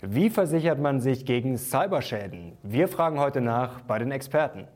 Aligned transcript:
Wie 0.00 0.30
versichert 0.30 0.78
man 0.78 1.00
sich 1.00 1.26
gegen 1.26 1.58
Cyberschäden? 1.58 2.56
Wir 2.62 2.86
fragen 2.86 3.18
heute 3.18 3.40
nach 3.40 3.80
bei 3.80 3.98
den 3.98 4.12
Experten. 4.12 4.68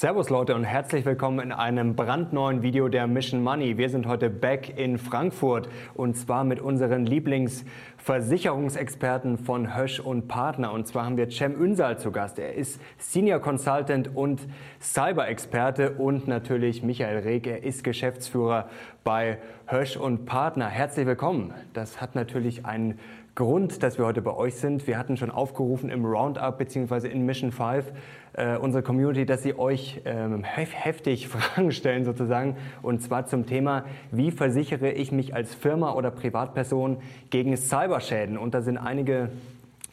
Servus 0.00 0.30
Leute 0.30 0.54
und 0.54 0.64
herzlich 0.64 1.04
willkommen 1.04 1.40
in 1.40 1.52
einem 1.52 1.94
brandneuen 1.94 2.62
Video 2.62 2.88
der 2.88 3.06
Mission 3.06 3.42
Money. 3.42 3.76
Wir 3.76 3.90
sind 3.90 4.06
heute 4.06 4.30
back 4.30 4.78
in 4.78 4.96
Frankfurt 4.96 5.68
und 5.92 6.16
zwar 6.16 6.44
mit 6.44 6.58
unseren 6.58 7.04
Lieblingsversicherungsexperten 7.04 9.36
von 9.36 9.76
Hösch 9.76 10.00
und 10.00 10.26
Partner. 10.26 10.72
Und 10.72 10.88
zwar 10.88 11.04
haben 11.04 11.18
wir 11.18 11.28
Cem 11.28 11.52
Ünsal 11.52 11.98
zu 11.98 12.12
Gast. 12.12 12.38
Er 12.38 12.54
ist 12.54 12.80
Senior 12.96 13.40
Consultant 13.40 14.16
und 14.16 14.40
Cyber-Experte 14.80 15.90
und 15.90 16.26
natürlich 16.26 16.82
Michael 16.82 17.18
Reg. 17.18 17.46
Er 17.46 17.62
ist 17.62 17.84
Geschäftsführer 17.84 18.70
bei 19.04 19.36
Hösch 19.66 19.98
und 19.98 20.24
Partner. 20.24 20.68
Herzlich 20.68 21.04
willkommen. 21.04 21.52
Das 21.74 22.00
hat 22.00 22.14
natürlich 22.14 22.64
einen 22.64 22.98
Grund, 23.40 23.82
dass 23.82 23.96
wir 23.96 24.04
heute 24.04 24.20
bei 24.20 24.34
euch 24.34 24.56
sind. 24.56 24.86
Wir 24.86 24.98
hatten 24.98 25.16
schon 25.16 25.30
aufgerufen 25.30 25.88
im 25.88 26.04
Roundup 26.04 26.58
bzw. 26.58 27.08
in 27.08 27.24
Mission 27.24 27.52
5 27.52 27.90
äh, 28.34 28.58
unsere 28.58 28.82
Community, 28.82 29.24
dass 29.24 29.42
sie 29.42 29.58
euch 29.58 30.02
ähm, 30.04 30.44
heftig 30.44 31.26
Fragen 31.30 31.72
stellen 31.72 32.04
sozusagen 32.04 32.58
und 32.82 33.00
zwar 33.00 33.24
zum 33.24 33.46
Thema, 33.46 33.86
wie 34.10 34.30
versichere 34.30 34.92
ich 34.92 35.10
mich 35.10 35.34
als 35.34 35.54
Firma 35.54 35.94
oder 35.94 36.10
Privatperson 36.10 36.98
gegen 37.30 37.56
Cyberschäden? 37.56 38.36
Und 38.36 38.52
da 38.52 38.60
sind 38.60 38.76
einige 38.76 39.30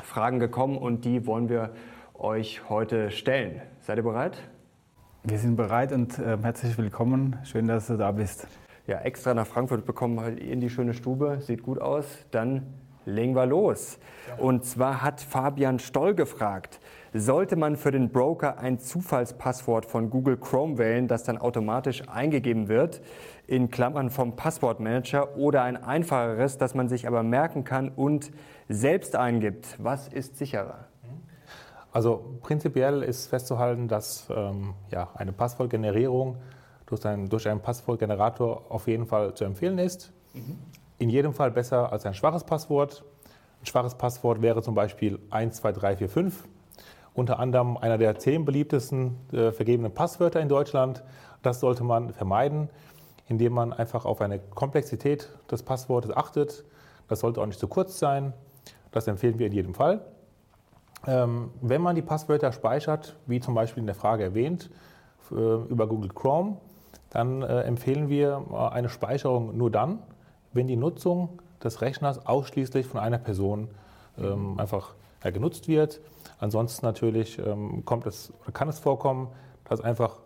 Fragen 0.04 0.40
gekommen 0.40 0.78
und 0.78 1.06
die 1.06 1.26
wollen 1.26 1.48
wir 1.48 1.70
euch 2.16 2.68
heute 2.68 3.12
stellen. 3.12 3.62
Seid 3.80 3.96
ihr 3.96 4.04
bereit? 4.04 4.38
Wir 5.24 5.38
sind 5.38 5.56
bereit 5.56 5.94
und 5.94 6.20
äh, 6.20 6.38
herzlich 6.42 6.78
willkommen. 6.78 7.38
Schön, 7.46 7.66
dass 7.66 7.88
du 7.88 7.96
da 7.96 8.12
bist. 8.12 8.46
Ja, 8.88 9.00
extra 9.00 9.34
nach 9.34 9.48
Frankfurt 9.48 9.86
bekommen 9.86 10.20
halt 10.20 10.38
in 10.38 10.60
die 10.60 10.70
schöne 10.70 10.94
Stube. 10.94 11.38
Sieht 11.40 11.64
gut 11.64 11.80
aus. 11.80 12.06
Dann 12.32 12.64
legen 13.08 13.36
wir 13.36 13.46
los. 13.46 13.98
Und 14.38 14.66
zwar 14.66 15.02
hat 15.02 15.22
Fabian 15.22 15.80
Stoll 15.80 16.14
gefragt, 16.14 16.80
sollte 17.14 17.56
man 17.56 17.78
für 17.78 17.92
den 17.92 18.10
Broker 18.10 18.60
ein 18.60 18.80
Zufallspasswort 18.80 19.86
von 19.86 20.10
Google 20.10 20.38
Chrome 20.38 20.78
wählen, 20.78 21.08
das 21.08 21.24
dann 21.24 21.38
automatisch 21.38 22.08
eingegeben 22.08 22.68
wird, 22.68 23.02
in 23.48 23.72
Klammern 23.72 24.10
vom 24.10 24.36
Passwortmanager, 24.36 25.38
oder 25.38 25.64
ein 25.64 25.82
einfacheres, 25.82 26.58
das 26.58 26.76
man 26.76 26.90
sich 26.90 27.08
aber 27.08 27.24
merken 27.24 27.64
kann 27.64 27.90
und 27.90 28.32
selbst 28.68 29.16
eingibt? 29.16 29.82
Was 29.82 30.10
ist 30.10 30.38
sicherer? 30.38 30.88
Also 31.94 32.38
prinzipiell 32.42 33.02
ist 33.02 33.28
festzuhalten, 33.28 33.88
dass 33.88 34.28
ähm, 34.30 34.74
ja, 34.92 35.10
eine 35.16 35.32
Passwortgenerierung 35.32 36.36
durch, 36.86 37.06
ein, 37.06 37.30
durch 37.30 37.48
einen 37.48 37.62
Passwortgenerator 37.62 38.66
auf 38.70 38.88
jeden 38.88 39.08
Fall 39.08 39.34
zu 39.34 39.46
empfehlen 39.46 39.80
ist. 39.80 40.12
Mhm 40.34 40.58
in 41.00 41.10
jedem 41.10 41.34
Fall 41.34 41.52
besser 41.52 41.92
als 41.92 42.06
ein 42.06 42.14
schwaches 42.14 42.44
Passwort. 42.44 43.04
Ein 43.62 43.66
schwaches 43.66 43.96
Passwort 43.96 44.42
wäre 44.42 44.62
zum 44.62 44.76
Beispiel 44.76 45.20
12345, 45.30 46.50
unter 47.14 47.40
anderem 47.40 47.78
einer 47.78 47.98
der 47.98 48.18
zehn 48.20 48.46
beliebtesten 48.46 49.18
äh, 49.32 49.52
vergebenen 49.52 49.94
Passwörter 49.94 50.40
in 50.40 50.50
Deutschland. 50.50 51.04
Das 51.42 51.60
sollte 51.60 51.84
man 51.84 52.14
vermeiden, 52.14 52.70
indem 53.28 53.54
man 53.54 53.74
einfach 53.74 54.06
auf 54.06 54.22
eine 54.22 54.40
Komplexität 54.40 55.30
des 55.52 55.64
Passwortes 55.64 56.16
achtet. 56.16 56.64
Das 57.08 57.20
sollte 57.20 57.42
auch 57.42 57.46
nicht 57.46 57.60
zu 57.60 57.68
kurz 57.68 58.00
sein. 58.00 58.34
Das 58.92 59.08
empfehlen 59.08 59.40
wir 59.40 59.48
in 59.48 59.54
jedem 59.54 59.74
Fall. 59.74 60.02
Ähm, 61.06 61.52
wenn 61.62 61.82
man 61.82 61.96
die 61.96 62.02
Passwörter 62.02 62.52
speichert, 62.52 63.16
wie 63.28 63.40
zum 63.40 63.54
Beispiel 63.54 63.82
in 63.82 63.88
der 63.88 63.96
Frage 63.96 64.24
erwähnt, 64.24 64.70
äh, 65.32 65.36
über 65.36 65.88
Google 65.88 66.10
Chrome, 66.10 66.58
dann 67.10 67.42
äh, 67.42 67.62
empfehlen 67.62 68.10
wir 68.10 68.46
äh, 68.52 68.56
eine 68.56 68.90
Speicherung 68.90 69.56
nur 69.58 69.72
dann, 69.72 70.00
wenn 70.58 70.68
die 70.68 70.76
Nutzung 70.76 71.40
des 71.64 71.82
Rechners 71.82 72.26
ausschließlich 72.26 72.86
von 72.86 73.00
einer 73.00 73.18
Person 73.18 73.70
ähm, 74.20 74.60
einfach 74.60 74.94
ja, 75.24 75.30
genutzt 75.30 75.68
wird. 75.68 76.02
Ansonsten 76.40 76.86
natürlich 76.86 77.40
ähm, 77.40 77.84
kommt 77.86 78.06
es, 78.06 78.34
kann 78.54 78.68
es 78.68 78.80
vorkommen, 78.80 79.30
dass 79.66 79.82
einfach 79.82 80.18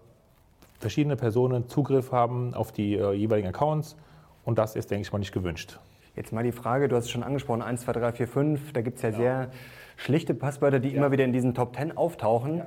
verschiedene 0.79 1.15
Personen 1.15 1.67
Zugriff 1.67 2.11
haben 2.11 2.53
auf 2.53 2.71
die 2.71 2.95
äh, 2.95 3.13
jeweiligen 3.13 3.49
Accounts 3.49 3.95
und 4.43 4.57
das 4.57 4.75
ist, 4.75 4.89
denke 4.89 5.03
ich 5.03 5.13
mal, 5.13 5.19
nicht 5.19 5.31
gewünscht. 5.31 5.79
Jetzt 6.15 6.33
mal 6.33 6.43
die 6.43 6.51
Frage, 6.51 6.89
du 6.89 6.95
hast 6.95 7.05
es 7.05 7.11
schon 7.11 7.23
angesprochen, 7.23 7.61
1, 7.61 7.81
2, 7.81 7.93
3, 7.93 8.11
4, 8.11 8.27
5, 8.27 8.73
da 8.73 8.81
gibt 8.81 8.97
es 8.97 9.03
ja, 9.03 9.09
ja, 9.09 9.15
sehr 9.15 9.51
schlichte 9.95 10.33
Passwörter, 10.33 10.79
die 10.79 10.89
ja. 10.89 10.97
immer 10.97 11.11
wieder 11.11 11.23
in 11.23 11.31
diesen 11.31 11.53
Top 11.53 11.75
10 11.75 11.95
auftauchen. 11.95 12.63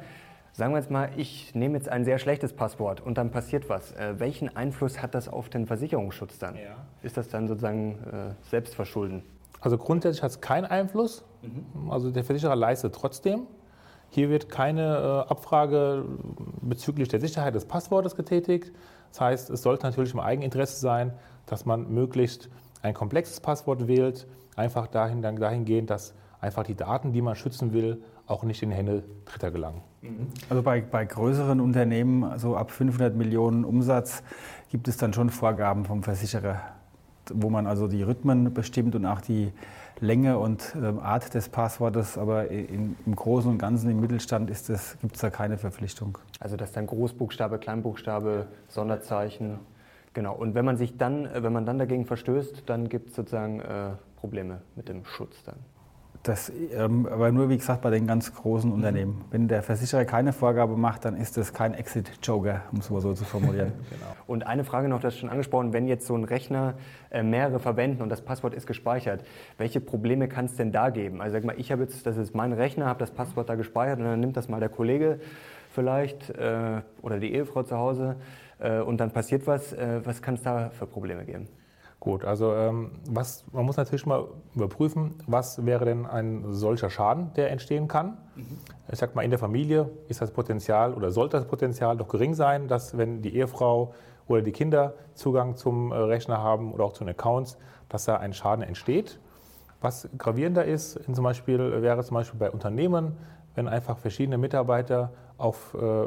Sagen 0.56 0.72
wir 0.72 0.78
jetzt 0.78 0.90
mal, 0.90 1.10
ich 1.16 1.52
nehme 1.56 1.76
jetzt 1.76 1.88
ein 1.88 2.04
sehr 2.04 2.20
schlechtes 2.20 2.52
Passwort 2.52 3.00
und 3.00 3.18
dann 3.18 3.32
passiert 3.32 3.68
was. 3.68 3.90
Äh, 3.90 4.20
welchen 4.20 4.56
Einfluss 4.56 5.02
hat 5.02 5.16
das 5.16 5.28
auf 5.28 5.48
den 5.48 5.66
Versicherungsschutz 5.66 6.38
dann? 6.38 6.54
Ja. 6.54 6.76
Ist 7.02 7.16
das 7.16 7.28
dann 7.28 7.48
sozusagen 7.48 7.98
äh, 8.04 8.48
Selbstverschulden? 8.50 9.24
Also 9.60 9.76
grundsätzlich 9.76 10.22
hat 10.22 10.30
es 10.30 10.40
keinen 10.40 10.66
Einfluss. 10.66 11.24
Mhm. 11.42 11.90
Also 11.90 12.12
der 12.12 12.22
Versicherer 12.22 12.54
leistet 12.54 12.94
trotzdem. 12.94 13.48
Hier 14.10 14.30
wird 14.30 14.48
keine 14.48 15.24
äh, 15.26 15.28
Abfrage 15.28 16.04
bezüglich 16.62 17.08
der 17.08 17.20
Sicherheit 17.20 17.56
des 17.56 17.64
Passwortes 17.64 18.14
getätigt. 18.14 18.70
Das 19.10 19.20
heißt, 19.22 19.50
es 19.50 19.62
sollte 19.62 19.84
natürlich 19.84 20.14
im 20.14 20.20
Eigeninteresse 20.20 20.78
sein, 20.78 21.14
dass 21.46 21.66
man 21.66 21.92
möglichst 21.92 22.48
ein 22.80 22.94
komplexes 22.94 23.40
Passwort 23.40 23.88
wählt, 23.88 24.28
einfach 24.54 24.86
dahin, 24.86 25.20
dann 25.20 25.34
dahingehend, 25.34 25.90
dass 25.90 26.14
einfach 26.44 26.62
die 26.62 26.74
Daten, 26.74 27.12
die 27.12 27.22
man 27.22 27.34
schützen 27.34 27.72
will, 27.72 28.02
auch 28.26 28.44
nicht 28.44 28.62
in 28.62 28.70
Hände 28.70 29.02
Dritter 29.24 29.50
gelangen. 29.50 29.80
Mhm. 30.02 30.28
Also 30.48 30.62
bei, 30.62 30.80
bei 30.80 31.04
größeren 31.04 31.60
Unternehmen, 31.60 32.22
also 32.22 32.56
ab 32.56 32.70
500 32.70 33.16
Millionen 33.16 33.64
Umsatz, 33.64 34.22
gibt 34.70 34.86
es 34.86 34.96
dann 34.96 35.12
schon 35.12 35.30
Vorgaben 35.30 35.84
vom 35.84 36.02
Versicherer, 36.02 36.60
wo 37.32 37.50
man 37.50 37.66
also 37.66 37.88
die 37.88 38.02
Rhythmen 38.02 38.52
bestimmt 38.52 38.94
und 38.94 39.06
auch 39.06 39.20
die 39.20 39.52
Länge 40.00 40.38
und 40.38 40.74
äh, 40.80 40.86
Art 41.00 41.34
des 41.34 41.48
Passwortes. 41.48 42.18
Aber 42.18 42.48
in, 42.48 42.96
im 43.06 43.16
Großen 43.16 43.50
und 43.50 43.58
Ganzen 43.58 43.90
im 43.90 44.00
Mittelstand 44.00 44.48
gibt 44.48 45.14
es 45.14 45.20
da 45.20 45.30
keine 45.30 45.56
Verpflichtung. 45.56 46.18
Also 46.40 46.56
dass 46.56 46.72
dann 46.72 46.86
Großbuchstabe, 46.86 47.58
Kleinbuchstabe, 47.58 48.46
Sonderzeichen. 48.68 49.58
Genau. 50.12 50.34
Und 50.34 50.54
wenn 50.54 50.64
man 50.64 50.76
sich 50.76 50.96
dann, 50.98 51.26
äh, 51.26 51.42
wenn 51.42 51.52
man 51.52 51.64
dann 51.64 51.78
dagegen 51.78 52.04
verstößt, 52.04 52.64
dann 52.66 52.88
gibt 52.88 53.10
es 53.10 53.16
sozusagen 53.16 53.60
äh, 53.60 53.90
Probleme 54.16 54.60
mit 54.76 54.88
dem 54.88 55.04
Schutz 55.04 55.42
dann. 55.44 55.56
Das, 56.24 56.50
ähm, 56.72 57.06
aber 57.06 57.30
nur 57.32 57.50
wie 57.50 57.58
gesagt 57.58 57.82
bei 57.82 57.90
den 57.90 58.06
ganz 58.06 58.32
großen 58.34 58.70
mhm. 58.70 58.76
Unternehmen. 58.76 59.24
Wenn 59.30 59.46
der 59.46 59.62
Versicherer 59.62 60.06
keine 60.06 60.32
Vorgabe 60.32 60.74
macht, 60.74 61.04
dann 61.04 61.18
ist 61.18 61.36
das 61.36 61.52
kein 61.52 61.74
Exit-Joker, 61.74 62.62
um 62.72 62.78
es 62.78 62.88
mal 62.88 63.02
so 63.02 63.12
zu 63.12 63.26
formulieren. 63.26 63.72
genau. 63.90 64.06
Und 64.26 64.46
eine 64.46 64.64
Frage 64.64 64.88
noch, 64.88 65.00
das 65.00 65.14
ist 65.14 65.20
schon 65.20 65.28
angesprochen, 65.28 65.74
wenn 65.74 65.86
jetzt 65.86 66.06
so 66.06 66.16
ein 66.16 66.24
Rechner 66.24 66.74
äh, 67.10 67.22
mehrere 67.22 67.60
verwenden 67.60 68.00
und 68.00 68.08
das 68.08 68.22
Passwort 68.22 68.54
ist 68.54 68.66
gespeichert, 68.66 69.22
welche 69.58 69.82
Probleme 69.82 70.26
kann 70.26 70.46
es 70.46 70.56
denn 70.56 70.72
da 70.72 70.88
geben? 70.88 71.20
Also 71.20 71.34
sag 71.34 71.44
mal, 71.44 71.56
ich 71.58 71.70
habe 71.70 71.82
jetzt, 71.82 72.06
das 72.06 72.16
ist 72.16 72.34
mein 72.34 72.54
Rechner, 72.54 72.86
habe 72.86 73.00
das 73.00 73.10
Passwort 73.10 73.50
da 73.50 73.54
gespeichert 73.54 73.98
und 73.98 74.06
dann 74.06 74.18
nimmt 74.18 74.38
das 74.38 74.48
mal 74.48 74.60
der 74.60 74.70
Kollege 74.70 75.20
vielleicht 75.74 76.30
äh, 76.30 76.80
oder 77.02 77.18
die 77.18 77.34
Ehefrau 77.34 77.64
zu 77.64 77.76
Hause 77.76 78.16
äh, 78.60 78.80
und 78.80 78.98
dann 78.98 79.10
passiert 79.10 79.46
was. 79.46 79.74
Äh, 79.74 80.00
was 80.04 80.22
kann 80.22 80.36
es 80.36 80.42
da 80.42 80.70
für 80.70 80.86
Probleme 80.86 81.26
geben? 81.26 81.48
Gut, 82.04 82.22
also 82.22 82.52
ähm, 82.52 82.90
was, 83.08 83.46
man 83.50 83.64
muss 83.64 83.78
natürlich 83.78 84.04
mal 84.04 84.26
überprüfen, 84.54 85.14
was 85.26 85.64
wäre 85.64 85.86
denn 85.86 86.04
ein 86.04 86.44
solcher 86.52 86.90
Schaden, 86.90 87.32
der 87.32 87.50
entstehen 87.50 87.88
kann. 87.88 88.18
Mhm. 88.36 88.58
Ich 88.92 88.98
sag 88.98 89.14
mal, 89.14 89.22
in 89.22 89.30
der 89.30 89.38
Familie 89.38 89.88
ist 90.08 90.20
das 90.20 90.30
Potenzial 90.30 90.92
oder 90.92 91.10
sollte 91.10 91.38
das 91.38 91.46
Potenzial 91.46 91.96
doch 91.96 92.08
gering 92.08 92.34
sein, 92.34 92.68
dass 92.68 92.98
wenn 92.98 93.22
die 93.22 93.34
Ehefrau 93.34 93.94
oder 94.28 94.42
die 94.42 94.52
Kinder 94.52 94.92
Zugang 95.14 95.56
zum 95.56 95.92
äh, 95.92 95.94
Rechner 95.94 96.42
haben 96.42 96.74
oder 96.74 96.84
auch 96.84 96.92
zu 96.92 97.04
den 97.04 97.08
Accounts, 97.08 97.56
dass 97.88 98.04
da 98.04 98.18
ein 98.18 98.34
Schaden 98.34 98.62
entsteht. 98.62 99.18
Was 99.80 100.06
gravierender 100.18 100.66
ist, 100.66 101.00
zum 101.10 101.24
Beispiel, 101.24 101.80
wäre 101.80 102.04
zum 102.04 102.16
Beispiel 102.16 102.38
bei 102.38 102.50
Unternehmen, 102.50 103.16
wenn 103.54 103.66
einfach 103.66 103.96
verschiedene 103.96 104.36
Mitarbeiter 104.36 105.10
auf, 105.38 105.74
äh, 105.80 106.06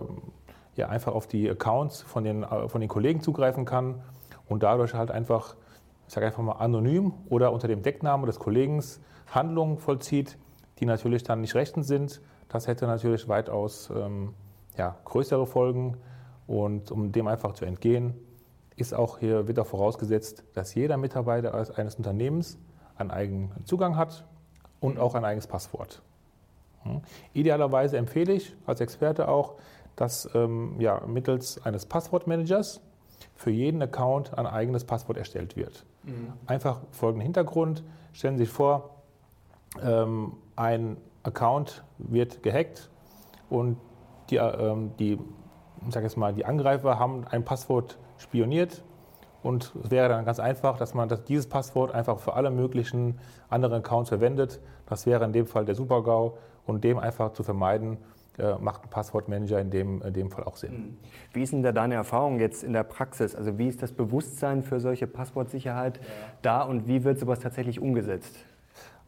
ja, 0.75 0.89
einfach 0.89 1.15
auf 1.15 1.25
die 1.25 1.49
Accounts 1.49 2.03
von 2.03 2.23
den, 2.23 2.43
äh, 2.43 2.69
von 2.69 2.81
den 2.81 2.87
Kollegen 2.87 3.19
zugreifen 3.21 3.65
kann 3.65 4.03
und 4.47 4.61
dadurch 4.61 4.93
halt 4.93 5.09
einfach 5.09 5.55
ich 6.07 6.13
sage 6.13 6.25
einfach 6.25 6.43
mal 6.43 6.53
anonym 6.53 7.13
oder 7.29 7.51
unter 7.51 7.67
dem 7.67 7.81
Decknamen 7.81 8.25
des 8.25 8.39
Kollegen 8.39 8.83
Handlungen 9.27 9.77
vollzieht, 9.77 10.37
die 10.79 10.85
natürlich 10.85 11.23
dann 11.23 11.41
nicht 11.41 11.55
rechtens 11.55 11.87
sind. 11.87 12.21
Das 12.49 12.67
hätte 12.67 12.87
natürlich 12.87 13.27
weitaus 13.27 13.89
ähm, 13.93 14.33
ja, 14.77 14.97
größere 15.05 15.45
Folgen. 15.45 15.97
Und 16.45 16.91
um 16.91 17.11
dem 17.11 17.27
einfach 17.27 17.53
zu 17.53 17.65
entgehen, 17.65 18.15
ist 18.77 18.93
auch 18.93 19.19
hier 19.19 19.47
wieder 19.49 19.65
vorausgesetzt, 19.65 20.45
dass 20.53 20.75
jeder 20.75 20.95
Mitarbeiter 20.97 21.53
eines 21.77 21.95
Unternehmens 21.95 22.57
einen 22.95 23.11
eigenen 23.11 23.65
Zugang 23.65 23.97
hat 23.97 24.25
und 24.79 24.99
auch 24.99 25.15
ein 25.15 25.25
eigenes 25.25 25.47
Passwort. 25.47 26.01
Hm. 26.83 27.01
Idealerweise 27.33 27.97
empfehle 27.97 28.33
ich 28.33 28.55
als 28.65 28.79
Experte 28.79 29.27
auch, 29.27 29.55
dass 29.95 30.29
ähm, 30.35 30.79
ja, 30.79 31.01
mittels 31.05 31.61
eines 31.65 31.85
Passwortmanagers 31.85 32.81
für 33.35 33.51
jeden 33.51 33.81
Account 33.81 34.37
ein 34.37 34.45
eigenes 34.45 34.85
Passwort 34.85 35.17
erstellt 35.17 35.55
wird. 35.55 35.85
Mhm. 36.07 36.33
Einfach 36.47 36.79
folgenden 36.91 37.23
Hintergrund. 37.23 37.83
Stellen 38.13 38.37
Sie 38.37 38.45
sich 38.45 38.53
vor, 38.53 39.01
ähm, 39.81 40.33
ein 40.55 40.97
Account 41.23 41.83
wird 41.97 42.41
gehackt 42.41 42.89
und 43.49 43.77
die, 44.29 44.37
ähm, 44.37 44.91
die 44.97 45.19
ich 45.85 45.93
sage 45.93 46.05
jetzt 46.05 46.17
mal, 46.17 46.33
die 46.33 46.45
Angreifer 46.45 46.97
haben 46.97 47.25
ein 47.29 47.45
Passwort 47.45 47.97
spioniert 48.17 48.83
und 49.43 49.73
es 49.83 49.91
wäre 49.91 50.09
dann 50.09 50.25
ganz 50.25 50.39
einfach, 50.39 50.77
dass 50.77 50.93
man 50.93 51.07
das, 51.07 51.23
dieses 51.23 51.47
Passwort 51.47 51.93
einfach 51.93 52.19
für 52.19 52.33
alle 52.33 52.49
möglichen 52.49 53.19
anderen 53.49 53.75
Accounts 53.75 54.09
verwendet. 54.09 54.59
Das 54.87 55.05
wäre 55.05 55.23
in 55.25 55.33
dem 55.33 55.45
Fall 55.45 55.65
der 55.65 55.75
Super-GAU 55.75 56.37
und 56.65 56.83
dem 56.83 56.97
einfach 56.97 57.33
zu 57.33 57.43
vermeiden, 57.43 57.93
äh, 57.93 57.97
macht 58.59 58.83
ein 58.83 58.89
Passwortmanager 58.89 59.59
in 59.59 59.69
dem, 59.69 60.01
in 60.01 60.13
dem 60.13 60.31
Fall 60.31 60.43
auch 60.43 60.57
Sinn. 60.57 60.71
Mhm. 60.71 60.97
Wie 61.33 61.43
ist 61.43 61.53
denn 61.53 61.63
da 61.63 61.71
deine 61.71 61.95
Erfahrung 61.95 62.39
jetzt 62.39 62.63
in 62.63 62.73
der 62.73 62.83
Praxis? 62.83 63.35
Also 63.35 63.57
wie 63.57 63.67
ist 63.67 63.81
das 63.81 63.91
Bewusstsein 63.91 64.63
für 64.63 64.79
solche 64.79 65.07
Passwortsicherheit 65.07 65.97
ja. 65.97 66.03
da 66.41 66.61
und 66.61 66.87
wie 66.87 67.03
wird 67.03 67.19
sowas 67.19 67.39
tatsächlich 67.39 67.79
umgesetzt? 67.79 68.35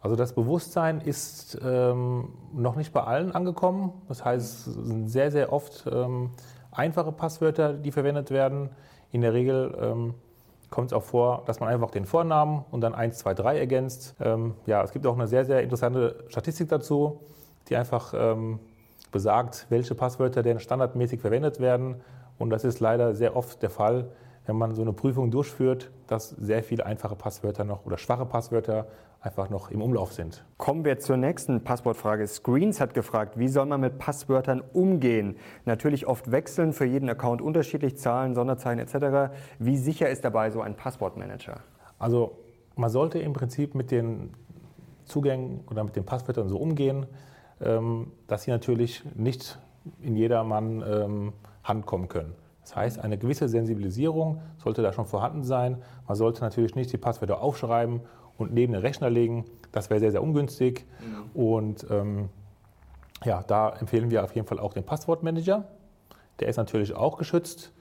Also 0.01 0.15
das 0.15 0.33
Bewusstsein 0.33 1.01
ist 1.01 1.59
ähm, 1.63 2.29
noch 2.53 2.75
nicht 2.75 2.93
bei 2.93 3.03
allen 3.03 3.33
angekommen. 3.33 3.91
Das 4.07 4.23
heißt, 4.23 4.67
es 4.67 4.73
sind 4.73 5.09
sehr, 5.09 5.29
sehr 5.29 5.51
oft 5.51 5.85
ähm, 5.91 6.31
einfache 6.71 7.11
Passwörter, 7.11 7.73
die 7.73 7.91
verwendet 7.91 8.31
werden. 8.31 8.69
In 9.11 9.21
der 9.21 9.33
Regel 9.33 9.77
ähm, 9.81 10.13
kommt 10.69 10.91
es 10.91 10.93
auch 10.93 11.03
vor, 11.03 11.43
dass 11.47 11.59
man 11.59 11.67
einfach 11.67 11.91
den 11.91 12.05
Vornamen 12.05 12.63
und 12.71 12.81
dann 12.81 12.95
1, 12.95 13.17
2, 13.17 13.33
3 13.33 13.59
ergänzt. 13.59 14.15
Ähm, 14.21 14.53
ja, 14.65 14.83
es 14.83 14.91
gibt 14.91 15.05
auch 15.05 15.15
eine 15.15 15.27
sehr, 15.27 15.43
sehr 15.43 15.63
interessante 15.63 16.23
Statistik 16.29 16.69
dazu, 16.69 17.19
die 17.67 17.75
einfach 17.75 18.13
ähm, 18.15 18.59
besagt, 19.11 19.65
welche 19.69 19.95
Passwörter 19.95 20.43
denn 20.43 20.59
standardmäßig 20.59 21.21
verwendet 21.21 21.59
werden. 21.59 22.01
Und 22.37 22.49
das 22.49 22.63
ist 22.63 22.79
leider 22.79 23.15
sehr 23.15 23.35
oft 23.35 23.61
der 23.61 23.69
Fall, 23.69 24.09
wenn 24.45 24.55
man 24.55 24.73
so 24.73 24.81
eine 24.81 24.93
Prüfung 24.93 25.31
durchführt, 25.31 25.91
dass 26.07 26.29
sehr 26.29 26.63
viele 26.63 26.85
einfache 26.85 27.15
Passwörter 27.15 27.63
noch 27.63 27.85
oder 27.85 27.97
schwache 27.97 28.25
Passwörter 28.25 28.87
einfach 29.21 29.49
noch 29.49 29.69
im 29.69 29.81
Umlauf 29.81 30.13
sind. 30.13 30.43
Kommen 30.57 30.85
wir 30.85 30.99
zur 30.99 31.17
nächsten 31.17 31.63
Passwortfrage. 31.63 32.25
Screens 32.25 32.79
hat 32.79 32.93
gefragt, 32.93 33.37
wie 33.37 33.49
soll 33.49 33.65
man 33.65 33.81
mit 33.81 33.97
Passwörtern 33.97 34.63
umgehen? 34.73 35.35
Natürlich 35.65 36.07
oft 36.07 36.31
wechseln, 36.31 36.73
für 36.73 36.85
jeden 36.85 37.09
Account 37.09 37.41
unterschiedlich, 37.41 37.97
Zahlen, 37.97 38.33
Sonderzeichen 38.33 38.79
etc. 38.79 39.33
Wie 39.59 39.77
sicher 39.77 40.09
ist 40.09 40.23
dabei 40.23 40.51
so 40.51 40.61
ein 40.61 40.75
Passwortmanager? 40.75 41.59
Also 41.97 42.37
man 42.75 42.89
sollte 42.89 43.19
im 43.19 43.33
Prinzip 43.33 43.75
mit 43.75 43.91
den 43.91 44.33
Zugängen 45.03 45.61
oder 45.69 45.83
mit 45.83 45.95
den 45.95 46.05
Passwörtern 46.05 46.47
so 46.47 46.57
umgehen, 46.57 47.05
dass 47.59 48.43
sie 48.43 48.51
natürlich 48.51 49.03
nicht 49.15 49.59
in 50.01 50.15
jedermann 50.15 50.83
ähm, 50.87 51.33
Hand 51.63 51.85
kommen 51.85 52.07
können. 52.07 52.33
Das 52.61 52.75
heißt, 52.75 52.99
eine 52.99 53.17
gewisse 53.17 53.49
Sensibilisierung 53.49 54.41
sollte 54.57 54.81
da 54.81 54.93
schon 54.93 55.05
vorhanden 55.05 55.43
sein. 55.43 55.81
Man 56.07 56.15
sollte 56.15 56.41
natürlich 56.41 56.75
nicht 56.75 56.93
die 56.93 56.97
Passwörter 56.97 57.41
aufschreiben 57.41 58.01
und 58.37 58.53
neben 58.53 58.73
den 58.73 58.81
Rechner 58.81 59.09
legen. 59.09 59.45
Das 59.71 59.89
wäre 59.89 59.99
sehr, 59.99 60.11
sehr 60.11 60.21
ungünstig. 60.21 60.85
Mhm. 60.99 61.41
Und 61.41 61.87
ähm, 61.89 62.29
ja, 63.25 63.43
da 63.43 63.69
empfehlen 63.71 64.11
wir 64.11 64.23
auf 64.23 64.35
jeden 64.35 64.47
Fall 64.47 64.59
auch 64.59 64.73
den 64.73 64.83
Passwortmanager. 64.83 65.65
Der 66.39 66.47
ist 66.47 66.57
natürlich 66.57 66.93
auch 66.93 67.17
geschützt 67.17 67.73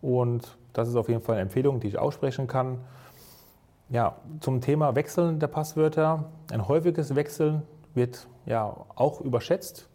und 0.00 0.58
das 0.72 0.88
ist 0.88 0.96
auf 0.96 1.08
jeden 1.08 1.22
Fall 1.22 1.36
eine 1.36 1.42
Empfehlung, 1.42 1.80
die 1.80 1.88
ich 1.88 1.98
aussprechen 1.98 2.46
kann. 2.46 2.78
Ja, 3.88 4.16
zum 4.40 4.60
Thema 4.60 4.94
Wechseln 4.94 5.38
der 5.38 5.46
Passwörter. 5.46 6.30
Ein 6.52 6.68
häufiges 6.68 7.14
Wechseln 7.14 7.62
wird 7.94 8.26
ja 8.46 8.74
auch 8.94 9.20
überschätzt. 9.20 9.88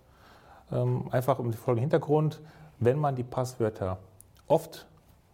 Ähm, 0.71 1.05
einfach 1.11 1.39
um 1.39 1.51
den 1.51 1.57
folgenden 1.57 1.89
Hintergrund. 1.89 2.41
Wenn 2.79 2.97
man 2.97 3.15
die 3.15 3.23
Passwörter 3.23 3.97
oft 4.47 4.87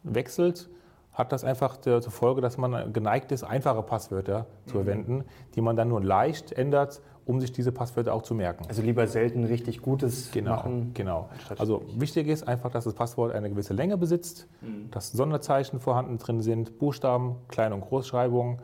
wechselt, 0.04 0.70
hat 1.14 1.32
das 1.32 1.44
einfach 1.44 1.78
zur 1.78 2.02
Folge, 2.02 2.42
dass 2.42 2.58
man 2.58 2.92
geneigt 2.92 3.32
ist, 3.32 3.44
einfache 3.44 3.82
Passwörter 3.84 4.48
zu 4.66 4.78
mhm. 4.78 4.84
verwenden, 4.84 5.24
die 5.56 5.62
man 5.62 5.76
dann 5.78 5.88
nur 5.88 6.04
leicht 6.04 6.52
ändert, 6.52 7.02
um 7.26 7.40
sich 7.40 7.52
diese 7.52 7.72
Passwörter 7.72 8.14
auch 8.14 8.22
zu 8.22 8.36
merken. 8.36 8.66
Also 8.68 8.82
lieber 8.82 9.08
selten 9.08 9.46
richtig 9.46 9.82
Gutes 9.82 10.32
genau, 10.32 10.52
machen. 10.52 10.92
Genau. 10.94 11.30
Also 11.58 11.84
wichtig 11.96 12.28
ist 12.28 12.48
einfach, 12.48 12.70
dass 12.70 12.84
das 12.84 12.94
Passwort 12.94 13.34
eine 13.34 13.50
gewisse 13.50 13.74
Länge 13.74 13.98
besitzt, 13.98 14.48
mhm. 14.62 14.92
dass 14.92 15.12
Sonderzeichen 15.12 15.80
vorhanden 15.80 16.18
drin 16.18 16.42
sind, 16.42 16.78
Buchstaben, 16.78 17.38
Klein- 17.48 17.74
und 17.74 17.82
Großschreibungen 17.82 18.60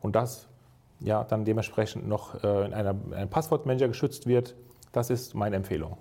und 0.00 0.14
das 0.14 0.48
ja 1.00 1.24
dann 1.24 1.44
dementsprechend 1.44 2.08
noch 2.08 2.42
äh, 2.42 2.66
in 2.66 2.74
einer, 2.74 2.94
einem 3.14 3.28
Passwortmanager 3.28 3.88
geschützt 3.88 4.26
wird. 4.26 4.54
Das 4.92 5.10
ist 5.10 5.34
meine 5.34 5.56
Empfehlung. 5.56 5.96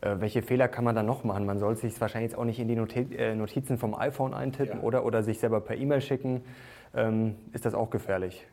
Äh, 0.00 0.16
welche 0.20 0.42
Fehler 0.42 0.68
kann 0.68 0.84
man 0.84 0.94
dann 0.94 1.06
noch 1.06 1.24
machen? 1.24 1.46
Man 1.46 1.58
soll 1.58 1.76
sich 1.76 1.98
wahrscheinlich 2.00 2.32
jetzt 2.32 2.38
auch 2.38 2.44
nicht 2.44 2.58
in 2.58 2.68
die 2.68 2.74
äh, 3.16 3.34
Notizen 3.34 3.78
vom 3.78 3.94
iPhone 3.94 4.34
eintippen 4.34 4.80
ja. 4.80 4.84
oder, 4.84 5.04
oder 5.04 5.22
sich 5.22 5.38
selber 5.38 5.60
per 5.60 5.76
E-Mail 5.76 6.00
schicken. 6.00 6.42
Ähm, 6.94 7.36
ist 7.52 7.64
das 7.64 7.74
auch 7.74 7.90
gefährlich? 7.90 8.46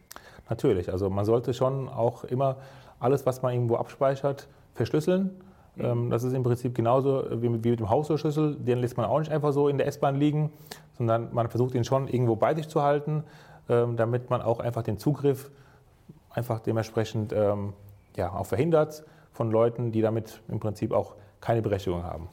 Natürlich. 0.49 0.91
Also 0.91 1.09
man 1.09 1.25
sollte 1.25 1.53
schon 1.53 1.89
auch 1.89 2.23
immer 2.23 2.57
alles, 2.99 3.25
was 3.25 3.41
man 3.41 3.53
irgendwo 3.53 3.75
abspeichert, 3.75 4.47
verschlüsseln. 4.75 5.31
Mhm. 5.75 5.85
Ähm, 5.85 6.09
das 6.09 6.23
ist 6.23 6.33
im 6.33 6.43
Prinzip 6.43 6.75
genauso 6.75 7.23
wie, 7.31 7.63
wie 7.63 7.69
mit 7.69 7.79
dem 7.79 7.89
Hausschlüssel. 7.89 8.55
Den 8.55 8.79
lässt 8.79 8.97
man 8.97 9.05
auch 9.05 9.19
nicht 9.19 9.31
einfach 9.31 9.51
so 9.51 9.67
in 9.67 9.77
der 9.77 9.87
S-Bahn 9.87 10.15
liegen, 10.15 10.51
sondern 10.97 11.33
man 11.33 11.49
versucht 11.49 11.75
ihn 11.75 11.83
schon 11.83 12.07
irgendwo 12.07 12.35
bei 12.35 12.53
sich 12.55 12.67
zu 12.67 12.81
halten, 12.81 13.23
ähm, 13.69 13.97
damit 13.97 14.29
man 14.29 14.41
auch 14.41 14.59
einfach 14.59 14.83
den 14.83 14.97
Zugriff 14.97 15.51
einfach 16.33 16.59
dementsprechend 16.59 17.33
ähm, 17.33 17.73
ja, 18.15 18.31
auch 18.31 18.45
verhindert 18.45 19.03
von 19.31 19.51
Leuten, 19.51 19.91
die 19.91 20.01
damit 20.01 20.41
im 20.47 20.59
Prinzip 20.59 20.91
auch 20.91 21.15
keine 21.39 21.61
Berechtigung 21.61 22.03
haben. 22.03 22.29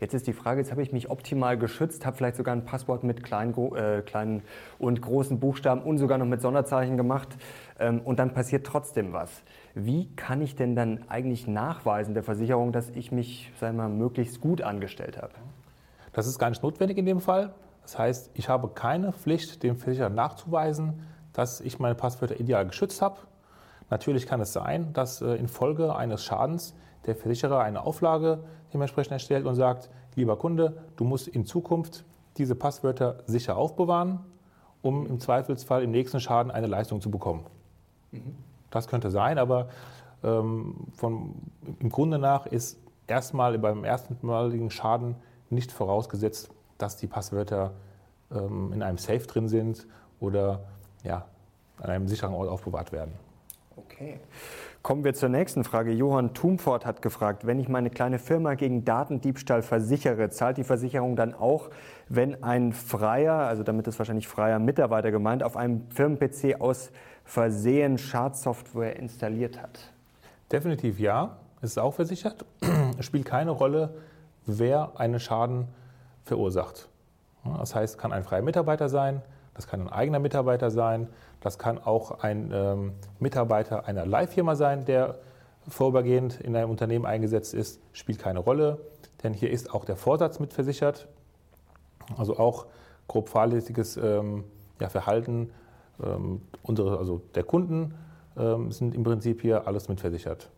Jetzt 0.00 0.14
ist 0.14 0.28
die 0.28 0.32
Frage, 0.32 0.60
jetzt 0.60 0.70
habe 0.70 0.80
ich 0.82 0.92
mich 0.92 1.10
optimal 1.10 1.58
geschützt, 1.58 2.06
habe 2.06 2.16
vielleicht 2.16 2.36
sogar 2.36 2.54
ein 2.54 2.64
Passwort 2.64 3.02
mit 3.02 3.24
kleinen, 3.24 3.52
äh, 3.74 4.02
kleinen 4.02 4.42
und 4.78 5.02
großen 5.02 5.40
Buchstaben 5.40 5.82
und 5.82 5.98
sogar 5.98 6.18
noch 6.18 6.26
mit 6.26 6.40
Sonderzeichen 6.40 6.96
gemacht 6.96 7.36
ähm, 7.80 8.00
und 8.04 8.20
dann 8.20 8.32
passiert 8.32 8.64
trotzdem 8.64 9.12
was. 9.12 9.42
Wie 9.74 10.14
kann 10.14 10.40
ich 10.40 10.54
denn 10.54 10.76
dann 10.76 11.08
eigentlich 11.08 11.48
nachweisen 11.48 12.14
der 12.14 12.22
Versicherung, 12.22 12.70
dass 12.70 12.90
ich 12.90 13.10
mich 13.10 13.50
sagen 13.58 13.76
wir 13.76 13.88
mal, 13.88 13.88
möglichst 13.88 14.40
gut 14.40 14.62
angestellt 14.62 15.20
habe? 15.20 15.32
Das 16.12 16.28
ist 16.28 16.38
gar 16.38 16.50
nicht 16.50 16.62
notwendig 16.62 16.96
in 16.96 17.06
dem 17.06 17.20
Fall. 17.20 17.54
Das 17.82 17.98
heißt, 17.98 18.30
ich 18.34 18.48
habe 18.48 18.68
keine 18.68 19.12
Pflicht, 19.12 19.62
dem 19.64 19.76
Versicherer 19.76 20.10
nachzuweisen, 20.10 21.02
dass 21.32 21.60
ich 21.60 21.80
meine 21.80 21.94
Passwörter 21.96 22.38
ideal 22.38 22.66
geschützt 22.66 23.02
habe. 23.02 23.16
Natürlich 23.90 24.26
kann 24.26 24.40
es 24.40 24.52
sein, 24.52 24.92
dass 24.92 25.22
äh, 25.22 25.34
infolge 25.34 25.94
eines 25.94 26.24
Schadens 26.24 26.74
der 27.06 27.16
Versicherer 27.16 27.60
eine 27.60 27.84
Auflage 27.84 28.40
dementsprechend 28.72 29.12
erstellt 29.12 29.46
und 29.46 29.54
sagt, 29.54 29.90
lieber 30.14 30.36
Kunde, 30.36 30.82
du 30.96 31.04
musst 31.04 31.28
in 31.28 31.46
Zukunft 31.46 32.04
diese 32.36 32.54
Passwörter 32.54 33.18
sicher 33.26 33.56
aufbewahren, 33.56 34.20
um 34.82 35.06
im 35.06 35.20
Zweifelsfall 35.20 35.82
im 35.82 35.90
nächsten 35.90 36.20
Schaden 36.20 36.50
eine 36.50 36.66
Leistung 36.66 37.00
zu 37.00 37.10
bekommen. 37.10 37.46
Mhm. 38.12 38.36
Das 38.70 38.86
könnte 38.86 39.10
sein, 39.10 39.38
aber 39.38 39.68
ähm, 40.22 40.88
von, 40.92 41.34
im 41.80 41.88
Grunde 41.88 42.18
nach 42.18 42.46
ist 42.46 42.78
erstmal 43.06 43.58
beim 43.58 43.84
erstmaligen 43.84 44.70
Schaden 44.70 45.16
nicht 45.50 45.72
vorausgesetzt, 45.72 46.50
dass 46.76 46.96
die 46.96 47.06
Passwörter 47.06 47.72
ähm, 48.30 48.72
in 48.72 48.82
einem 48.82 48.98
Safe 48.98 49.26
drin 49.26 49.48
sind 49.48 49.86
oder 50.20 50.60
ja, 51.02 51.24
an 51.78 51.90
einem 51.90 52.08
sicheren 52.08 52.34
Ort 52.34 52.48
aufbewahrt 52.48 52.92
werden. 52.92 53.12
Okay. 53.78 54.18
Kommen 54.82 55.04
wir 55.04 55.14
zur 55.14 55.28
nächsten 55.28 55.64
Frage. 55.64 55.92
Johann 55.92 56.34
Tumfort 56.34 56.86
hat 56.86 57.02
gefragt, 57.02 57.46
wenn 57.46 57.58
ich 57.58 57.68
meine 57.68 57.90
kleine 57.90 58.18
Firma 58.18 58.54
gegen 58.54 58.84
Datendiebstahl 58.84 59.62
versichere, 59.62 60.30
zahlt 60.30 60.56
die 60.56 60.64
Versicherung 60.64 61.14
dann 61.16 61.34
auch, 61.34 61.70
wenn 62.08 62.42
ein 62.42 62.72
freier, 62.72 63.34
also 63.34 63.62
damit 63.62 63.86
ist 63.86 63.98
wahrscheinlich 63.98 64.28
freier 64.28 64.58
Mitarbeiter 64.58 65.10
gemeint, 65.10 65.42
auf 65.42 65.56
einem 65.56 65.88
Firmen-PC 65.90 66.60
aus 66.60 66.90
Versehen 67.24 67.98
Schadsoftware 67.98 68.96
installiert 68.96 69.60
hat? 69.60 69.92
Definitiv 70.50 70.98
ja. 70.98 71.36
Es 71.60 71.72
ist 71.72 71.78
auch 71.78 71.94
versichert. 71.94 72.44
Es 72.98 73.04
spielt 73.04 73.26
keine 73.26 73.50
Rolle, 73.50 73.94
wer 74.46 74.92
einen 74.96 75.20
Schaden 75.20 75.68
verursacht. 76.24 76.88
Das 77.58 77.74
heißt, 77.74 77.98
kann 77.98 78.12
ein 78.12 78.22
freier 78.22 78.42
Mitarbeiter 78.42 78.88
sein, 78.88 79.22
das 79.58 79.66
kann 79.66 79.80
ein 79.80 79.88
eigener 79.88 80.20
Mitarbeiter 80.20 80.70
sein, 80.70 81.08
das 81.40 81.58
kann 81.58 81.78
auch 81.78 82.20
ein 82.22 82.52
ähm, 82.54 82.92
Mitarbeiter 83.18 83.88
einer 83.88 84.06
Leihfirma 84.06 84.54
sein, 84.54 84.84
der 84.84 85.18
vorübergehend 85.66 86.40
in 86.40 86.54
einem 86.54 86.70
Unternehmen 86.70 87.04
eingesetzt 87.04 87.54
ist, 87.54 87.80
spielt 87.92 88.20
keine 88.20 88.38
Rolle, 88.38 88.78
denn 89.24 89.34
hier 89.34 89.50
ist 89.50 89.74
auch 89.74 89.84
der 89.84 89.96
Vorsatz 89.96 90.38
mitversichert, 90.38 91.08
also 92.16 92.38
auch 92.38 92.66
grob 93.08 93.28
fahrlässiges 93.28 93.96
ähm, 93.96 94.44
ja, 94.80 94.88
Verhalten 94.88 95.50
ähm, 96.00 96.42
unsere, 96.62 96.96
also 96.96 97.20
der 97.34 97.42
Kunden 97.42 97.94
ähm, 98.36 98.70
sind 98.70 98.94
im 98.94 99.02
Prinzip 99.02 99.40
hier 99.40 99.66
alles 99.66 99.88
mitversichert. 99.88 100.50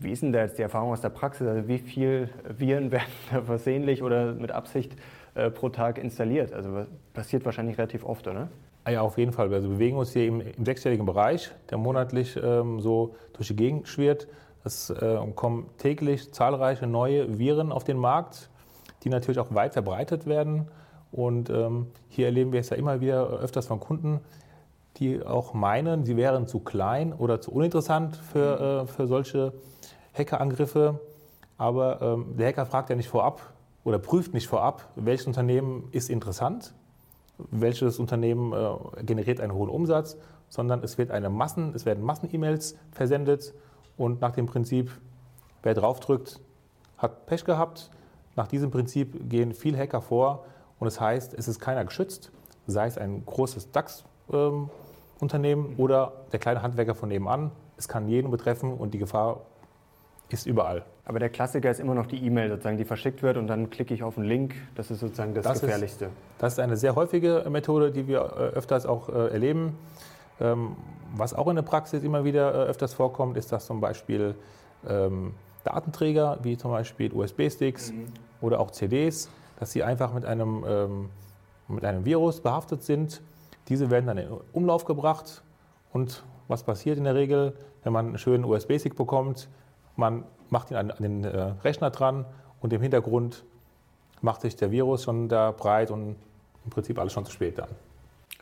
Wie 0.00 0.10
ist 0.10 0.24
denn 0.24 0.32
da 0.32 0.40
jetzt 0.40 0.58
die 0.58 0.62
Erfahrung 0.62 0.90
aus 0.90 1.02
der 1.02 1.10
Praxis? 1.10 1.46
Also 1.46 1.68
wie 1.68 1.78
viele 1.78 2.30
Viren 2.48 2.90
werden 2.90 3.12
da 3.30 3.42
versehentlich 3.42 4.02
oder 4.02 4.32
mit 4.34 4.50
Absicht 4.50 4.96
äh, 5.34 5.50
pro 5.50 5.68
Tag 5.68 5.98
installiert? 5.98 6.52
Also 6.52 6.86
passiert 7.12 7.44
wahrscheinlich 7.44 7.78
relativ 7.78 8.04
oft, 8.04 8.26
oder? 8.26 8.48
Ah 8.84 8.90
ja, 8.90 9.00
auf 9.02 9.18
jeden 9.18 9.32
Fall. 9.32 9.52
Also 9.52 9.68
wir 9.68 9.76
bewegen 9.76 9.98
uns 9.98 10.12
hier 10.12 10.26
im, 10.26 10.40
im 10.40 10.64
sechsstelligen 10.64 11.04
Bereich, 11.04 11.50
der 11.68 11.78
monatlich 11.78 12.38
ähm, 12.42 12.80
so 12.80 13.14
durch 13.34 13.48
die 13.48 13.56
Gegend 13.56 13.88
schwirrt. 13.88 14.26
Es 14.64 14.90
äh, 14.90 15.18
kommen 15.34 15.68
täglich 15.78 16.32
zahlreiche 16.32 16.86
neue 16.86 17.38
Viren 17.38 17.72
auf 17.72 17.84
den 17.84 17.98
Markt, 17.98 18.48
die 19.04 19.08
natürlich 19.08 19.38
auch 19.38 19.54
weit 19.54 19.74
verbreitet 19.74 20.26
werden. 20.26 20.68
Und 21.12 21.50
ähm, 21.50 21.88
hier 22.08 22.26
erleben 22.26 22.52
wir 22.52 22.60
es 22.60 22.70
ja 22.70 22.76
immer 22.76 23.00
wieder 23.00 23.28
öfters 23.28 23.66
von 23.66 23.80
Kunden, 23.80 24.20
die 24.96 25.24
auch 25.24 25.54
meinen, 25.54 26.04
sie 26.04 26.16
wären 26.16 26.46
zu 26.46 26.60
klein 26.60 27.12
oder 27.12 27.40
zu 27.40 27.52
uninteressant 27.52 28.16
für, 28.16 28.82
äh, 28.82 28.86
für 28.86 29.06
solche 29.06 29.52
Hackerangriffe. 30.14 31.00
Aber 31.58 32.00
ähm, 32.00 32.36
der 32.36 32.48
Hacker 32.48 32.66
fragt 32.66 32.90
ja 32.90 32.96
nicht 32.96 33.08
vorab, 33.08 33.40
oder 33.84 33.98
prüft 33.98 34.34
nicht 34.34 34.48
vorab, 34.48 34.88
welches 34.96 35.26
Unternehmen 35.26 35.88
ist 35.92 36.10
interessant, 36.10 36.74
welches 37.50 37.98
Unternehmen 37.98 38.52
äh, 38.52 39.02
generiert 39.04 39.40
einen 39.40 39.54
hohen 39.54 39.70
Umsatz, 39.70 40.16
sondern 40.48 40.82
es, 40.82 40.98
wird 40.98 41.10
eine 41.10 41.30
Massen, 41.30 41.74
es 41.74 41.86
werden 41.86 42.04
Massen-E-Mails 42.04 42.76
versendet 42.92 43.54
und 43.96 44.20
nach 44.20 44.32
dem 44.32 44.46
Prinzip, 44.46 44.90
wer 45.62 45.74
draufdrückt, 45.74 46.40
hat 46.98 47.26
Pech 47.26 47.44
gehabt. 47.44 47.90
Nach 48.36 48.46
diesem 48.46 48.70
Prinzip 48.70 49.28
gehen 49.28 49.54
viele 49.54 49.78
Hacker 49.78 50.02
vor 50.02 50.44
und 50.78 50.86
es 50.86 50.94
das 50.94 51.00
heißt, 51.00 51.34
es 51.34 51.48
ist 51.48 51.60
keiner 51.60 51.84
geschützt, 51.84 52.30
sei 52.66 52.86
es 52.86 52.98
ein 52.98 53.24
großes 53.24 53.70
DAX-Unternehmen 53.72 55.66
ähm, 55.70 55.74
oder 55.78 56.12
der 56.32 56.38
kleine 56.38 56.62
Handwerker 56.62 56.94
von 56.94 57.08
nebenan. 57.08 57.50
Es 57.76 57.88
kann 57.88 58.08
jeden 58.08 58.30
betreffen 58.30 58.74
und 58.74 58.92
die 58.92 58.98
Gefahr 58.98 59.40
ist 60.32 60.46
überall. 60.46 60.84
Aber 61.04 61.18
der 61.18 61.28
Klassiker 61.28 61.70
ist 61.70 61.80
immer 61.80 61.94
noch 61.94 62.06
die 62.06 62.24
E-Mail, 62.24 62.50
sozusagen, 62.50 62.76
die 62.76 62.84
verschickt 62.84 63.22
wird 63.22 63.36
und 63.36 63.46
dann 63.46 63.70
klicke 63.70 63.94
ich 63.94 64.02
auf 64.02 64.16
einen 64.16 64.26
Link. 64.26 64.54
Das 64.74 64.90
ist 64.90 65.00
sozusagen 65.00 65.34
das, 65.34 65.44
das 65.44 65.60
Gefährlichste. 65.60 66.06
Ist, 66.06 66.12
das 66.38 66.52
ist 66.54 66.58
eine 66.60 66.76
sehr 66.76 66.94
häufige 66.94 67.44
Methode, 67.50 67.90
die 67.90 68.06
wir 68.06 68.20
äh, 68.20 68.56
öfters 68.56 68.86
auch 68.86 69.08
äh, 69.08 69.28
erleben. 69.28 69.76
Ähm, 70.40 70.76
was 71.14 71.34
auch 71.34 71.48
in 71.48 71.56
der 71.56 71.62
Praxis 71.62 72.02
immer 72.02 72.24
wieder 72.24 72.52
äh, 72.54 72.68
öfters 72.68 72.94
vorkommt, 72.94 73.36
ist, 73.36 73.50
dass 73.52 73.66
zum 73.66 73.80
Beispiel 73.80 74.34
ähm, 74.88 75.34
Datenträger 75.64 76.38
wie 76.42 76.56
zum 76.56 76.70
Beispiel 76.70 77.12
USB-Sticks 77.12 77.92
mhm. 77.92 78.06
oder 78.40 78.60
auch 78.60 78.70
CDs, 78.70 79.28
dass 79.58 79.72
sie 79.72 79.82
einfach 79.82 80.12
mit 80.14 80.24
einem, 80.24 80.64
ähm, 80.66 81.10
mit 81.68 81.84
einem 81.84 82.04
Virus 82.04 82.40
behaftet 82.40 82.82
sind. 82.82 83.20
Diese 83.68 83.90
werden 83.90 84.06
dann 84.06 84.18
in 84.18 84.28
Umlauf 84.52 84.84
gebracht 84.84 85.42
und 85.92 86.24
was 86.48 86.62
passiert 86.62 86.98
in 86.98 87.04
der 87.04 87.14
Regel, 87.14 87.52
wenn 87.84 87.92
man 87.92 88.06
einen 88.06 88.18
schönen 88.18 88.44
USB-Stick 88.44 88.96
bekommt? 88.96 89.48
Man 89.96 90.24
macht 90.48 90.70
ihn 90.70 90.76
an, 90.76 90.90
an 90.90 91.02
den 91.02 91.24
äh, 91.24 91.52
Rechner 91.64 91.90
dran 91.90 92.24
und 92.60 92.72
im 92.72 92.80
Hintergrund 92.80 93.44
macht 94.22 94.42
sich 94.42 94.56
der 94.56 94.70
Virus 94.70 95.04
schon 95.04 95.28
da 95.28 95.50
breit 95.50 95.90
und 95.90 96.16
im 96.64 96.70
Prinzip 96.70 96.98
alles 96.98 97.12
schon 97.12 97.24
zu 97.24 97.32
spät 97.32 97.58
dann. 97.58 97.68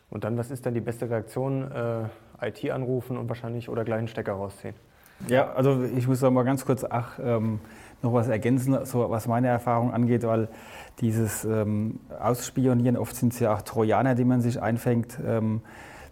Und 0.09 0.23
dann, 0.23 0.37
was 0.37 0.51
ist 0.51 0.65
dann 0.65 0.73
die 0.73 0.81
beste 0.81 1.09
Reaktion? 1.09 1.71
Äh, 1.71 2.03
IT 2.41 2.69
anrufen 2.71 3.17
und 3.17 3.27
wahrscheinlich 3.29 3.69
oder 3.69 3.83
gleich 3.83 3.99
einen 3.99 4.07
Stecker 4.07 4.33
rausziehen? 4.33 4.75
Ja, 5.27 5.51
also 5.51 5.83
ich 5.83 6.07
muss 6.07 6.21
noch 6.21 6.31
mal 6.31 6.43
ganz 6.43 6.65
kurz 6.65 6.85
ach, 6.89 7.19
ähm, 7.21 7.59
noch 8.01 8.13
was 8.13 8.29
ergänzen, 8.29 8.85
so 8.85 9.09
was 9.09 9.27
meine 9.27 9.49
Erfahrung 9.49 9.93
angeht, 9.93 10.25
weil 10.25 10.47
dieses 11.01 11.43
ähm, 11.43 11.99
Ausspionieren, 12.19 12.95
oft 12.95 13.15
sind 13.15 13.33
es 13.33 13.39
ja 13.39 13.53
auch 13.53 13.61
Trojaner, 13.61 14.15
die 14.15 14.23
man 14.23 14.39
sich 14.41 14.61
einfängt. 14.61 15.19
Ähm, 15.25 15.61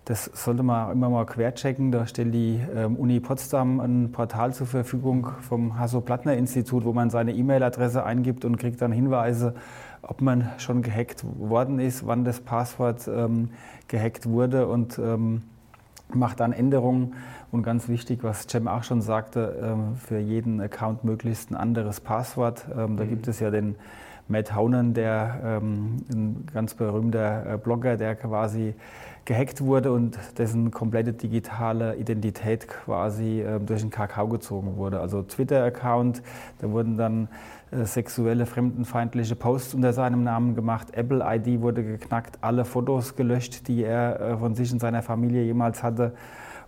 das 0.08 0.24
sollte 0.34 0.64
man 0.64 0.90
immer 0.94 1.10
mal 1.10 1.26
querchecken. 1.26 1.92
Da 1.92 2.08
stellt 2.08 2.34
die 2.34 2.62
ähm, 2.74 2.96
Uni 2.96 3.20
Potsdam 3.20 3.82
ein 3.82 4.12
Portal 4.14 4.54
zur 4.54 4.66
Verfügung 4.66 5.28
vom 5.42 5.78
Hasso-Plattner-Institut, 5.78 6.86
wo 6.86 6.94
man 6.94 7.10
seine 7.10 7.34
E-Mail-Adresse 7.34 8.06
eingibt 8.06 8.46
und 8.46 8.56
kriegt 8.56 8.82
dann 8.82 8.94
Hinweise, 8.94 9.54
ob 10.02 10.22
man 10.22 10.50
schon 10.60 10.82
gehackt 10.82 11.26
worden 11.38 11.80
ist, 11.80 12.08
wann 12.08 12.24
das 12.24 12.40
Passwort 12.40 13.10
ähm, 13.10 13.50
gehackt 13.90 14.30
wurde 14.30 14.68
und 14.68 14.98
ähm, 14.98 15.42
macht 16.14 16.40
dann 16.40 16.54
Änderungen. 16.54 17.16
Und 17.52 17.64
ganz 17.64 17.90
wichtig, 17.90 18.24
was 18.24 18.48
Cem 18.50 18.70
auch 18.70 18.84
schon 18.84 19.02
sagte, 19.02 19.60
ähm, 19.62 19.98
für 19.98 20.20
jeden 20.20 20.62
Account 20.62 21.04
möglichst 21.04 21.52
ein 21.52 21.56
anderes 21.56 22.00
Passwort. 22.00 22.66
Ähm, 22.72 22.96
da 22.96 23.04
mhm. 23.04 23.10
gibt 23.10 23.28
es 23.28 23.42
ja 23.42 23.52
den 23.52 23.76
Matt 24.30 24.56
Haunen, 24.56 24.94
der 24.94 25.40
ähm, 25.44 25.98
ein 26.10 26.46
ganz 26.54 26.76
berühmter 26.76 27.56
äh, 27.56 27.58
Blogger, 27.58 27.98
der 27.98 28.16
quasi 28.16 28.74
gehackt 29.28 29.60
wurde 29.60 29.92
und 29.92 30.18
dessen 30.38 30.72
komplette 30.72 31.12
digitale 31.12 31.98
Identität 31.98 32.68
quasi 32.68 33.42
äh, 33.42 33.60
durch 33.60 33.82
den 33.82 33.90
Kakao 33.90 34.30
gezogen 34.30 34.78
wurde. 34.78 35.02
Also 35.02 35.22
Twitter-Account, 35.22 36.24
da 36.60 36.72
wurden 36.72 36.98
dann 36.98 37.28
äh, 37.72 37.84
sexuelle, 37.84 38.46
fremdenfeindliche 38.46 39.36
Posts 39.36 39.74
unter 39.74 39.92
seinem 39.92 40.24
Namen 40.24 40.56
gemacht. 40.56 40.94
Apple-ID 40.94 41.62
wurde 41.62 41.84
geknackt, 41.84 42.38
alle 42.40 42.64
Fotos 42.64 43.18
gelöscht, 43.18 43.68
die 43.68 43.84
er 43.84 44.20
äh, 44.22 44.38
von 44.38 44.56
sich 44.56 44.72
und 44.72 44.80
seiner 44.80 45.04
Familie 45.04 45.44
jemals 45.44 45.84
hatte 45.84 46.14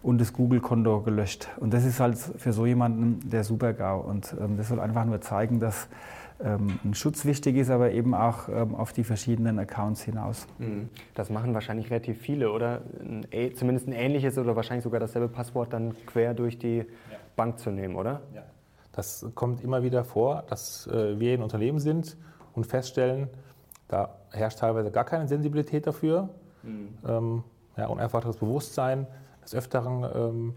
und 0.04 0.20
das 0.20 0.34
Google-Konto 0.34 1.00
gelöscht. 1.02 1.48
Und 1.62 1.74
das 1.74 1.86
ist 1.86 2.02
halt 2.02 2.18
für 2.18 2.52
so 2.52 2.66
jemanden 2.66 3.22
der 3.30 3.46
Super-GAU. 3.46 4.02
Und 4.02 4.36
ähm, 4.38 4.58
das 4.58 4.68
soll 4.68 4.82
einfach 4.82 5.06
nur 5.06 5.22
zeigen, 5.22 5.62
dass 5.62 5.88
ein 6.40 6.94
Schutz 6.94 7.26
wichtig 7.26 7.58
ist, 7.58 7.70
aber 7.70 7.92
eben 7.92 8.14
auch 8.14 8.48
ähm, 8.48 8.74
auf 8.74 8.94
die 8.94 9.04
verschiedenen 9.04 9.60
Accounts 9.60 10.02
hinaus. 10.02 10.48
Mhm. 10.58 10.90
Das 11.14 11.30
machen 11.30 11.54
wahrscheinlich 11.54 11.90
relativ 11.92 12.20
viele, 12.20 12.52
oder? 12.52 12.82
Ein, 13.02 13.56
zumindest 13.56 13.88
ein 13.88 13.92
ähnliches 13.92 14.38
oder 14.38 14.56
wahrscheinlich 14.56 14.84
sogar 14.84 15.02
dasselbe 15.02 15.28
Passwort 15.28 15.74
dann 15.74 15.96
quer 16.06 16.34
durch 16.34 16.58
die 16.58 16.78
ja. 16.78 16.86
Bank 17.36 17.60
zu 17.60 17.72
nehmen, 17.72 17.96
oder? 17.96 18.22
Ja. 18.34 18.44
Das 18.94 19.26
kommt 19.36 19.62
immer 19.62 19.84
wieder 19.84 20.06
vor, 20.06 20.44
dass 20.48 20.88
äh, 20.88 21.20
wir 21.20 21.34
in 21.34 21.42
Unternehmen 21.42 21.80
sind 21.80 22.16
und 22.54 22.66
feststellen, 22.66 23.28
da 23.90 24.16
herrscht 24.32 24.60
teilweise 24.60 24.92
gar 24.92 25.04
keine 25.04 25.28
Sensibilität 25.28 25.88
dafür 25.88 26.30
mhm. 26.64 26.90
ähm, 27.06 27.44
ja, 27.76 27.88
und 27.88 28.00
einfach 28.00 28.22
das 28.24 28.38
Bewusstsein 28.38 29.08
des 29.44 29.56
Öfteren 29.56 30.06
ähm, 30.16 30.56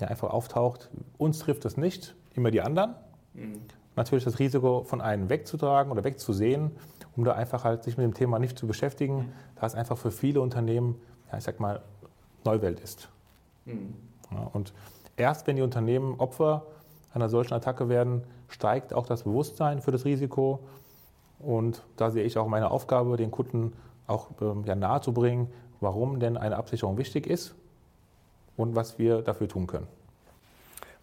ja, 0.00 0.08
einfach 0.08 0.30
auftaucht, 0.30 0.90
uns 1.18 1.38
trifft 1.38 1.64
es 1.66 1.76
nicht, 1.76 2.16
immer 2.34 2.50
die 2.50 2.62
anderen. 2.62 2.94
Mhm 3.34 3.60
natürlich 3.96 4.24
das 4.24 4.38
Risiko 4.38 4.84
von 4.84 5.00
einem 5.00 5.28
wegzutragen 5.28 5.92
oder 5.92 6.04
wegzusehen, 6.04 6.70
um 7.16 7.24
da 7.24 7.32
einfach 7.32 7.64
halt 7.64 7.82
sich 7.82 7.96
mit 7.96 8.04
dem 8.04 8.14
Thema 8.14 8.38
nicht 8.38 8.58
zu 8.58 8.66
beschäftigen, 8.66 9.16
mhm. 9.16 9.32
da 9.56 9.66
es 9.66 9.74
einfach 9.74 9.98
für 9.98 10.10
viele 10.10 10.40
Unternehmen, 10.40 11.00
ja, 11.30 11.38
ich 11.38 11.44
sag 11.44 11.60
mal, 11.60 11.82
Neuwelt 12.44 12.80
ist. 12.80 13.08
Mhm. 13.66 13.94
Ja, 14.32 14.48
und 14.52 14.72
erst 15.16 15.46
wenn 15.46 15.56
die 15.56 15.62
Unternehmen 15.62 16.18
Opfer 16.18 16.66
einer 17.12 17.28
solchen 17.28 17.54
Attacke 17.54 17.88
werden, 17.88 18.22
steigt 18.48 18.94
auch 18.94 19.06
das 19.06 19.24
Bewusstsein 19.24 19.80
für 19.80 19.90
das 19.90 20.04
Risiko. 20.04 20.60
Und 21.38 21.82
da 21.96 22.10
sehe 22.10 22.24
ich 22.24 22.38
auch 22.38 22.46
meine 22.46 22.70
Aufgabe, 22.70 23.16
den 23.16 23.30
Kunden 23.30 23.72
auch 24.06 24.28
ähm, 24.40 24.64
ja, 24.66 24.74
nahezubringen, 24.74 25.48
warum 25.80 26.20
denn 26.20 26.36
eine 26.36 26.56
Absicherung 26.56 26.98
wichtig 26.98 27.26
ist 27.26 27.54
und 28.56 28.74
was 28.74 28.98
wir 28.98 29.22
dafür 29.22 29.48
tun 29.48 29.66
können. 29.66 29.86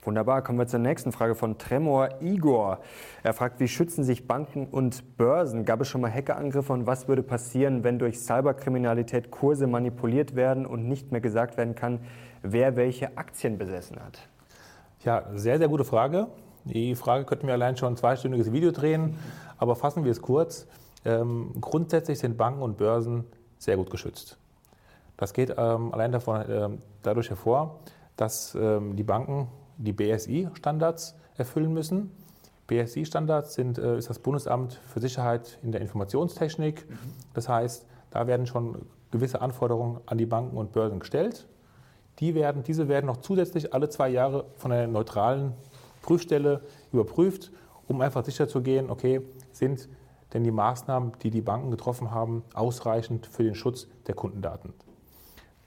Wunderbar, 0.08 0.42
kommen 0.42 0.58
wir 0.58 0.68
zur 0.68 0.80
nächsten 0.80 1.12
Frage 1.12 1.36
von 1.36 1.58
Tremor 1.58 2.22
Igor. 2.22 2.80
Er 3.24 3.34
fragt, 3.34 3.60
wie 3.60 3.68
schützen 3.68 4.06
sich 4.06 4.26
Banken 4.26 4.66
und 4.66 5.18
Börsen? 5.18 5.66
Gab 5.66 5.82
es 5.82 5.90
schon 5.90 6.00
mal 6.00 6.10
Hackerangriffe 6.10 6.72
und 6.72 6.88
was 6.88 7.10
würde 7.10 7.24
passieren, 7.24 7.84
wenn 7.84 8.00
durch 8.00 8.18
Cyberkriminalität 8.22 9.32
Kurse 9.32 9.68
manipuliert 9.68 10.34
werden 10.34 10.66
und 10.66 10.88
nicht 10.88 11.12
mehr 11.12 11.20
gesagt 11.20 11.58
werden 11.58 11.76
kann, 11.76 12.00
wer 12.42 12.78
welche 12.78 13.18
Aktien 13.18 13.58
besessen 13.58 13.98
hat? 14.02 14.30
Ja, 15.04 15.26
sehr, 15.34 15.58
sehr 15.58 15.68
gute 15.68 15.84
Frage. 15.84 16.28
Die 16.64 16.96
Frage 16.96 17.26
könnten 17.26 17.48
wir 17.48 17.56
allein 17.56 17.76
schon 17.76 17.92
ein 17.92 17.98
zweistündiges 17.98 18.54
Video 18.54 18.72
drehen, 18.72 19.18
aber 19.58 19.76
fassen 19.76 20.06
wir 20.06 20.12
es 20.12 20.22
kurz. 20.22 20.68
Ähm, 21.04 21.52
grundsätzlich 21.60 22.20
sind 22.20 22.38
Banken 22.38 22.62
und 22.62 22.78
Börsen 22.78 23.26
sehr 23.58 23.76
gut 23.76 23.90
geschützt. 23.90 24.38
Das 25.18 25.34
geht 25.34 25.54
ähm, 25.58 25.94
allein 25.94 26.14
davon, 26.14 26.50
äh, 26.50 26.70
dadurch 27.04 27.30
hervor, 27.30 27.82
dass 28.16 28.56
ähm, 28.56 28.96
die 28.96 29.04
Banken 29.04 29.50
die 29.78 29.94
BSI-Standards 29.94 31.16
erfüllen 31.36 31.74
müssen. 31.74 32.12
BSI-Standards 32.68 33.54
sind, 33.54 33.78
äh, 33.78 33.98
ist 33.98 34.10
das 34.10 34.20
Bundesamt 34.20 34.80
für 34.88 35.00
Sicherheit 35.00 35.58
in 35.64 35.72
der 35.72 35.82
Informationstechnik. 35.82 36.90
Mhm. 36.90 36.96
Das 37.34 37.48
heißt, 37.48 37.86
da 38.12 38.28
werden 38.28 38.46
schon 38.46 38.86
gewisse 39.12 39.42
Anforderungen 39.42 40.02
an 40.06 40.18
die 40.18 40.26
Banken 40.26 40.58
und 40.58 40.72
Börsen 40.72 41.00
gestellt. 41.00 41.48
Die 42.20 42.36
werden, 42.36 42.64
diese 42.64 42.88
werden 42.88 43.06
noch 43.06 43.18
zusätzlich 43.18 43.74
alle 43.74 43.90
zwei 43.90 44.10
Jahre 44.10 44.46
von 44.56 44.72
einer 44.72 44.88
neutralen 44.88 45.54
Prüfstelle 46.02 46.62
überprüft, 46.92 47.52
um 47.88 48.02
einfach 48.02 48.26
sicherzugehen, 48.26 48.90
okay, 48.90 49.22
sind 49.52 49.88
denn 50.34 50.44
die 50.44 50.52
Maßnahmen, 50.52 51.14
die 51.22 51.30
die 51.30 51.42
Banken 51.42 51.72
getroffen 51.72 52.12
haben, 52.12 52.44
ausreichend 52.54 53.28
für 53.28 53.44
den 53.44 53.56
Schutz 53.56 53.88
der 54.08 54.16
Kundendaten. 54.16 54.74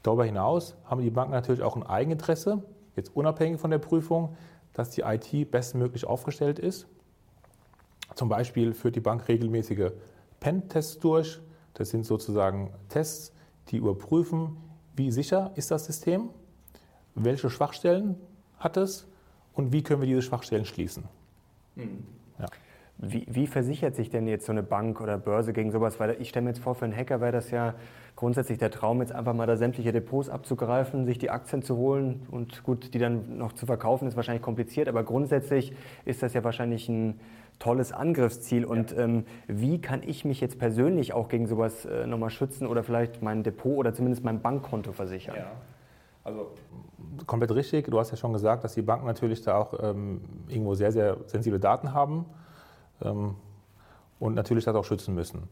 Darüber 0.02 0.24
hinaus 0.24 0.76
haben 0.84 1.02
die 1.02 1.10
Banken 1.10 1.32
natürlich 1.32 1.62
auch 1.62 1.76
ein 1.76 1.82
Eigeninteresse, 1.82 2.62
jetzt 2.96 3.14
unabhängig 3.14 3.60
von 3.60 3.70
der 3.70 3.78
Prüfung, 3.78 4.36
dass 4.72 4.90
die 4.90 5.02
IT 5.02 5.50
bestmöglich 5.50 6.04
aufgestellt 6.04 6.58
ist. 6.58 6.86
Zum 8.14 8.28
Beispiel 8.28 8.74
führt 8.74 8.96
die 8.96 9.00
Bank 9.00 9.28
regelmäßige 9.28 9.92
Pen-Tests 10.40 10.98
durch. 10.98 11.40
Das 11.74 11.90
sind 11.90 12.04
sozusagen 12.04 12.72
Tests, 12.88 13.32
die 13.68 13.76
überprüfen, 13.76 14.56
wie 14.96 15.10
sicher 15.10 15.52
ist 15.54 15.70
das 15.70 15.86
System, 15.86 16.30
welche 17.14 17.50
Schwachstellen 17.50 18.16
hat 18.58 18.76
es 18.76 19.06
und 19.54 19.72
wie 19.72 19.82
können 19.82 20.00
wir 20.00 20.08
diese 20.08 20.22
Schwachstellen 20.22 20.64
schließen. 20.64 21.04
Mhm. 21.76 22.04
Wie, 23.02 23.26
wie, 23.30 23.46
versichert 23.46 23.96
sich 23.96 24.10
denn 24.10 24.26
jetzt 24.26 24.44
so 24.44 24.52
eine 24.52 24.62
Bank 24.62 25.00
oder 25.00 25.16
Börse 25.16 25.54
gegen 25.54 25.70
sowas? 25.70 25.98
Weil 25.98 26.16
ich 26.20 26.28
stelle 26.28 26.44
mir 26.44 26.50
jetzt 26.50 26.62
vor, 26.62 26.74
für 26.74 26.84
einen 26.84 26.94
Hacker 26.94 27.22
wäre 27.22 27.32
das 27.32 27.50
ja 27.50 27.74
grundsätzlich 28.14 28.58
der 28.58 28.70
Traum, 28.70 29.00
jetzt 29.00 29.12
einfach 29.12 29.32
mal 29.32 29.46
da 29.46 29.56
sämtliche 29.56 29.90
Depots 29.90 30.28
abzugreifen, 30.28 31.06
sich 31.06 31.16
die 31.16 31.30
Aktien 31.30 31.62
zu 31.62 31.78
holen 31.78 32.26
und 32.30 32.62
gut, 32.62 32.92
die 32.92 32.98
dann 32.98 33.38
noch 33.38 33.54
zu 33.54 33.64
verkaufen, 33.64 34.06
ist 34.06 34.16
wahrscheinlich 34.16 34.42
kompliziert, 34.42 34.88
aber 34.88 35.02
grundsätzlich 35.02 35.72
ist 36.04 36.22
das 36.22 36.34
ja 36.34 36.44
wahrscheinlich 36.44 36.90
ein 36.90 37.18
tolles 37.58 37.92
Angriffsziel. 37.92 38.66
Und 38.66 38.90
ja. 38.90 38.98
ähm, 38.98 39.24
wie 39.46 39.80
kann 39.80 40.02
ich 40.02 40.26
mich 40.26 40.42
jetzt 40.42 40.58
persönlich 40.58 41.14
auch 41.14 41.28
gegen 41.28 41.46
sowas 41.46 41.86
äh, 41.86 42.06
nochmal 42.06 42.30
schützen 42.30 42.66
oder 42.66 42.82
vielleicht 42.82 43.22
mein 43.22 43.42
Depot 43.42 43.78
oder 43.78 43.94
zumindest 43.94 44.24
mein 44.24 44.42
Bankkonto 44.42 44.92
versichern? 44.92 45.36
Ja. 45.36 45.52
Also 46.24 46.50
komplett 47.26 47.54
richtig. 47.54 47.86
Du 47.86 47.98
hast 47.98 48.10
ja 48.10 48.16
schon 48.16 48.32
gesagt, 48.32 48.64
dass 48.64 48.74
die 48.74 48.82
Banken 48.82 49.06
natürlich 49.06 49.40
da 49.42 49.56
auch 49.56 49.74
ähm, 49.82 50.20
irgendwo 50.48 50.74
sehr, 50.74 50.92
sehr 50.92 51.16
sensible 51.26 51.60
Daten 51.60 51.94
haben. 51.94 52.26
Ähm, 53.02 53.36
und 54.18 54.34
natürlich 54.34 54.64
das 54.64 54.74
auch 54.74 54.84
schützen 54.84 55.14
müssen. 55.14 55.48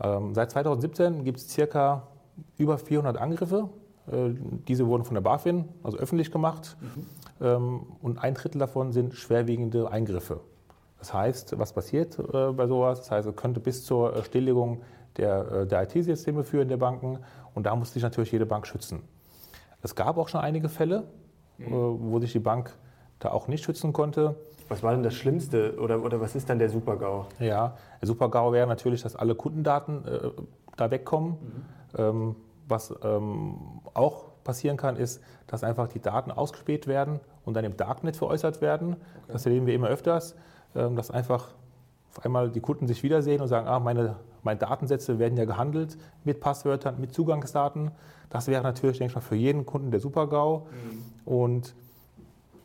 Ähm, 0.00 0.34
seit 0.34 0.50
2017 0.50 1.24
gibt 1.24 1.38
es 1.38 1.48
circa 1.48 2.06
über 2.56 2.78
400 2.78 3.16
Angriffe. 3.16 3.68
Äh, 4.10 4.30
diese 4.68 4.86
wurden 4.86 5.04
von 5.04 5.14
der 5.14 5.20
BaFin, 5.20 5.68
also 5.82 5.98
öffentlich 5.98 6.30
gemacht. 6.30 6.76
Mhm. 6.80 7.06
Ähm, 7.40 7.80
und 8.00 8.18
ein 8.18 8.34
Drittel 8.34 8.58
davon 8.58 8.92
sind 8.92 9.14
schwerwiegende 9.14 9.90
Eingriffe. 9.90 10.40
Das 10.98 11.12
heißt, 11.12 11.58
was 11.58 11.72
passiert 11.72 12.18
äh, 12.18 12.52
bei 12.52 12.66
sowas? 12.66 13.00
Das 13.00 13.10
heißt, 13.10 13.28
es 13.28 13.36
könnte 13.36 13.60
bis 13.60 13.84
zur 13.84 14.22
Stilllegung 14.24 14.82
der, 15.16 15.50
äh, 15.52 15.66
der 15.66 15.82
IT-Systeme 15.82 16.44
führen 16.44 16.68
der 16.68 16.76
Banken. 16.76 17.18
Und 17.54 17.66
da 17.66 17.74
muss 17.76 17.92
sich 17.92 18.02
natürlich 18.02 18.32
jede 18.32 18.46
Bank 18.46 18.66
schützen. 18.66 19.02
Es 19.82 19.94
gab 19.94 20.18
auch 20.18 20.28
schon 20.28 20.40
einige 20.40 20.68
Fälle, 20.68 21.04
mhm. 21.58 21.66
Äh, 21.66 21.70
wo 21.72 22.20
sich 22.20 22.32
die 22.32 22.38
Bank 22.38 22.76
da 23.18 23.30
auch 23.30 23.48
nicht 23.48 23.64
schützen 23.64 23.92
konnte. 23.92 24.36
Was 24.68 24.82
war 24.82 24.92
denn 24.92 25.02
das 25.02 25.14
Schlimmste 25.14 25.78
oder, 25.80 26.02
oder 26.02 26.20
was 26.20 26.34
ist 26.34 26.48
dann 26.48 26.58
der 26.58 26.68
Super-GAU? 26.68 27.26
Ja, 27.38 27.76
der 28.00 28.06
Super-GAU 28.06 28.52
wäre 28.52 28.66
natürlich, 28.66 29.02
dass 29.02 29.16
alle 29.16 29.34
Kundendaten 29.34 30.04
äh, 30.04 30.30
da 30.76 30.90
wegkommen. 30.90 31.30
Mhm. 31.30 31.98
Ähm, 31.98 32.36
was 32.68 32.94
ähm, 33.02 33.80
auch 33.94 34.24
passieren 34.44 34.76
kann, 34.76 34.96
ist, 34.96 35.22
dass 35.46 35.64
einfach 35.64 35.88
die 35.88 36.00
Daten 36.00 36.30
ausgespäht 36.30 36.86
werden 36.86 37.20
und 37.44 37.54
dann 37.54 37.64
im 37.64 37.76
Darknet 37.76 38.16
veräußert 38.16 38.60
werden. 38.60 38.92
Okay. 38.92 39.32
Das 39.32 39.46
erleben 39.46 39.66
wir 39.66 39.74
immer 39.74 39.88
öfters, 39.88 40.36
ähm, 40.74 40.96
dass 40.96 41.10
einfach 41.10 41.48
auf 42.10 42.24
einmal 42.24 42.50
die 42.50 42.60
Kunden 42.60 42.86
sich 42.86 43.02
wiedersehen 43.02 43.40
und 43.40 43.48
sagen, 43.48 43.66
ah, 43.66 43.80
meine, 43.80 44.16
meine 44.42 44.58
Datensätze 44.58 45.18
werden 45.18 45.36
ja 45.38 45.44
gehandelt 45.44 45.96
mit 46.24 46.40
Passwörtern, 46.40 47.00
mit 47.00 47.12
Zugangsdaten. 47.14 47.90
Das 48.30 48.48
wäre 48.48 48.62
natürlich, 48.62 48.98
denke 48.98 49.12
ich 49.12 49.14
mal, 49.14 49.20
für 49.22 49.34
jeden 49.34 49.64
Kunden 49.66 49.90
der 49.90 50.00
Super-GAU. 50.00 50.66
Mhm. 50.66 51.32
Und 51.32 51.74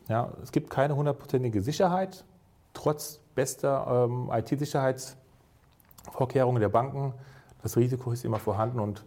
ja, 0.08 0.30
es 0.42 0.50
gibt 0.52 0.70
keine 0.70 0.96
hundertprozentige 0.96 1.60
Sicherheit, 1.62 2.24
trotz 2.72 3.20
bester 3.34 4.06
ähm, 4.08 4.30
IT-Sicherheitsvorkehrungen 4.32 6.60
der 6.60 6.68
Banken. 6.68 7.12
Das 7.62 7.76
Risiko 7.76 8.12
ist 8.12 8.24
immer 8.24 8.38
vorhanden 8.38 8.78
und 8.80 9.04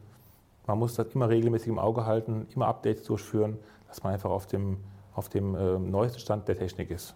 man 0.65 0.79
muss 0.79 0.95
das 0.95 1.07
immer 1.13 1.29
regelmäßig 1.29 1.67
im 1.69 1.79
Auge 1.79 2.05
halten, 2.05 2.47
immer 2.53 2.67
Updates 2.67 3.03
durchführen, 3.03 3.57
dass 3.87 4.03
man 4.03 4.11
einfach 4.13 4.29
auf 4.29 4.45
dem, 4.47 4.77
auf 5.15 5.29
dem 5.29 5.55
äh, 5.55 5.79
neuesten 5.79 6.19
Stand 6.19 6.47
der 6.47 6.57
Technik 6.57 6.91
ist. 6.91 7.15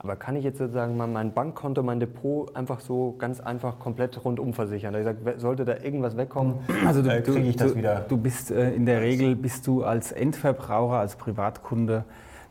Aber 0.00 0.14
kann 0.14 0.36
ich 0.36 0.44
jetzt 0.44 0.58
sozusagen 0.58 0.96
mal 0.96 1.08
mein 1.08 1.34
Bankkonto, 1.34 1.82
mein 1.82 1.98
Depot 1.98 2.54
einfach 2.54 2.78
so 2.78 3.16
ganz 3.18 3.40
einfach 3.40 3.80
komplett 3.80 4.24
rundum 4.24 4.54
versichern? 4.54 4.92
Da 4.92 5.00
ich 5.00 5.04
sage, 5.04 5.18
sollte 5.38 5.64
da 5.64 5.76
irgendwas 5.76 6.16
wegkommen, 6.16 6.60
also 6.86 7.02
du, 7.02 7.10
äh, 7.10 7.20
kriege 7.20 7.48
ich 7.48 7.56
das 7.56 7.72
du, 7.72 7.78
wieder. 7.78 8.06
Du 8.08 8.16
bist 8.16 8.52
äh, 8.52 8.72
in 8.72 8.86
der 8.86 9.00
Regel 9.00 9.34
bist 9.34 9.66
du 9.66 9.82
als 9.82 10.12
Endverbraucher, 10.12 10.98
als 10.98 11.16
Privatkunde 11.16 12.04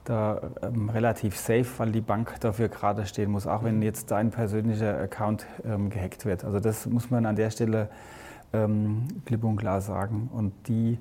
da 0.10 0.42
ähm, 0.62 0.90
relativ 0.90 1.38
safe, 1.38 1.68
weil 1.78 1.92
die 1.92 2.02
Bank 2.02 2.40
dafür 2.40 2.70
gerade 2.70 3.06
stehen 3.06 3.32
muss, 3.32 3.48
auch 3.48 3.64
wenn 3.64 3.78
mhm. 3.78 3.84
jetzt 3.84 4.12
dein 4.12 4.32
persönlicher 4.32 4.98
Account 4.98 5.46
ähm, 5.66 5.90
gehackt 5.90 6.26
wird. 6.26 6.46
Also 6.46 6.60
das 6.60 6.86
muss 6.86 7.10
man 7.12 7.26
an 7.26 7.36
der 7.36 7.50
Stelle 7.50 7.90
ähm, 8.54 9.08
klipp 9.26 9.44
und 9.44 9.58
klar 9.58 9.82
sagen. 9.82 10.30
Und 10.32 10.54
die 10.68 10.98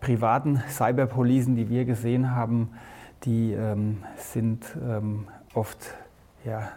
privaten 0.00 0.62
Cyberpolisen, 0.68 1.54
die 1.54 1.68
wir 1.68 1.84
gesehen 1.84 2.34
haben, 2.34 2.70
die 3.24 3.52
ähm, 3.52 4.02
sind 4.16 4.64
ähm, 4.82 5.26
oft, 5.54 5.94
ja, 6.44 6.70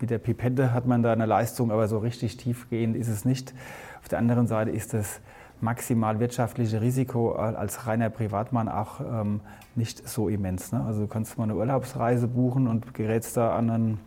mit 0.00 0.10
der 0.10 0.18
Pipette 0.18 0.72
hat 0.72 0.86
man 0.86 1.02
da 1.02 1.12
eine 1.12 1.26
Leistung, 1.26 1.70
aber 1.70 1.86
so 1.86 1.98
richtig 1.98 2.36
tiefgehend 2.36 2.96
ist 2.96 3.08
es 3.08 3.24
nicht. 3.24 3.54
Auf 4.00 4.08
der 4.08 4.18
anderen 4.18 4.46
Seite 4.46 4.70
ist 4.70 4.94
es 4.94 5.20
maximal 5.62 6.20
wirtschaftliche 6.20 6.80
Risiko 6.80 7.32
als 7.32 7.86
reiner 7.86 8.10
Privatmann 8.10 8.68
auch 8.68 9.00
ähm, 9.00 9.40
nicht 9.74 10.06
so 10.08 10.28
immens. 10.28 10.72
Ne? 10.72 10.82
Also 10.84 11.02
du 11.02 11.06
kannst 11.06 11.38
mal 11.38 11.44
eine 11.44 11.54
Urlaubsreise 11.54 12.26
buchen 12.28 12.66
und 12.66 12.94
gerätst 12.94 13.36
da 13.36 13.56
an 13.56 13.70
einen 13.70 14.00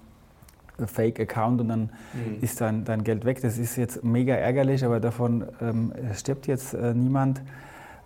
Fake-Account 0.86 1.62
und 1.62 1.70
dann 1.70 1.82
mhm. 2.14 2.38
ist 2.42 2.60
dein, 2.60 2.84
dein 2.84 3.04
Geld 3.04 3.26
weg. 3.26 3.42
Das 3.42 3.58
ist 3.58 3.78
jetzt 3.78 4.04
mega 4.04 4.36
ärgerlich, 4.36 4.84
aber 4.84 5.00
davon 5.00 5.46
ähm, 5.62 5.94
stirbt 6.14 6.48
jetzt 6.48 6.74
äh, 6.74 6.94
niemand. 6.94 7.42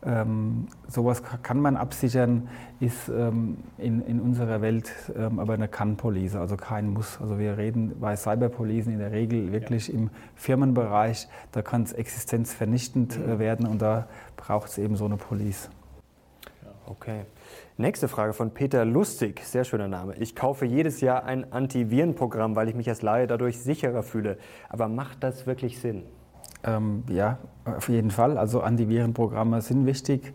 Ähm, 0.06 0.68
sowas 0.88 1.22
kann 1.44 1.60
man 1.60 1.75
absichern, 1.75 2.47
ist 2.80 3.10
ähm, 3.10 3.58
in, 3.78 4.02
in 4.02 4.21
unserer 4.21 4.62
Welt 4.62 4.91
ähm, 5.15 5.39
aber 5.39 5.54
eine 5.54 5.67
Kann-Police, 5.67 6.36
also 6.36 6.56
kein 6.56 6.88
Muss. 6.88 7.19
Also 7.19 7.38
wir 7.38 7.58
reden 7.58 8.00
bei 8.00 8.15
Cyberpolicen 8.15 8.93
in 8.93 9.00
der 9.00 9.12
Regel 9.12 9.52
wirklich 9.52 9.89
ja. 9.89 9.95
im 9.95 10.10
Firmenbereich, 10.36 11.28
da 11.52 11.62
kann 11.62 11.84
es 11.84 11.91
existenzvernichtend 11.91 13.17
äh, 13.17 13.19
mhm. 13.19 13.39
werden 13.39 13.67
und 13.67 13.82
da 13.82 14.08
braucht 14.38 14.69
es 14.69 14.78
eben 14.78 14.95
so 14.95 15.06
eine 15.06 15.17
Police. 15.17 15.69
Okay. 16.86 17.26
Nächste 17.78 18.08
Frage 18.08 18.34
von 18.34 18.52
Peter 18.52 18.84
Lustig, 18.84 19.41
sehr 19.43 19.63
schöner 19.63 19.88
Name. 19.88 20.15
Ich 20.15 20.36
kaufe 20.36 20.65
jedes 20.65 21.02
Jahr 21.02 21.23
ein 21.26 21.52
Antivirenprogramm, 21.52 22.56
weil 22.56 22.67
ich 22.67 22.76
mich 22.76 22.89
als 22.89 23.02
Laie 23.02 23.28
dadurch 23.28 23.60
sicherer 23.60 24.02
fühle. 24.02 24.38
Aber 24.69 24.88
macht 24.88 25.23
das 25.23 25.45
wirklich 25.45 25.80
Sinn? 25.80 26.04
Ähm, 26.63 27.04
ja, 27.08 27.38
auf 27.65 27.89
jeden 27.89 28.12
Fall. 28.12 28.38
Also 28.38 28.62
Antivirenprogramme 28.62 29.62
sind 29.62 29.86
wichtig. 29.86 30.34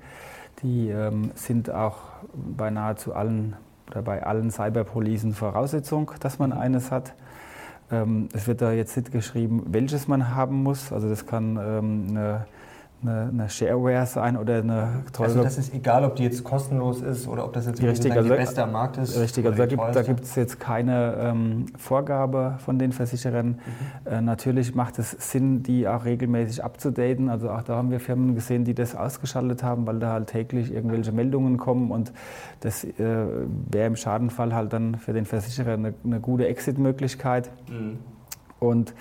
Die 0.62 0.88
ähm, 0.88 1.30
sind 1.34 1.70
auch 1.70 1.96
bei 2.34 2.70
nahezu 2.70 3.14
allen 3.14 3.56
oder 3.90 4.02
bei 4.02 4.24
allen 4.24 4.50
Cyberpolicen 4.50 5.34
Voraussetzung, 5.34 6.12
dass 6.20 6.38
man 6.38 6.52
eines 6.52 6.90
hat. 6.90 7.14
Ähm, 7.90 8.28
es 8.32 8.46
wird 8.46 8.62
da 8.62 8.72
jetzt 8.72 8.96
nicht 8.96 9.12
geschrieben, 9.12 9.64
welches 9.66 10.08
man 10.08 10.34
haben 10.34 10.62
muss. 10.62 10.92
Also 10.92 11.08
das 11.08 11.26
kann 11.26 11.58
ähm, 11.62 12.06
eine 12.10 12.46
eine, 13.06 13.28
eine 13.28 13.48
Shareware 13.48 14.06
sein 14.06 14.36
oder 14.36 14.58
eine 14.58 15.02
teure. 15.12 15.28
Also 15.28 15.42
das 15.42 15.58
ist 15.58 15.74
egal, 15.74 16.04
ob 16.04 16.16
die 16.16 16.24
jetzt 16.24 16.42
kostenlos 16.44 17.00
ist 17.00 17.28
oder 17.28 17.44
ob 17.44 17.52
das 17.52 17.66
jetzt 17.66 17.82
richtig, 17.82 18.12
also, 18.12 18.28
die 18.28 18.36
beste 18.36 18.62
am 18.62 18.72
Markt 18.72 18.96
ist. 18.96 19.18
Richtig, 19.18 19.46
also 19.46 19.58
da 19.58 20.02
gibt 20.02 20.22
es 20.22 20.34
jetzt 20.34 20.58
keine 20.58 21.14
ähm, 21.18 21.66
Vorgabe 21.76 22.56
von 22.58 22.78
den 22.78 22.92
Versicherern. 22.92 23.46
Mhm. 23.46 24.12
Äh, 24.12 24.20
natürlich 24.20 24.74
macht 24.74 24.98
es 24.98 25.10
Sinn, 25.10 25.62
die 25.62 25.86
auch 25.86 26.04
regelmäßig 26.04 26.64
abzudaten. 26.64 27.28
Also 27.28 27.50
auch 27.50 27.62
da 27.62 27.76
haben 27.76 27.90
wir 27.90 28.00
Firmen 28.00 28.34
gesehen, 28.34 28.64
die 28.64 28.74
das 28.74 28.94
ausgeschaltet 28.94 29.62
haben, 29.62 29.86
weil 29.86 29.98
da 29.98 30.12
halt 30.12 30.28
täglich 30.28 30.72
irgendwelche 30.72 31.12
Meldungen 31.12 31.58
kommen 31.58 31.90
und 31.90 32.12
das 32.60 32.84
äh, 32.84 32.88
wäre 32.98 33.86
im 33.86 33.96
Schadenfall 33.96 34.54
halt 34.54 34.72
dann 34.72 34.96
für 34.96 35.12
den 35.12 35.26
Versicherer 35.26 35.74
eine, 35.74 35.94
eine 36.04 36.20
gute 36.20 36.46
Exit-Möglichkeit. 36.48 37.50
Mhm. 37.68 37.98
Und 38.60 38.94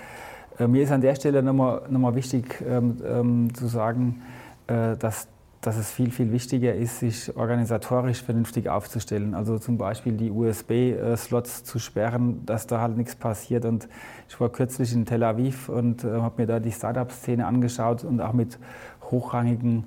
mir 0.58 0.82
ist 0.82 0.92
an 0.92 1.00
der 1.00 1.14
Stelle 1.14 1.42
nochmal, 1.42 1.82
nochmal 1.88 2.14
wichtig 2.14 2.62
ähm, 2.66 2.96
ähm, 3.04 3.54
zu 3.54 3.66
sagen, 3.66 4.22
äh, 4.66 4.96
dass, 4.96 5.28
dass 5.60 5.76
es 5.76 5.90
viel, 5.90 6.10
viel 6.10 6.30
wichtiger 6.30 6.74
ist, 6.74 7.00
sich 7.00 7.36
organisatorisch 7.36 8.22
vernünftig 8.22 8.68
aufzustellen. 8.68 9.34
Also 9.34 9.58
zum 9.58 9.78
Beispiel 9.78 10.12
die 10.12 10.30
USB-Slots 10.30 11.64
zu 11.64 11.78
sperren, 11.78 12.46
dass 12.46 12.66
da 12.66 12.80
halt 12.80 12.96
nichts 12.96 13.16
passiert. 13.16 13.64
Und 13.64 13.88
ich 14.28 14.38
war 14.40 14.48
kürzlich 14.48 14.92
in 14.92 15.06
Tel 15.06 15.24
Aviv 15.24 15.68
und 15.68 16.04
äh, 16.04 16.20
habe 16.20 16.42
mir 16.42 16.46
da 16.46 16.60
die 16.60 16.72
Startup-Szene 16.72 17.46
angeschaut 17.46 18.04
und 18.04 18.20
auch 18.20 18.32
mit 18.32 18.58
hochrangigen 19.10 19.84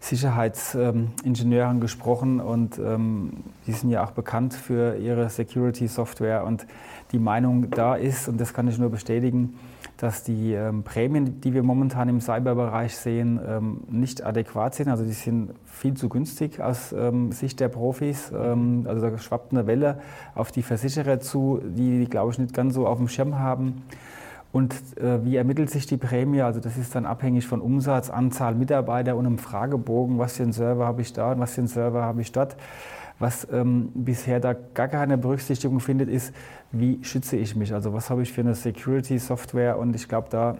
Sicherheitsingenieuren 0.00 1.76
ähm, 1.76 1.80
gesprochen 1.80 2.40
und 2.40 2.78
ähm, 2.78 3.32
die 3.66 3.72
sind 3.72 3.90
ja 3.90 4.02
auch 4.02 4.12
bekannt 4.12 4.54
für 4.54 4.96
ihre 4.96 5.28
Security-Software 5.28 6.44
und 6.44 6.66
die 7.12 7.18
Meinung 7.18 7.70
da 7.70 7.96
ist, 7.96 8.26
und 8.26 8.40
das 8.40 8.54
kann 8.54 8.66
ich 8.66 8.78
nur 8.78 8.90
bestätigen, 8.90 9.58
dass 10.00 10.22
die 10.22 10.54
ähm, 10.54 10.82
Prämien, 10.82 11.42
die 11.42 11.52
wir 11.52 11.62
momentan 11.62 12.08
im 12.08 12.20
Cyberbereich 12.22 12.96
sehen, 12.96 13.38
ähm, 13.46 13.82
nicht 13.90 14.24
adäquat 14.24 14.74
sind. 14.74 14.88
Also 14.88 15.04
die 15.04 15.12
sind 15.12 15.52
viel 15.66 15.92
zu 15.94 16.08
günstig 16.08 16.58
aus 16.58 16.92
ähm, 16.92 17.32
Sicht 17.32 17.60
der 17.60 17.68
Profis. 17.68 18.32
Ähm, 18.34 18.86
also 18.88 19.10
da 19.10 19.18
schwappt 19.18 19.52
eine 19.52 19.66
Welle 19.66 20.00
auf 20.34 20.52
die 20.52 20.62
Versicherer 20.62 21.20
zu, 21.20 21.60
die, 21.62 22.06
glaube 22.06 22.32
ich, 22.32 22.38
nicht 22.38 22.54
ganz 22.54 22.74
so 22.74 22.86
auf 22.86 22.96
dem 22.96 23.08
Schirm 23.08 23.38
haben. 23.38 23.82
Und 24.52 24.74
äh, 24.96 25.22
wie 25.24 25.36
ermittelt 25.36 25.68
sich 25.68 25.86
die 25.86 25.98
Prämie? 25.98 26.40
Also 26.40 26.60
das 26.60 26.78
ist 26.78 26.94
dann 26.94 27.04
abhängig 27.04 27.46
von 27.46 27.60
Umsatz, 27.60 28.08
Anzahl 28.08 28.54
Mitarbeiter 28.54 29.16
und 29.16 29.26
einem 29.26 29.38
Fragebogen, 29.38 30.18
was 30.18 30.38
für 30.38 30.44
einen 30.44 30.52
Server 30.52 30.86
habe 30.86 31.02
ich 31.02 31.12
da 31.12 31.32
und 31.32 31.40
was 31.40 31.54
für 31.54 31.60
einen 31.60 31.68
Server 31.68 32.02
habe 32.02 32.22
ich 32.22 32.32
dort. 32.32 32.56
Was 33.20 33.46
ähm, 33.52 33.90
bisher 33.94 34.40
da 34.40 34.54
gar 34.54 34.88
keine 34.88 35.18
Berücksichtigung 35.18 35.78
findet, 35.78 36.08
ist, 36.08 36.34
wie 36.72 37.04
schütze 37.04 37.36
ich 37.36 37.54
mich? 37.54 37.72
Also 37.72 37.92
was 37.92 38.10
habe 38.10 38.22
ich 38.22 38.32
für 38.32 38.40
eine 38.40 38.54
Security-Software? 38.54 39.78
Und 39.78 39.94
ich 39.94 40.08
glaube, 40.08 40.28
da 40.30 40.56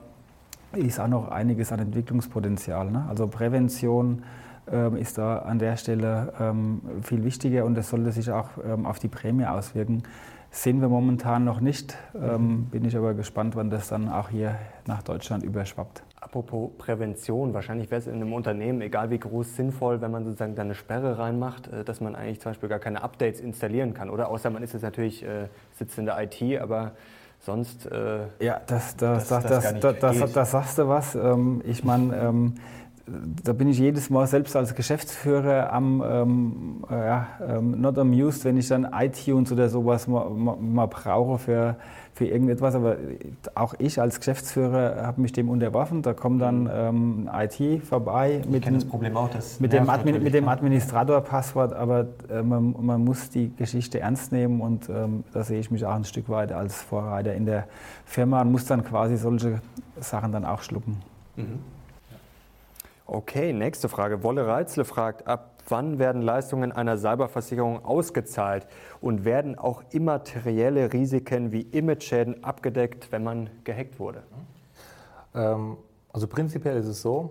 ist 0.75 1.01
auch 1.01 1.09
noch 1.09 1.29
einiges 1.29 1.73
an 1.73 1.81
Entwicklungspotenzial. 1.81 2.91
Ne? 2.91 3.07
Also 3.09 3.27
Prävention 3.27 4.23
ähm, 4.71 4.97
ist 4.97 5.17
da 5.17 5.39
an 5.39 5.59
der 5.59 5.77
Stelle 5.79 6.35
ähm, 6.39 6.83
viel 7.03 7.25
wichtiger 7.25 7.65
und 7.65 7.75
das 7.75 7.89
sollte 7.89 8.13
sich 8.13 8.31
auch 8.31 8.51
ähm, 8.65 8.85
auf 8.87 8.99
die 8.99 9.09
Prämie 9.09 9.47
auswirken. 9.47 10.03
Sehen 10.51 10.81
wir 10.81 10.89
momentan 10.89 11.45
noch 11.45 11.61
nicht, 11.61 11.97
ähm, 12.15 12.67
bin 12.67 12.85
ich 12.85 12.97
aber 12.97 13.15
gespannt, 13.15 13.57
wann 13.57 13.71
das 13.71 13.89
dann 13.89 14.09
auch 14.09 14.29
hier 14.29 14.57
nach 14.87 15.03
Deutschland 15.03 15.45
überschwappt. 15.45 16.03
Apropos 16.31 16.71
Prävention, 16.79 17.55
wahrscheinlich 17.55 17.91
wäre 17.91 18.01
es 18.01 18.07
in 18.07 18.15
einem 18.15 18.33
Unternehmen, 18.33 18.83
egal 18.83 19.11
wie 19.11 19.19
groß, 19.19 19.57
sinnvoll, 19.57 20.01
wenn 20.01 20.13
man 20.13 20.25
sozusagen 20.25 20.55
da 20.55 20.63
eine 20.63 20.77
Sperre 20.77 21.19
reinmacht, 21.19 21.67
äh, 21.67 21.83
dass 21.83 22.01
man 22.01 22.15
eigentlich 22.15 22.39
zum 22.39 22.51
Beispiel 22.51 22.69
gar 22.69 22.79
keine 22.79 23.03
Updates 23.03 23.41
installieren 23.41 23.95
kann. 23.95 24.09
Oder 24.09 24.29
außer 24.29 24.49
man 24.49 24.63
ist 24.63 24.73
jetzt 24.73 24.83
natürlich, 24.83 25.25
äh, 25.25 25.49
sitzt 25.77 25.99
in 25.99 26.05
der 26.07 26.23
IT, 26.23 26.61
aber 26.61 26.93
sonst. 27.41 27.85
Äh, 27.87 28.27
ja, 28.39 28.61
das, 28.65 28.97
das, 28.97 29.27
das, 29.27 29.43
das, 29.81 30.33
das, 30.33 30.51
sagst 30.53 30.79
du 30.79 30.87
was. 30.87 31.17
Ähm, 31.17 31.63
ich 31.65 31.83
meine, 31.83 32.17
ähm, 32.17 32.55
da 33.43 33.53
bin 33.53 33.67
ich 33.67 33.81
jedes 33.81 34.09
Mal 34.09 34.29
selbst 34.29 34.55
als 34.55 34.77
Geschäftsführer 34.77 35.73
am 35.73 36.01
ähm, 36.07 36.85
ja, 36.89 37.27
ähm, 37.45 37.81
not 37.81 37.99
amused, 37.99 38.45
wenn 38.45 38.57
ich 38.57 38.69
dann 38.69 38.89
iTunes 38.93 39.51
oder 39.51 39.69
sowas 39.69 40.07
mal, 40.07 40.31
mal, 40.31 40.55
mal 40.57 40.87
brauche 40.87 41.39
für, 41.39 41.77
für 42.21 42.27
irgendetwas. 42.27 42.75
Aber 42.75 42.99
auch 43.55 43.73
ich 43.79 43.99
als 43.99 44.19
Geschäftsführer 44.19 45.07
habe 45.07 45.23
mich 45.23 45.33
dem 45.33 45.49
unterworfen. 45.49 46.03
Da 46.03 46.13
kommt 46.13 46.43
dann 46.43 46.65
mhm. 46.65 46.71
ähm, 46.71 47.31
IT 47.33 47.83
vorbei 47.83 48.43
mit, 48.47 48.67
das 48.67 48.85
Problem 48.85 49.17
auch, 49.17 49.31
das 49.31 49.59
mit, 49.59 49.73
dem, 49.73 49.89
Admin, 49.89 50.23
mit 50.23 50.35
dem 50.35 50.47
Administrator-Passwort. 50.47 51.73
Aber 51.73 52.09
äh, 52.31 52.43
man, 52.43 52.75
man, 52.79 53.03
muss 53.03 53.31
die 53.31 53.51
Geschichte 53.57 54.01
ernst 54.01 54.33
nehmen 54.33 54.61
und 54.61 54.91
ähm, 54.91 55.25
da 55.33 55.43
sehe 55.45 55.61
ich 55.61 55.71
mich 55.71 55.87
auch 55.87 55.95
ein 55.95 56.05
Stück 56.05 56.29
weit 56.29 56.53
als 56.53 56.83
Vorreiter 56.83 57.33
in 57.33 57.47
der 57.47 57.67
Firma 58.05 58.43
und 58.43 58.53
muss 58.53 58.67
dann 58.67 58.85
quasi 58.85 59.17
solche 59.17 59.63
Sachen 59.99 60.31
dann 60.31 60.45
auch 60.45 60.61
schlucken. 60.61 61.01
Mhm. 61.37 61.61
Okay, 63.07 63.55
nächste 63.55 63.89
Frage. 63.89 64.23
Wolle 64.23 64.47
Reitzle 64.47 64.85
fragt, 64.85 65.27
ab 65.27 65.50
wann 65.71 65.99
werden 65.99 66.23
Leistungen 66.23 66.73
einer 66.73 66.97
Cyberversicherung 66.97 67.85
ausgezahlt 67.85 68.67
und 69.01 69.25
werden 69.25 69.59
auch 69.59 69.83
immaterielle 69.91 70.93
Risiken 70.93 71.53
wie 71.53 71.63
Image-Schäden 71.63 72.45
abgedeckt, 72.45 73.13
wenn 73.13 73.25
man 73.25 73.51
gehackt 73.65 73.99
wurde? 73.99 74.23
Ähm, 75.35 75.77
also 76.13 76.27
prinzipiell 76.27 76.77
ist 76.77 76.87
es 76.87 77.03
so, 77.03 77.31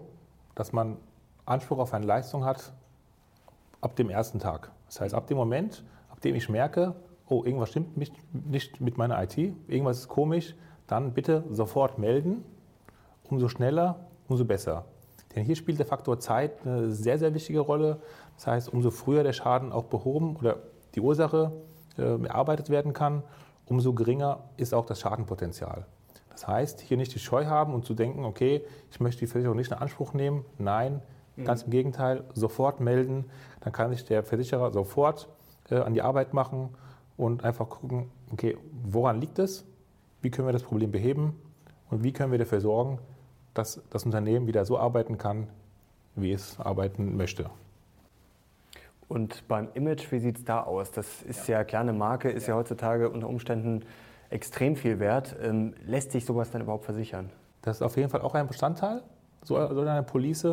dass 0.55 0.73
man 0.73 0.97
Anspruch 1.45 1.79
auf 1.79 1.93
eine 1.93 2.05
Leistung 2.05 2.45
hat 2.45 2.71
ab 3.81 3.95
dem 3.95 4.09
ersten 4.09 4.39
Tag. 4.39 4.71
Das 4.87 5.01
heißt, 5.01 5.13
ab 5.13 5.27
dem 5.27 5.37
Moment, 5.37 5.83
ab 6.09 6.21
dem 6.21 6.35
ich 6.35 6.49
merke, 6.49 6.95
oh, 7.27 7.43
irgendwas 7.43 7.69
stimmt 7.69 7.97
nicht 7.97 8.81
mit 8.81 8.97
meiner 8.97 9.21
IT, 9.21 9.37
irgendwas 9.37 9.99
ist 9.99 10.07
komisch, 10.07 10.55
dann 10.87 11.13
bitte 11.13 11.43
sofort 11.51 11.99
melden. 11.99 12.43
Umso 13.29 13.47
schneller, 13.47 13.99
umso 14.27 14.43
besser. 14.43 14.85
Denn 15.35 15.43
hier 15.43 15.55
spielt 15.55 15.77
der 15.77 15.85
Faktor 15.85 16.19
Zeit 16.19 16.65
eine 16.65 16.91
sehr, 16.91 17.19
sehr 17.19 17.33
wichtige 17.33 17.59
Rolle. 17.59 18.01
Das 18.39 18.47
heißt, 18.47 18.73
umso 18.73 18.89
früher 18.89 19.23
der 19.23 19.33
Schaden 19.33 19.73
auch 19.73 19.83
behoben 19.83 20.37
oder 20.37 20.59
die 20.95 21.01
Ursache 21.01 21.51
äh, 21.97 22.15
bearbeitet 22.15 22.69
werden 22.69 22.93
kann, 22.93 23.21
umso 23.65 23.91
geringer 23.91 24.45
ist 24.55 24.73
auch 24.73 24.85
das 24.85 25.01
Schadenpotenzial. 25.01 25.85
Das 26.29 26.47
heißt, 26.47 26.79
hier 26.79 26.95
nicht 26.95 27.13
die 27.13 27.19
Scheu 27.19 27.47
haben 27.47 27.73
und 27.73 27.83
zu 27.83 27.93
denken, 27.93 28.23
okay, 28.23 28.63
ich 28.91 29.01
möchte 29.01 29.19
die 29.19 29.27
Versicherung 29.27 29.57
nicht 29.57 29.71
in 29.71 29.77
Anspruch 29.77 30.13
nehmen. 30.13 30.45
Nein, 30.57 31.01
mhm. 31.35 31.43
ganz 31.43 31.63
im 31.63 31.71
Gegenteil, 31.71 32.23
sofort 32.33 32.79
melden. 32.79 33.25
Dann 33.59 33.73
kann 33.73 33.91
sich 33.91 34.05
der 34.05 34.23
Versicherer 34.23 34.71
sofort 34.71 35.27
äh, 35.69 35.75
an 35.75 35.93
die 35.93 36.01
Arbeit 36.01 36.33
machen 36.33 36.69
und 37.17 37.43
einfach 37.43 37.67
gucken, 37.67 38.09
okay, 38.31 38.57
woran 38.85 39.19
liegt 39.19 39.37
es? 39.37 39.65
Wie 40.21 40.31
können 40.31 40.47
wir 40.47 40.53
das 40.53 40.63
Problem 40.63 40.91
beheben? 40.91 41.35
Und 41.89 42.05
wie 42.05 42.13
können 42.13 42.31
wir 42.31 42.39
dafür 42.39 42.61
sorgen, 42.61 42.99
dass 43.53 43.81
das 43.89 44.05
Unternehmen 44.05 44.47
wieder 44.47 44.63
so 44.63 44.79
arbeiten 44.79 45.17
kann, 45.17 45.49
wie 46.15 46.31
es 46.31 46.57
arbeiten 46.57 47.17
möchte. 47.17 47.49
Und 49.09 49.45
beim 49.49 49.69
Image, 49.73 50.09
wie 50.11 50.19
sieht 50.19 50.37
es 50.37 50.45
da 50.45 50.61
aus? 50.61 50.91
Das 50.91 51.21
ist 51.23 51.47
ja, 51.49 51.57
ja 51.57 51.63
klar, 51.65 51.81
eine 51.81 51.93
Marke 51.93 52.29
ist 52.29 52.47
ja. 52.47 52.53
ja 52.53 52.59
heutzutage 52.59 53.09
unter 53.09 53.27
Umständen 53.27 53.83
extrem 54.29 54.77
viel 54.77 54.99
wert. 54.99 55.35
Ähm, 55.41 55.73
lässt 55.85 56.11
sich 56.11 56.23
sowas 56.23 56.51
dann 56.51 56.61
überhaupt 56.61 56.85
versichern? 56.85 57.29
Das 57.61 57.77
ist 57.77 57.81
auf 57.81 57.97
jeden 57.97 58.09
Fall 58.09 58.21
auch 58.21 58.35
ein 58.35 58.47
Bestandteil 58.47 59.01
so, 59.43 59.55
so 59.73 59.81
einer 59.81 60.03
Police. 60.03 60.47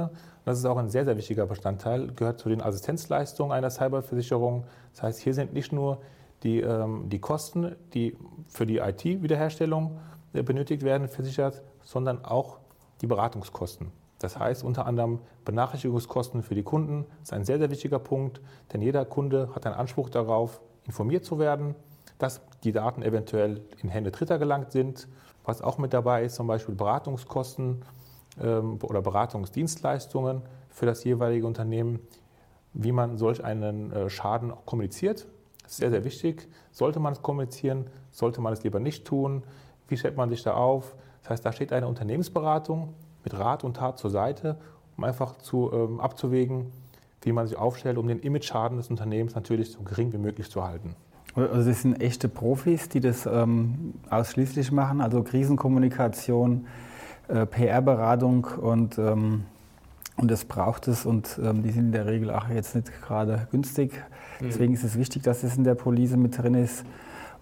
Das 0.44 0.58
ist 0.58 0.64
auch 0.64 0.76
ein 0.76 0.88
sehr, 0.88 1.04
sehr 1.04 1.16
wichtiger 1.16 1.46
Bestandteil, 1.46 2.08
gehört 2.08 2.40
zu 2.40 2.48
den 2.48 2.62
Assistenzleistungen 2.62 3.52
einer 3.52 3.70
Cyberversicherung. 3.70 4.64
Das 4.92 5.02
heißt, 5.02 5.20
hier 5.20 5.34
sind 5.34 5.52
nicht 5.52 5.72
nur 5.72 6.00
die, 6.42 6.60
ähm, 6.60 7.08
die 7.08 7.18
Kosten, 7.18 7.74
die 7.94 8.16
für 8.48 8.66
die 8.66 8.78
IT-Wiederherstellung 8.78 9.98
äh, 10.32 10.42
benötigt 10.42 10.82
werden, 10.82 11.08
versichert, 11.08 11.62
sondern 11.82 12.24
auch 12.24 12.58
die 13.00 13.06
Beratungskosten. 13.06 13.90
Das 14.18 14.38
heißt 14.38 14.64
unter 14.64 14.86
anderem 14.86 15.20
Benachrichtigungskosten 15.44 16.42
für 16.42 16.54
die 16.54 16.62
Kunden 16.62 17.06
ist 17.22 17.32
ein 17.32 17.44
sehr, 17.44 17.58
sehr 17.58 17.70
wichtiger 17.70 17.98
Punkt, 17.98 18.40
denn 18.72 18.80
jeder 18.80 19.04
Kunde 19.04 19.50
hat 19.54 19.66
einen 19.66 19.74
Anspruch 19.74 20.08
darauf, 20.08 20.60
informiert 20.84 21.24
zu 21.24 21.38
werden, 21.38 21.74
dass 22.18 22.40
die 22.64 22.72
Daten 22.72 23.02
eventuell 23.02 23.60
in 23.82 23.88
Hände 23.88 24.10
Dritter 24.10 24.38
gelangt 24.38 24.72
sind. 24.72 25.08
Was 25.44 25.60
auch 25.62 25.78
mit 25.78 25.92
dabei 25.92 26.24
ist, 26.24 26.36
zum 26.36 26.46
Beispiel 26.46 26.74
Beratungskosten 26.74 27.82
ähm, 28.40 28.78
oder 28.82 29.02
Beratungsdienstleistungen 29.02 30.42
für 30.70 30.86
das 30.86 31.04
jeweilige 31.04 31.46
Unternehmen, 31.46 32.00
wie 32.72 32.92
man 32.92 33.16
solch 33.16 33.44
einen 33.44 33.92
äh, 33.92 34.08
Schaden 34.08 34.50
auch 34.50 34.64
kommuniziert. 34.64 35.26
Das 35.62 35.72
ist 35.72 35.78
sehr, 35.78 35.90
sehr 35.90 36.04
wichtig. 36.04 36.48
Sollte 36.70 37.00
man 37.00 37.12
es 37.12 37.22
kommunizieren, 37.22 37.90
sollte 38.10 38.40
man 38.40 38.52
es 38.52 38.62
lieber 38.64 38.80
nicht 38.80 39.04
tun? 39.04 39.42
Wie 39.88 39.96
stellt 39.96 40.16
man 40.16 40.30
sich 40.30 40.42
da 40.42 40.54
auf? 40.54 40.96
Das 41.22 41.30
heißt, 41.30 41.46
da 41.46 41.52
steht 41.52 41.72
eine 41.72 41.86
Unternehmensberatung 41.86 42.94
mit 43.26 43.38
Rat 43.38 43.64
und 43.64 43.76
Tat 43.76 43.98
zur 43.98 44.10
Seite, 44.10 44.56
um 44.96 45.04
einfach 45.04 45.36
zu, 45.38 45.70
ähm, 45.72 46.00
abzuwägen, 46.00 46.72
wie 47.22 47.32
man 47.32 47.46
sich 47.46 47.58
aufstellt, 47.58 47.98
um 47.98 48.06
den 48.06 48.20
Image-Schaden 48.20 48.76
des 48.78 48.88
Unternehmens 48.88 49.34
natürlich 49.34 49.72
so 49.72 49.80
gering 49.80 50.12
wie 50.12 50.18
möglich 50.18 50.48
zu 50.48 50.64
halten. 50.64 50.94
Also 51.34 51.68
das 51.68 51.82
sind 51.82 52.00
echte 52.00 52.28
Profis, 52.28 52.88
die 52.88 53.00
das 53.00 53.26
ähm, 53.26 53.94
ausschließlich 54.08 54.70
machen, 54.70 55.00
also 55.00 55.22
Krisenkommunikation, 55.22 56.66
äh, 57.28 57.44
PR-Beratung 57.44 58.44
und, 58.44 58.96
ähm, 58.96 59.44
und 60.16 60.30
das 60.30 60.44
braucht 60.44 60.86
es 60.86 61.04
und 61.04 61.38
ähm, 61.42 61.62
die 61.64 61.72
sind 61.72 61.86
in 61.86 61.92
der 61.92 62.06
Regel 62.06 62.30
auch 62.30 62.48
jetzt 62.48 62.76
nicht 62.76 62.90
gerade 63.02 63.48
günstig. 63.50 63.92
Mhm. 64.40 64.46
Deswegen 64.46 64.74
ist 64.74 64.84
es 64.84 64.96
wichtig, 64.96 65.24
dass 65.24 65.42
es 65.42 65.56
in 65.56 65.64
der 65.64 65.74
Police 65.74 66.16
mit 66.16 66.38
drin 66.38 66.54
ist. 66.54 66.86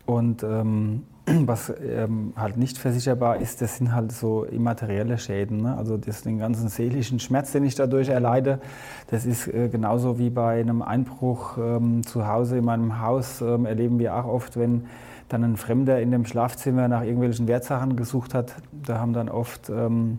Und 0.06 0.42
ähm, 0.42 1.04
was 1.46 1.72
ähm, 1.82 2.32
halt 2.36 2.56
nicht 2.56 2.78
versicherbar 2.78 3.38
ist, 3.38 3.62
das 3.62 3.78
sind 3.78 3.94
halt 3.94 4.12
so 4.12 4.44
immaterielle 4.44 5.18
Schäden. 5.18 5.62
Ne? 5.62 5.76
Also 5.76 5.96
das, 5.96 6.22
den 6.22 6.38
ganzen 6.38 6.68
seelischen 6.68 7.18
Schmerz, 7.18 7.52
den 7.52 7.64
ich 7.64 7.74
dadurch 7.74 8.08
erleide, 8.08 8.60
das 9.08 9.24
ist 9.24 9.48
äh, 9.48 9.68
genauso 9.68 10.18
wie 10.18 10.30
bei 10.30 10.60
einem 10.60 10.82
Einbruch 10.82 11.56
ähm, 11.58 12.02
zu 12.06 12.26
Hause 12.26 12.58
in 12.58 12.64
meinem 12.64 13.00
Haus, 13.00 13.40
ähm, 13.40 13.64
erleben 13.64 13.98
wir 13.98 14.14
auch 14.16 14.26
oft, 14.26 14.58
wenn 14.58 14.84
dann 15.28 15.42
ein 15.42 15.56
Fremder 15.56 16.00
in 16.00 16.10
dem 16.10 16.26
Schlafzimmer 16.26 16.88
nach 16.88 17.02
irgendwelchen 17.02 17.48
Wertsachen 17.48 17.96
gesucht 17.96 18.34
hat. 18.34 18.54
Da 18.72 18.98
haben 18.98 19.14
dann 19.14 19.30
oft 19.30 19.70
ähm, 19.70 20.18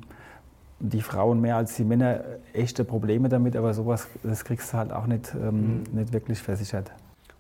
die 0.80 1.02
Frauen 1.02 1.39
mehr 1.39 1.56
als 1.58 1.76
die 1.76 1.84
Männer 1.84 2.22
echte 2.54 2.84
Probleme 2.84 3.30
damit, 3.30 3.56
aber 3.56 3.74
sowas, 3.74 4.08
das 4.24 4.44
kriegst 4.44 4.74
du 4.74 4.78
halt 4.78 4.91
auch 4.91 5.06
nicht, 5.06 5.34
ähm, 5.36 5.84
mhm. 5.91 6.00
nicht 6.00 6.13
wirklich 6.13 6.41
versichert. 6.41 6.91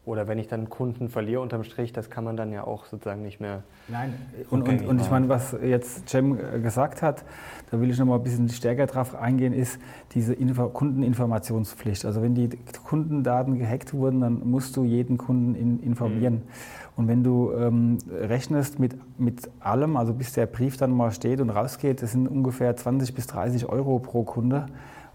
Oder 0.05 0.27
wenn 0.27 0.37
ich 0.37 0.47
dann 0.47 0.69
Kunden 0.69 1.09
verliere 1.09 1.41
unterm 1.41 1.63
Strich, 1.63 1.91
das 1.91 2.11
kann 2.11 2.23
man 2.23 2.37
dann 2.37 2.51
ja 2.51 2.63
auch 2.63 2.85
sozusagen 2.85 3.23
nicht 3.23 3.39
mehr. 3.39 3.63
Nein, 3.87 4.13
und, 4.51 4.67
und, 4.67 4.85
und 4.85 5.01
ich 5.01 5.09
meine, 5.09 5.29
was 5.29 5.55
jetzt 5.63 6.07
Cem 6.09 6.37
gesagt 6.61 7.01
hat, 7.01 7.25
da 7.71 7.81
will 7.81 7.89
ich 7.89 7.97
noch 7.97 8.05
mal 8.05 8.17
ein 8.17 8.23
bisschen 8.23 8.47
stärker 8.49 8.85
drauf 8.85 9.15
eingehen, 9.15 9.51
ist 9.51 9.79
diese 10.13 10.33
Info 10.33 10.69
Kundeninformationspflicht. 10.69 12.05
Also 12.05 12.21
wenn 12.21 12.35
die 12.35 12.49
Kundendaten 12.83 13.57
gehackt 13.57 13.93
wurden, 13.93 14.21
dann 14.21 14.47
musst 14.47 14.77
du 14.77 14.83
jeden 14.83 15.17
Kunden 15.17 15.55
in, 15.55 15.79
informieren. 15.79 16.35
Mhm. 16.35 16.41
Und 16.97 17.07
wenn 17.07 17.23
du 17.23 17.51
ähm, 17.53 17.97
rechnest 18.09 18.79
mit, 18.79 18.95
mit 19.19 19.49
allem, 19.59 19.97
also 19.97 20.13
bis 20.13 20.33
der 20.33 20.45
Brief 20.45 20.77
dann 20.77 20.91
mal 20.91 21.11
steht 21.11 21.41
und 21.41 21.49
rausgeht, 21.49 22.01
das 22.01 22.11
sind 22.11 22.27
ungefähr 22.27 22.75
20 22.75 23.13
bis 23.15 23.27
30 23.27 23.67
Euro 23.67 23.99
pro 23.99 24.23
Kunde. 24.23 24.67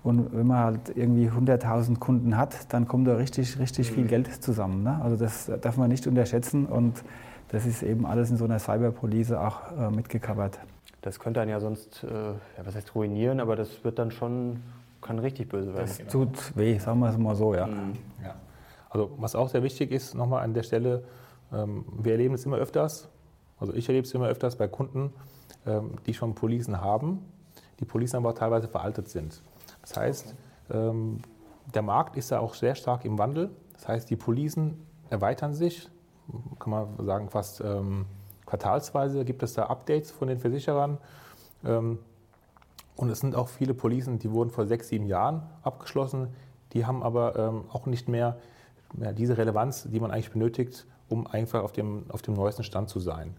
Und 0.03 0.35
wenn 0.35 0.47
man 0.47 0.59
halt 0.59 0.97
irgendwie 0.97 1.29
100.000 1.29 1.99
Kunden 1.99 2.37
hat, 2.37 2.73
dann 2.73 2.89
kommt 2.89 3.07
da 3.07 3.17
richtig, 3.17 3.59
richtig 3.59 3.91
viel 3.91 4.05
mhm. 4.05 4.09
Geld 4.09 4.43
zusammen. 4.43 4.83
Ne? 4.83 4.99
Also 5.03 5.17
das 5.17 5.51
darf 5.61 5.77
man 5.77 5.91
nicht 5.91 6.07
unterschätzen 6.07 6.67
und 6.67 7.05
das 7.49 7.67
ist 7.67 7.83
eben 7.83 8.07
alles 8.07 8.31
in 8.31 8.37
so 8.37 8.45
einer 8.45 8.59
Cyberpolice 8.59 9.39
auch 9.41 9.73
äh, 9.79 9.91
mitgecovert. 9.91 10.59
Das 11.03 11.19
könnte 11.19 11.41
einen 11.41 11.51
ja 11.51 11.61
sonst, 11.61 12.05
äh, 12.05 12.09
ja, 12.09 12.65
was 12.65 12.75
heißt 12.75 12.95
ruinieren, 12.95 13.41
aber 13.41 13.57
das 13.57 13.85
wird 13.85 13.99
dann 13.99 14.11
schon, 14.11 14.63
kann 15.03 15.19
richtig 15.19 15.49
böse 15.49 15.75
werden. 15.75 15.87
Das 15.87 15.99
genau. 15.99 16.11
tut 16.11 16.57
weh, 16.57 16.79
sagen 16.79 17.01
wir 17.01 17.09
es 17.09 17.19
mal 17.19 17.35
so, 17.35 17.55
ja. 17.55 17.67
Mhm. 17.67 17.95
ja. 18.23 18.35
Also 18.89 19.11
was 19.19 19.35
auch 19.35 19.49
sehr 19.49 19.63
wichtig 19.63 19.91
ist, 19.91 20.15
nochmal 20.15 20.45
an 20.45 20.55
der 20.55 20.63
Stelle, 20.63 21.05
ähm, 21.53 21.85
wir 21.99 22.13
erleben 22.13 22.35
es 22.35 22.47
immer 22.47 22.57
öfters, 22.57 23.09
also 23.59 23.75
ich 23.75 23.89
erlebe 23.89 24.07
es 24.07 24.15
immer 24.15 24.29
öfters 24.29 24.57
bei 24.57 24.69
Kunden, 24.69 25.13
ähm, 25.67 25.93
die 26.07 26.15
schon 26.15 26.35
Policen 26.35 26.81
haben, 26.81 27.21
die 27.81 27.85
Policen 27.85 28.17
aber 28.17 28.35
teilweise 28.35 28.69
veraltet 28.69 29.09
sind. 29.09 29.43
Das 29.83 29.97
heißt, 29.97 30.35
ähm, 30.71 31.21
der 31.75 31.83
Markt 31.83 32.17
ist 32.17 32.31
ja 32.31 32.41
auch 32.41 32.55
sehr 32.55 32.75
stark 32.75 33.05
im 33.05 33.19
Wandel. 33.19 33.51
Das 33.75 33.89
heißt, 33.89 34.11
die 34.11 34.17
Policen 34.17 34.87
erweitern 35.09 35.55
sich, 35.55 35.89
kann 36.59 36.71
man 36.71 37.05
sagen, 37.05 37.29
fast 37.29 37.61
ähm, 37.61 38.07
quartalsweise 38.47 39.25
gibt 39.25 39.43
es 39.43 39.55
da 39.55 39.65
Updates 39.65 40.11
von 40.11 40.29
den 40.29 40.39
Versicherern. 40.39 40.99
Ähm, 41.65 41.99
und 42.97 43.11
es 43.11 43.21
sind 43.21 43.35
auch 43.35 43.49
viele 43.49 43.75
Policen, 43.75 44.19
die 44.19 44.31
wurden 44.31 44.51
vor 44.51 44.67
sechs, 44.67 44.89
sieben 44.89 45.07
Jahren 45.07 45.43
abgeschlossen. 45.63 46.29
Die 46.73 46.85
haben 46.85 47.03
aber 47.03 47.65
auch 47.73 47.87
nicht 47.87 48.09
mehr 48.09 48.37
ja, 48.99 49.13
diese 49.13 49.39
Relevanz, 49.39 49.89
die 49.91 50.01
man 50.01 50.11
eigentlich 50.11 50.31
benötigt, 50.31 50.87
um 51.09 51.27
einfach 51.27 51.63
auf 51.63 51.73
dem, 51.73 52.05
auf 52.11 52.23
dem 52.23 52.35
neuesten 52.35 52.63
Stand 52.63 52.89
zu 52.89 53.01
sein. 53.01 53.37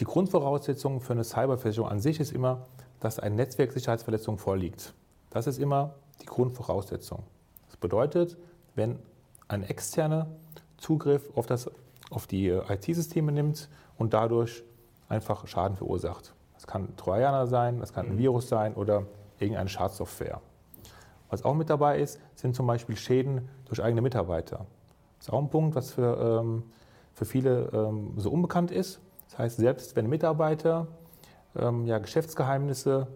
Die 0.00 0.04
Grundvoraussetzung 0.04 1.00
für 1.00 1.12
eine 1.12 1.24
Cyberversicherung 1.24 1.88
an 1.88 2.00
sich 2.00 2.20
ist 2.20 2.32
immer, 2.32 2.66
dass 3.00 3.18
eine 3.18 3.36
Netzwerksicherheitsverletzung 3.36 4.38
vorliegt. 4.38 4.94
Das 5.34 5.48
ist 5.48 5.58
immer 5.58 5.94
die 6.22 6.26
Grundvoraussetzung. 6.26 7.24
Das 7.66 7.76
bedeutet, 7.76 8.36
wenn 8.76 9.00
ein 9.48 9.64
externer 9.64 10.28
Zugriff 10.76 11.28
auf, 11.36 11.46
das, 11.46 11.68
auf 12.10 12.28
die 12.28 12.48
äh, 12.48 12.62
IT-Systeme 12.72 13.32
nimmt 13.32 13.68
und 13.98 14.14
dadurch 14.14 14.62
einfach 15.08 15.46
Schaden 15.48 15.76
verursacht. 15.76 16.34
Das 16.54 16.68
kann 16.68 16.96
Trojaner 16.96 17.48
sein, 17.48 17.80
das 17.80 17.92
kann 17.92 18.06
ein 18.06 18.12
mhm. 18.14 18.18
Virus 18.18 18.48
sein 18.48 18.74
oder 18.74 19.06
irgendeine 19.40 19.68
Schadsoftware. 19.68 20.40
Was 21.30 21.44
auch 21.44 21.54
mit 21.54 21.68
dabei 21.68 21.98
ist, 21.98 22.20
sind 22.36 22.54
zum 22.54 22.68
Beispiel 22.68 22.96
Schäden 22.96 23.48
durch 23.64 23.82
eigene 23.82 24.02
Mitarbeiter. 24.02 24.66
Das 25.18 25.26
ist 25.26 25.34
auch 25.34 25.40
ein 25.40 25.50
Punkt, 25.50 25.74
was 25.74 25.90
für, 25.90 26.42
ähm, 26.42 26.62
für 27.12 27.24
viele 27.24 27.70
ähm, 27.72 28.14
so 28.18 28.30
unbekannt 28.30 28.70
ist. 28.70 29.00
Das 29.30 29.38
heißt, 29.38 29.56
selbst 29.56 29.96
wenn 29.96 30.06
Mitarbeiter 30.06 30.86
ähm, 31.56 31.86
ja, 31.86 31.98
Geschäftsgeheimnisse 31.98 33.08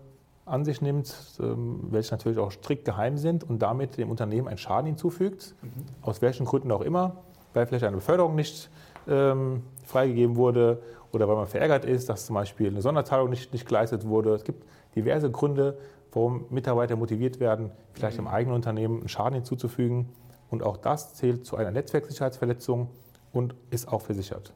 an 0.49 0.65
sich 0.65 0.81
nimmt, 0.81 1.15
ähm, 1.41 1.81
welche 1.91 2.13
natürlich 2.13 2.39
auch 2.39 2.51
strikt 2.51 2.85
geheim 2.85 3.19
sind 3.19 3.45
und 3.45 3.61
damit 3.61 3.97
dem 3.97 4.11
Unternehmen 4.11 4.49
einen 4.49 4.59
Schaden 4.59 4.87
hinzufügt, 4.87 5.55
mhm. 5.63 5.71
aus 6.03 6.23
welchen 6.23 6.47
Gründen 6.47 6.73
auch 6.73 6.81
immer, 6.81 7.17
weil 7.55 7.67
vielleicht 7.67 7.85
eine 7.85 7.97
Beförderung 7.97 8.35
nicht 8.35 8.71
ähm, 9.07 9.63
freigegeben 9.85 10.37
wurde 10.37 10.83
oder 11.13 11.29
weil 11.29 11.37
man 11.37 11.47
verärgert 11.47 11.85
ist, 11.85 12.09
dass 12.09 12.27
zum 12.27 12.35
Beispiel 12.35 12.69
eine 12.69 12.83
Sonderzahlung 12.83 13.31
nicht, 13.31 13.53
nicht 13.53 13.67
geleistet 13.67 14.07
wurde. 14.07 14.35
Es 14.35 14.45
gibt 14.45 14.65
diverse 14.95 15.31
Gründe, 15.31 15.79
warum 16.13 16.47
Mitarbeiter 16.51 16.97
motiviert 16.97 17.41
werden, 17.41 17.71
vielleicht 17.93 18.19
mhm. 18.19 18.27
im 18.27 18.33
eigenen 18.33 18.57
Unternehmen 18.57 19.01
einen 19.01 19.09
Schaden 19.09 19.35
hinzuzufügen. 19.35 20.09
Und 20.51 20.63
auch 20.63 20.79
das 20.79 21.15
zählt 21.15 21.45
zu 21.45 21.57
einer 21.57 21.71
Netzwerksicherheitsverletzung 21.71 22.89
und 23.33 23.55
ist 23.71 23.89
auch 23.89 24.01
versichert. 24.01 24.53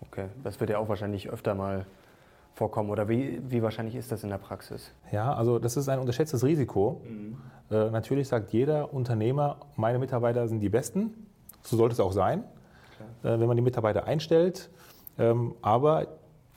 Okay, 0.00 0.28
das 0.42 0.58
wird 0.60 0.70
ja 0.70 0.78
auch 0.78 0.88
wahrscheinlich 0.88 1.30
öfter 1.30 1.54
mal 1.54 1.86
vorkommen 2.54 2.90
oder 2.90 3.08
wie, 3.08 3.40
wie 3.48 3.62
wahrscheinlich 3.62 3.94
ist 3.94 4.12
das 4.12 4.22
in 4.24 4.30
der 4.30 4.38
Praxis? 4.38 4.92
Ja, 5.10 5.34
also 5.34 5.58
das 5.58 5.76
ist 5.76 5.88
ein 5.88 5.98
unterschätztes 5.98 6.44
Risiko. 6.44 7.02
Mhm. 7.04 7.36
Äh, 7.70 7.90
natürlich 7.90 8.28
sagt 8.28 8.52
jeder 8.52 8.92
Unternehmer, 8.92 9.56
meine 9.76 9.98
Mitarbeiter 9.98 10.46
sind 10.48 10.60
die 10.60 10.68
Besten. 10.68 11.28
So 11.62 11.76
sollte 11.76 11.94
es 11.94 12.00
auch 12.00 12.12
sein, 12.12 12.44
äh, 13.22 13.38
wenn 13.38 13.46
man 13.46 13.56
die 13.56 13.62
Mitarbeiter 13.62 14.04
einstellt. 14.04 14.70
Ähm, 15.18 15.54
aber 15.62 16.08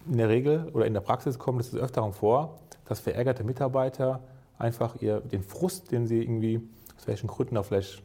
in 0.07 0.17
der 0.17 0.29
Regel 0.29 0.69
oder 0.73 0.85
in 0.85 0.93
der 0.93 1.01
Praxis 1.01 1.39
kommt 1.39 1.61
es 1.61 1.71
des 1.71 1.79
Öfteren 1.79 2.13
vor, 2.13 2.59
dass 2.85 2.99
verärgerte 2.99 3.43
Mitarbeiter 3.43 4.21
einfach 4.57 5.01
ihr, 5.01 5.19
den 5.19 5.43
Frust, 5.43 5.91
den 5.91 6.07
sie 6.07 6.21
irgendwie 6.21 6.61
aus 6.97 7.07
welchen 7.07 7.27
Gründen 7.27 7.57
auch 7.57 7.65
vielleicht 7.65 8.01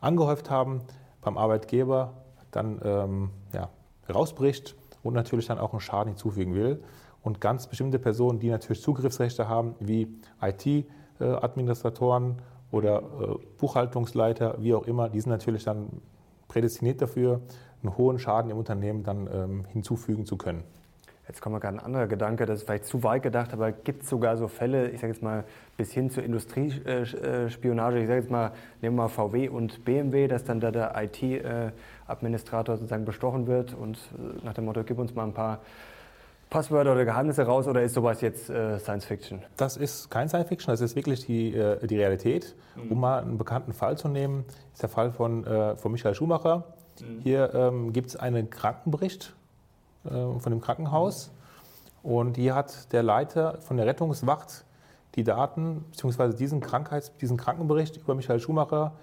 angehäuft 0.00 0.50
haben, 0.50 0.82
beim 1.20 1.36
Arbeitgeber 1.36 2.14
dann 2.50 2.80
ähm, 2.84 3.30
ja, 3.52 3.68
rausbricht 4.12 4.74
und 5.02 5.14
natürlich 5.14 5.46
dann 5.46 5.58
auch 5.58 5.72
einen 5.72 5.80
Schaden 5.80 6.12
hinzufügen 6.12 6.54
will. 6.54 6.82
Und 7.22 7.40
ganz 7.40 7.66
bestimmte 7.66 7.98
Personen, 7.98 8.38
die 8.38 8.48
natürlich 8.48 8.82
Zugriffsrechte 8.82 9.48
haben, 9.48 9.74
wie 9.80 10.08
IT-Administratoren 10.40 12.36
oder 12.70 12.98
äh, 12.98 13.34
Buchhaltungsleiter, 13.58 14.56
wie 14.60 14.74
auch 14.74 14.86
immer, 14.86 15.08
die 15.08 15.20
sind 15.20 15.30
natürlich 15.30 15.64
dann 15.64 15.88
prädestiniert 16.48 17.02
dafür, 17.02 17.40
einen 17.82 17.96
hohen 17.96 18.18
Schaden 18.18 18.50
im 18.50 18.58
Unternehmen 18.58 19.02
dann 19.02 19.28
ähm, 19.32 19.64
hinzufügen 19.72 20.26
zu 20.26 20.36
können. 20.36 20.64
Jetzt 21.30 21.42
kommt 21.42 21.54
mir 21.54 21.60
gerade 21.60 21.78
ein 21.78 21.84
anderer 21.84 22.08
Gedanke, 22.08 22.44
das 22.44 22.58
ist 22.58 22.64
vielleicht 22.64 22.86
zu 22.86 23.04
weit 23.04 23.22
gedacht, 23.22 23.52
aber 23.52 23.70
gibt 23.70 24.02
es 24.02 24.08
sogar 24.08 24.36
so 24.36 24.48
Fälle, 24.48 24.90
ich 24.90 25.00
sage 25.00 25.12
jetzt 25.12 25.22
mal 25.22 25.44
bis 25.76 25.92
hin 25.92 26.10
zur 26.10 26.24
Industriespionage, 26.24 28.00
ich 28.00 28.08
sage 28.08 28.20
jetzt 28.20 28.30
mal, 28.32 28.50
nehmen 28.82 28.96
wir 28.96 29.02
mal 29.02 29.08
VW 29.08 29.48
und 29.48 29.84
BMW, 29.84 30.26
dass 30.26 30.42
dann 30.42 30.58
da 30.58 30.72
der 30.72 30.92
IT-Administrator 31.00 32.78
sozusagen 32.78 33.04
bestochen 33.04 33.46
wird 33.46 33.74
und 33.74 33.96
äh, 33.96 34.44
nach 34.44 34.54
dem 34.54 34.64
Motto, 34.64 34.82
gib 34.82 34.98
uns 34.98 35.14
mal 35.14 35.22
ein 35.22 35.32
paar 35.32 35.60
Passwörter 36.50 36.92
oder 36.92 37.04
Geheimnisse 37.04 37.44
raus 37.44 37.68
oder 37.68 37.82
ist 37.82 37.94
sowas 37.94 38.20
jetzt 38.20 38.50
äh, 38.50 38.78
Science 38.80 39.04
Fiction? 39.04 39.42
Das 39.56 39.76
ist 39.76 40.10
kein 40.10 40.28
Science 40.28 40.48
Fiction, 40.48 40.72
das 40.72 40.80
ist 40.80 40.96
wirklich 40.96 41.24
die, 41.24 41.54
äh, 41.54 41.86
die 41.86 41.96
Realität. 41.96 42.56
Mhm. 42.74 42.92
Um 42.92 43.00
mal 43.00 43.22
einen 43.22 43.38
bekannten 43.38 43.72
Fall 43.72 43.96
zu 43.96 44.08
nehmen, 44.08 44.44
ist 44.72 44.82
der 44.82 44.88
Fall 44.88 45.12
von, 45.12 45.46
äh, 45.46 45.76
von 45.76 45.92
Michael 45.92 46.14
Schumacher. 46.14 46.64
Mhm. 47.00 47.20
Hier 47.22 47.54
ähm, 47.54 47.92
gibt 47.92 48.08
es 48.08 48.16
einen 48.16 48.50
Krankenbericht 48.50 49.32
äh, 50.04 50.10
von 50.10 50.50
dem 50.50 50.60
Krankenhaus 50.60 51.30
und 52.02 52.36
hier 52.36 52.56
hat 52.56 52.92
der 52.92 53.04
Leiter 53.04 53.58
von 53.60 53.76
der 53.76 53.86
Rettungswacht 53.86 54.64
die 55.14 55.22
Daten 55.22 55.84
bzw. 55.92 56.34
Diesen, 56.34 56.60
Krankheits-, 56.60 57.16
diesen 57.20 57.36
Krankenbericht 57.36 57.96
über 57.96 58.16
Michael 58.16 58.40
Schumacher 58.40 58.94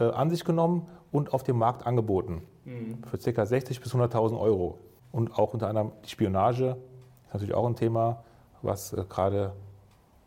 äh, 0.00 0.04
an 0.04 0.28
sich 0.28 0.44
genommen 0.44 0.88
und 1.12 1.32
auf 1.32 1.44
dem 1.44 1.56
Markt 1.56 1.86
angeboten. 1.86 2.42
Mhm. 2.64 2.98
Für 3.08 3.18
ca. 3.18 3.42
60.000 3.42 3.80
bis 3.80 3.94
100.000 3.94 4.40
Euro. 4.40 4.78
Und 5.12 5.38
auch 5.38 5.54
unter 5.54 5.68
anderem 5.68 5.92
die 6.04 6.10
Spionage 6.10 6.76
ist 7.26 7.34
natürlich 7.34 7.54
auch 7.54 7.66
ein 7.66 7.76
Thema, 7.76 8.22
was 8.62 8.92
äh, 8.92 9.04
gerade 9.08 9.52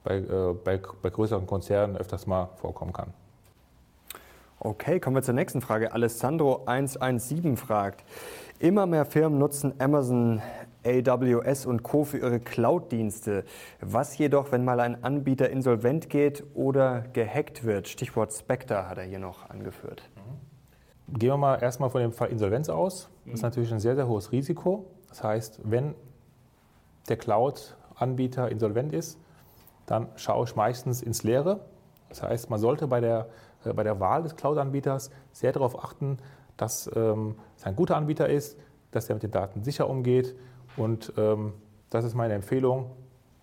bei, 0.03 0.17
äh, 0.17 0.53
bei, 0.63 0.79
bei 1.01 1.09
größeren 1.09 1.45
Konzernen 1.45 1.97
öfters 1.97 2.27
mal 2.27 2.49
vorkommen 2.57 2.93
kann. 2.93 3.13
Okay, 4.61 4.99
kommen 4.99 5.15
wir 5.15 5.23
zur 5.23 5.35
nächsten 5.35 5.61
Frage. 5.61 5.93
Alessandro 5.93 6.63
117 6.65 7.55
fragt, 7.55 8.03
immer 8.59 8.85
mehr 8.85 9.05
Firmen 9.05 9.39
nutzen 9.39 9.73
Amazon, 9.79 10.41
AWS 10.85 11.65
und 11.65 11.83
Co. 11.83 12.03
für 12.03 12.17
ihre 12.17 12.41
Cloud-Dienste. 12.41 13.45
Was 13.79 14.17
jedoch, 14.17 14.51
wenn 14.51 14.65
mal 14.65 14.81
ein 14.81 15.01
Anbieter 15.01 15.49
insolvent 15.49 16.09
geht 16.09 16.43
oder 16.55 17.05
gehackt 17.13 17.63
wird? 17.63 17.87
Stichwort 17.87 18.33
Spectre 18.33 18.89
hat 18.89 18.97
er 18.97 19.05
hier 19.05 19.19
noch 19.19 19.49
angeführt. 19.49 20.03
Gehen 21.07 21.29
wir 21.29 21.37
mal 21.37 21.55
erstmal 21.55 21.89
von 21.89 22.01
dem 22.01 22.11
Fall 22.11 22.27
Insolvenz 22.29 22.67
aus. 22.67 23.09
Das 23.25 23.35
ist 23.35 23.41
natürlich 23.41 23.71
ein 23.71 23.79
sehr, 23.79 23.95
sehr 23.95 24.09
hohes 24.09 24.33
Risiko. 24.33 24.85
Das 25.07 25.23
heißt, 25.23 25.61
wenn 25.63 25.95
der 27.09 27.17
Cloud-Anbieter 27.17 28.49
insolvent 28.49 28.93
ist, 28.93 29.19
dann 29.85 30.07
schaue 30.15 30.45
ich 30.45 30.55
meistens 30.55 31.01
ins 31.01 31.23
Leere. 31.23 31.61
Das 32.09 32.23
heißt, 32.23 32.49
man 32.49 32.59
sollte 32.59 32.87
bei 32.87 33.01
der, 33.01 33.27
äh, 33.65 33.73
bei 33.73 33.83
der 33.83 33.99
Wahl 33.99 34.23
des 34.23 34.35
Cloud-Anbieters 34.35 35.11
sehr 35.31 35.51
darauf 35.51 35.83
achten, 35.83 36.17
dass 36.57 36.89
ähm, 36.95 37.35
es 37.57 37.65
ein 37.65 37.75
guter 37.75 37.97
Anbieter 37.97 38.29
ist, 38.29 38.59
dass 38.91 39.09
er 39.09 39.15
mit 39.15 39.23
den 39.23 39.31
Daten 39.31 39.63
sicher 39.63 39.89
umgeht. 39.89 40.35
Und 40.77 41.13
ähm, 41.17 41.53
das 41.89 42.05
ist 42.05 42.15
meine 42.15 42.33
Empfehlung, 42.33 42.91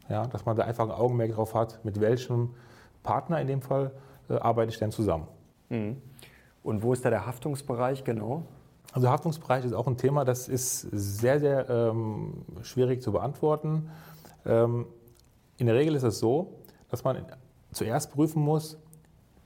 ja, 0.09 0.27
dass 0.27 0.45
man 0.45 0.57
da 0.57 0.65
einfach 0.65 0.85
ein 0.85 0.93
Augenmerk 0.93 1.33
drauf 1.33 1.55
hat, 1.55 1.85
mit 1.85 2.01
welchem 2.01 2.55
Partner 3.03 3.41
in 3.41 3.47
dem 3.47 3.63
Fall 3.63 3.93
äh, 4.29 4.35
arbeite 4.35 4.71
ich 4.71 4.79
denn 4.79 4.93
zusammen. 4.93 5.27
Mhm. 5.69 6.01
Und 6.63 6.83
wo 6.83 6.93
ist 6.93 7.05
da 7.05 7.11
der 7.11 7.27
Haftungsbereich 7.27 8.05
genau? 8.05 8.43
Also 8.97 9.11
Haftungsbereich 9.11 9.63
ist 9.63 9.75
auch 9.75 9.87
ein 9.87 9.99
Thema, 9.99 10.25
das 10.25 10.49
ist 10.49 10.81
sehr, 10.91 11.39
sehr 11.39 11.69
ähm, 11.69 12.33
schwierig 12.63 13.03
zu 13.03 13.13
beantworten. 13.13 13.91
Ähm, 14.47 14.87
in 15.59 15.67
der 15.67 15.77
Regel 15.77 15.95
ist 15.97 16.03
es 16.03 16.19
so, 16.19 16.55
dass 16.89 17.05
man 17.05 17.19
zuerst 17.73 18.11
prüfen 18.11 18.43
muss, 18.43 18.79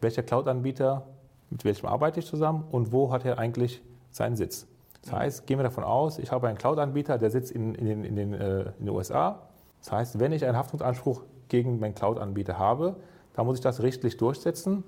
welcher 0.01 0.23
Cloud-Anbieter, 0.23 1.05
mit 1.51 1.65
welchem 1.65 1.87
arbeite 1.87 2.21
ich 2.21 2.27
zusammen 2.27 2.63
und 2.71 2.93
wo 2.93 3.11
hat 3.13 3.25
er 3.25 3.41
eigentlich 3.41 3.83
seinen 4.13 4.37
Sitz. 4.37 4.69
Das 5.03 5.15
heißt, 5.15 5.47
gehen 5.49 5.59
wir 5.59 5.65
davon 5.65 5.83
aus, 5.83 6.21
ich 6.21 6.31
habe 6.31 6.47
einen 6.47 6.57
Cloud-Anbieter, 6.57 7.19
der 7.19 7.33
sitzt 7.33 7.51
in, 7.51 7.75
in, 7.75 7.87
den, 7.87 8.05
in, 8.05 8.15
den, 8.15 8.35
äh, 8.35 8.61
in, 8.79 8.87
den, 8.87 8.91
USA. 8.91 9.49
Das 9.81 9.91
heißt, 9.91 10.21
wenn 10.21 10.31
ich 10.31 10.45
einen 10.45 10.57
Haftungsanspruch 10.57 11.23
gegen 11.49 11.81
meinen 11.81 11.97
Cloud-Anbieter 11.97 12.57
habe, 12.57 12.95
dann 13.35 13.47
muss 13.47 13.57
ich 13.57 13.63
das 13.63 13.83
rechtlich 13.83 14.17
durchsetzen, 14.17 14.85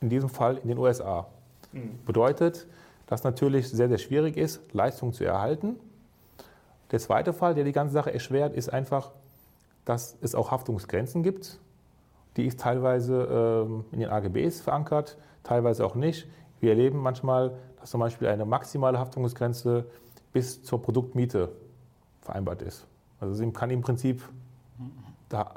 in 0.00 0.08
diesem 0.08 0.28
Fall 0.28 0.58
in 0.58 0.68
den 0.68 0.78
USA. 0.78 1.26
Mhm. 1.72 1.98
Bedeutet, 2.06 2.68
dass 3.10 3.24
natürlich 3.24 3.68
sehr, 3.68 3.88
sehr 3.88 3.98
schwierig 3.98 4.36
ist, 4.36 4.60
Leistung 4.72 5.12
zu 5.12 5.24
erhalten. 5.24 5.76
Der 6.92 7.00
zweite 7.00 7.32
Fall, 7.32 7.54
der 7.54 7.64
die 7.64 7.72
ganze 7.72 7.92
Sache 7.92 8.14
erschwert, 8.14 8.54
ist 8.54 8.72
einfach, 8.72 9.10
dass 9.84 10.16
es 10.20 10.36
auch 10.36 10.52
Haftungsgrenzen 10.52 11.24
gibt. 11.24 11.58
Die 12.36 12.46
ist 12.46 12.60
teilweise 12.60 13.66
ähm, 13.66 13.84
in 13.90 13.98
den 13.98 14.10
AGBs 14.10 14.60
verankert, 14.60 15.18
teilweise 15.42 15.84
auch 15.84 15.96
nicht. 15.96 16.28
Wir 16.60 16.70
erleben 16.70 17.00
manchmal, 17.00 17.52
dass 17.80 17.90
zum 17.90 17.98
Beispiel 17.98 18.28
eine 18.28 18.44
maximale 18.44 18.98
Haftungsgrenze 19.00 19.86
bis 20.32 20.62
zur 20.62 20.80
Produktmiete 20.80 21.50
vereinbart 22.20 22.62
ist. 22.62 22.86
Also 23.18 23.42
es 23.42 23.52
kann 23.52 23.70
im 23.70 23.80
Prinzip 23.80 24.22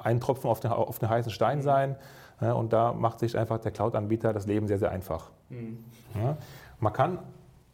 ein 0.03 0.19
Tropfen 0.19 0.49
auf 0.49 0.59
den, 0.59 0.71
auf 0.71 0.97
den 0.97 1.09
heißen 1.09 1.31
Stein 1.31 1.61
sein. 1.61 1.97
Ja, 2.41 2.53
und 2.53 2.73
da 2.73 2.93
macht 2.93 3.19
sich 3.19 3.37
einfach 3.37 3.59
der 3.59 3.71
Cloud-Anbieter 3.71 4.33
das 4.33 4.47
Leben 4.47 4.67
sehr, 4.67 4.79
sehr 4.79 4.89
einfach. 4.89 5.29
Mhm. 5.49 5.77
Ja, 6.15 6.37
man 6.79 6.93
kann 6.93 7.19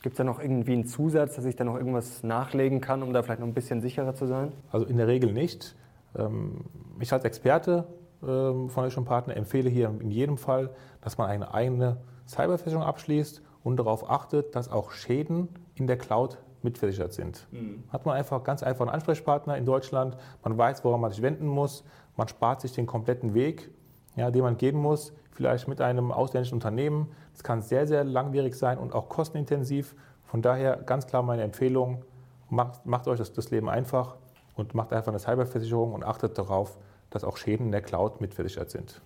Gibt 0.02 0.14
es 0.14 0.18
da 0.18 0.24
noch 0.24 0.40
irgendwie 0.40 0.74
einen 0.74 0.86
Zusatz, 0.86 1.36
dass 1.36 1.46
ich 1.46 1.56
da 1.56 1.66
noch 1.66 1.76
irgendwas 1.76 2.24
nachlegen 2.24 2.80
kann, 2.80 3.04
um 3.04 3.12
da 3.12 3.22
vielleicht 3.22 3.42
noch 3.42 3.48
ein 3.48 3.54
bisschen 3.54 3.82
sicherer 3.82 4.16
zu 4.16 4.28
sein? 4.28 4.54
Also 4.72 4.86
in 4.86 4.98
der 4.98 5.08
Regel 5.08 5.34
nicht. 5.34 5.76
Ähm, 6.18 6.66
ich 7.00 7.12
als 7.12 7.26
Experte 7.26 7.86
ähm, 8.26 8.70
von 8.70 8.86
euch 8.86 8.96
Partner 9.06 9.36
empfehle 9.36 9.70
hier 9.70 9.94
in 10.00 10.12
jedem 10.12 10.38
Fall, 10.38 10.70
dass 11.02 11.18
man 11.18 11.30
eine 11.30 11.54
eigene 11.54 11.98
Cyberversicherung 12.28 12.84
abschließt 12.84 13.42
und 13.64 13.78
darauf 13.78 14.10
achtet, 14.10 14.56
dass 14.56 14.72
auch 14.72 14.92
Schäden 14.92 15.50
in 15.76 15.88
der 15.88 15.98
Cloud 15.98 16.38
mitversichert 16.62 17.14
sind. 17.14 17.48
Mhm. 17.52 17.84
Hat 17.90 18.06
man 18.06 18.16
einfach 18.16 18.44
ganz 18.44 18.64
einfach 18.64 18.82
einen 18.82 18.94
Ansprechpartner 18.94 19.58
in 19.58 19.66
Deutschland, 19.66 20.18
man 20.44 20.58
weiß, 20.58 20.84
woran 20.84 21.02
man 21.02 21.12
sich 21.12 21.22
wenden 21.22 21.48
muss, 21.48 21.84
man 22.18 22.28
spart 22.28 22.62
sich 22.62 22.74
den 22.74 22.86
kompletten 22.86 23.34
Weg, 23.34 23.70
ja, 24.16 24.32
den 24.32 24.44
man 24.44 24.58
gehen 24.58 24.78
muss, 24.78 25.14
vielleicht 25.32 25.68
mit 25.68 25.80
einem 25.80 26.12
ausländischen 26.12 26.56
Unternehmen. 26.56 27.08
Das 27.40 27.44
kann 27.46 27.62
sehr, 27.62 27.88
sehr 27.88 28.04
langwierig 28.04 28.54
sein 28.54 28.78
und 28.78 28.94
auch 28.94 29.08
kostenintensiv. 29.08 29.96
Von 30.26 30.42
daher 30.42 30.76
ganz 30.76 31.08
klar 31.08 31.24
meine 31.24 31.42
Empfehlung, 31.44 32.04
macht, 32.50 32.86
macht 32.86 33.08
euch 33.08 33.18
das, 33.18 33.32
das 33.32 33.50
Leben 33.50 33.70
einfach 33.70 34.18
und 34.56 34.76
macht 34.76 34.92
einfach 34.92 35.08
eine 35.08 35.20
Cyberversicherung 35.20 35.94
und 35.94 36.04
achtet 36.04 36.38
darauf, 36.38 36.78
dass 37.10 37.24
auch 37.24 37.38
Schäden 37.38 37.68
in 37.68 37.72
der 37.72 37.82
Cloud 37.82 38.20
mitversichert 38.20 38.70
sind. 38.72 39.00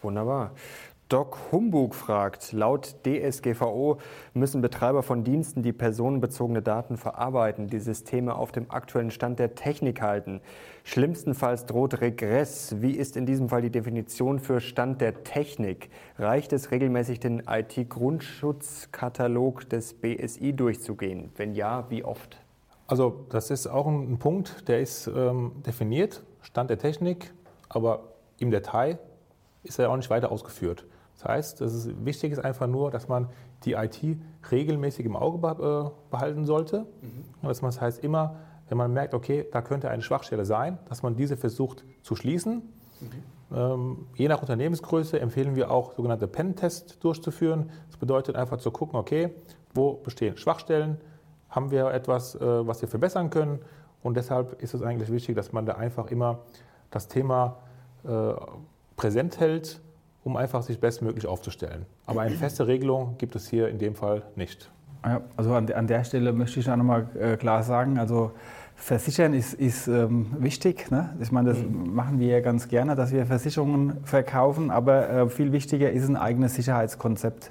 Wunderbar. 0.00 0.52
Doc 1.08 1.38
Humbug 1.52 1.94
fragt, 1.94 2.52
laut 2.52 2.96
DSGVO 3.06 3.96
müssen 4.34 4.60
Betreiber 4.60 5.02
von 5.02 5.24
Diensten, 5.24 5.62
die 5.62 5.72
personenbezogene 5.72 6.60
Daten 6.60 6.98
verarbeiten, 6.98 7.66
die 7.66 7.78
Systeme 7.78 8.34
auf 8.34 8.52
dem 8.52 8.70
aktuellen 8.70 9.10
Stand 9.10 9.38
der 9.38 9.54
Technik 9.54 10.02
halten. 10.02 10.42
Schlimmstenfalls 10.84 11.64
droht 11.64 12.02
Regress. 12.02 12.82
Wie 12.82 12.90
ist 12.90 13.16
in 13.16 13.24
diesem 13.24 13.48
Fall 13.48 13.62
die 13.62 13.70
Definition 13.70 14.38
für 14.38 14.60
Stand 14.60 15.00
der 15.00 15.24
Technik? 15.24 15.88
Reicht 16.18 16.52
es 16.52 16.72
regelmäßig, 16.72 17.20
den 17.20 17.42
IT-Grundschutzkatalog 17.48 19.66
des 19.70 19.94
BSI 19.94 20.52
durchzugehen? 20.52 21.32
Wenn 21.36 21.54
ja, 21.54 21.86
wie 21.88 22.04
oft? 22.04 22.36
Also 22.86 23.24
das 23.30 23.50
ist 23.50 23.66
auch 23.66 23.86
ein 23.86 24.18
Punkt, 24.18 24.68
der 24.68 24.80
ist 24.80 25.06
ähm, 25.06 25.52
definiert, 25.66 26.22
Stand 26.42 26.68
der 26.68 26.76
Technik, 26.76 27.32
aber 27.70 28.12
im 28.38 28.50
Detail 28.50 28.98
ist 29.62 29.78
er 29.78 29.90
auch 29.90 29.96
nicht 29.96 30.10
weiter 30.10 30.30
ausgeführt. 30.30 30.84
Das 31.18 31.24
heißt, 31.24 31.60
das 31.60 31.74
ist, 31.74 32.04
wichtig 32.04 32.32
ist 32.32 32.38
einfach 32.38 32.68
nur, 32.68 32.90
dass 32.90 33.08
man 33.08 33.28
die 33.64 33.72
IT 33.72 34.00
regelmäßig 34.52 35.04
im 35.04 35.16
Auge 35.16 35.38
äh, 35.38 35.90
behalten 36.10 36.44
sollte. 36.44 36.86
Mhm. 37.02 37.24
Das 37.42 37.80
heißt 37.80 38.04
immer, 38.04 38.36
wenn 38.68 38.78
man 38.78 38.92
merkt, 38.92 39.14
okay, 39.14 39.46
da 39.50 39.60
könnte 39.60 39.90
eine 39.90 40.02
Schwachstelle 40.02 40.44
sein, 40.44 40.78
dass 40.88 41.02
man 41.02 41.16
diese 41.16 41.36
versucht 41.36 41.84
zu 42.02 42.14
schließen. 42.14 42.62
Mhm. 43.00 43.56
Ähm, 43.56 44.06
je 44.14 44.28
nach 44.28 44.40
Unternehmensgröße 44.42 45.18
empfehlen 45.18 45.56
wir 45.56 45.72
auch 45.72 45.94
sogenannte 45.94 46.28
Pen-Tests 46.28 47.00
durchzuführen. 47.00 47.70
Das 47.88 47.96
bedeutet 47.96 48.36
einfach 48.36 48.58
zu 48.58 48.70
gucken, 48.70 48.96
okay, 48.96 49.30
wo 49.74 49.94
bestehen 49.94 50.36
Schwachstellen, 50.36 50.98
haben 51.48 51.70
wir 51.72 51.90
etwas, 51.90 52.36
äh, 52.36 52.66
was 52.66 52.80
wir 52.80 52.88
verbessern 52.88 53.30
können. 53.30 53.58
Und 54.02 54.16
deshalb 54.16 54.62
ist 54.62 54.74
es 54.74 54.82
eigentlich 54.82 55.10
wichtig, 55.10 55.34
dass 55.34 55.52
man 55.52 55.66
da 55.66 55.74
einfach 55.74 56.12
immer 56.12 56.40
das 56.90 57.08
Thema 57.08 57.56
äh, 58.04 58.34
präsent 58.96 59.40
hält 59.40 59.80
um 60.28 60.36
einfach 60.36 60.62
sich 60.62 60.78
bestmöglich 60.78 61.26
aufzustellen. 61.26 61.86
Aber 62.04 62.20
eine 62.20 62.34
feste 62.34 62.66
Regelung 62.66 63.16
gibt 63.16 63.34
es 63.34 63.48
hier 63.48 63.68
in 63.68 63.78
dem 63.78 63.94
Fall 63.94 64.22
nicht. 64.36 64.70
Ja, 65.04 65.22
also 65.36 65.54
an, 65.54 65.72
an 65.72 65.86
der 65.86 66.04
Stelle 66.04 66.34
möchte 66.34 66.60
ich 66.60 66.70
auch 66.70 66.76
nochmal 66.76 67.08
äh, 67.18 67.36
klar 67.36 67.62
sagen, 67.62 67.98
also 67.98 68.32
Versichern 68.76 69.32
ist, 69.32 69.54
ist 69.54 69.88
ähm, 69.88 70.26
wichtig. 70.38 70.90
Ne? 70.90 71.16
Ich 71.18 71.32
meine, 71.32 71.48
das 71.48 71.62
mhm. 71.62 71.94
machen 71.94 72.20
wir 72.20 72.28
ja 72.28 72.40
ganz 72.40 72.68
gerne, 72.68 72.94
dass 72.94 73.10
wir 73.10 73.24
Versicherungen 73.24 74.04
verkaufen, 74.04 74.70
aber 74.70 75.08
äh, 75.08 75.28
viel 75.28 75.52
wichtiger 75.52 75.90
ist 75.90 76.06
ein 76.06 76.16
eigenes 76.16 76.54
Sicherheitskonzept. 76.54 77.50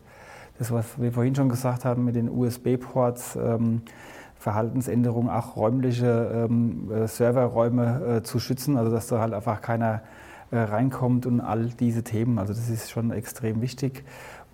Das, 0.59 0.71
was 0.71 0.85
wir 1.01 1.11
vorhin 1.11 1.33
schon 1.33 1.49
gesagt 1.49 1.83
haben 1.83 2.05
mit 2.05 2.15
den 2.15 2.29
USB-Ports, 2.29 3.37
ähm, 3.37 3.81
Verhaltensänderungen, 4.37 5.31
auch 5.31 5.55
räumliche 5.55 6.45
ähm, 6.47 6.91
äh, 6.91 7.07
Serverräume 7.07 8.17
äh, 8.17 8.23
zu 8.23 8.37
schützen, 8.39 8.77
also 8.77 8.91
dass 8.91 9.07
da 9.07 9.19
halt 9.19 9.33
einfach 9.33 9.61
keiner 9.61 10.01
äh, 10.51 10.57
reinkommt 10.57 11.25
und 11.25 11.41
all 11.41 11.65
diese 11.69 12.03
Themen. 12.03 12.39
Also 12.39 12.53
das 12.53 12.69
ist 12.69 12.89
schon 12.89 13.11
extrem 13.11 13.61
wichtig 13.61 14.03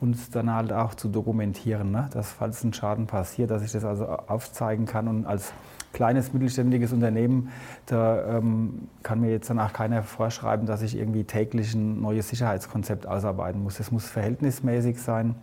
und 0.01 0.35
dann 0.35 0.53
halt 0.53 0.73
auch 0.73 0.95
zu 0.95 1.07
dokumentieren, 1.07 1.91
ne? 1.91 2.09
dass 2.11 2.31
falls 2.31 2.63
ein 2.63 2.73
Schaden 2.73 3.07
passiert, 3.07 3.51
dass 3.51 3.63
ich 3.63 3.71
das 3.71 3.85
also 3.85 4.05
aufzeigen 4.05 4.85
kann 4.85 5.07
und 5.07 5.25
als 5.25 5.53
kleines 5.93 6.33
mittelständiges 6.33 6.91
Unternehmen, 6.91 7.49
da 7.85 8.37
ähm, 8.37 8.89
kann 9.03 9.21
mir 9.21 9.31
jetzt 9.31 9.49
danach 9.49 9.71
keiner 9.71 10.03
vorschreiben, 10.03 10.65
dass 10.65 10.81
ich 10.81 10.97
irgendwie 10.97 11.23
täglich 11.23 11.73
ein 11.73 12.01
neues 12.01 12.27
Sicherheitskonzept 12.29 13.07
ausarbeiten 13.07 13.63
muss. 13.63 13.79
Es 13.79 13.91
muss 13.91 14.07
verhältnismäßig 14.07 14.99
sein 15.01 15.35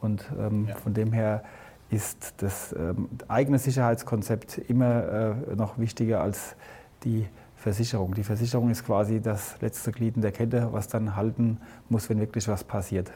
und 0.00 0.24
ähm, 0.38 0.66
ja. 0.68 0.76
von 0.76 0.94
dem 0.94 1.12
her 1.12 1.42
ist 1.90 2.34
das 2.38 2.74
ähm, 2.78 3.08
eigene 3.28 3.58
Sicherheitskonzept 3.58 4.58
immer 4.58 5.34
äh, 5.50 5.56
noch 5.56 5.78
wichtiger 5.78 6.20
als 6.20 6.54
die 7.04 7.26
Versicherung. 7.56 8.14
Die 8.14 8.22
Versicherung 8.22 8.70
ist 8.70 8.84
quasi 8.84 9.20
das 9.20 9.60
letzte 9.60 9.90
Glied 9.90 10.16
in 10.16 10.22
der 10.22 10.32
Kette, 10.32 10.68
was 10.72 10.88
dann 10.88 11.16
halten 11.16 11.58
muss, 11.88 12.08
wenn 12.08 12.20
wirklich 12.20 12.46
was 12.48 12.64
passiert. 12.64 13.10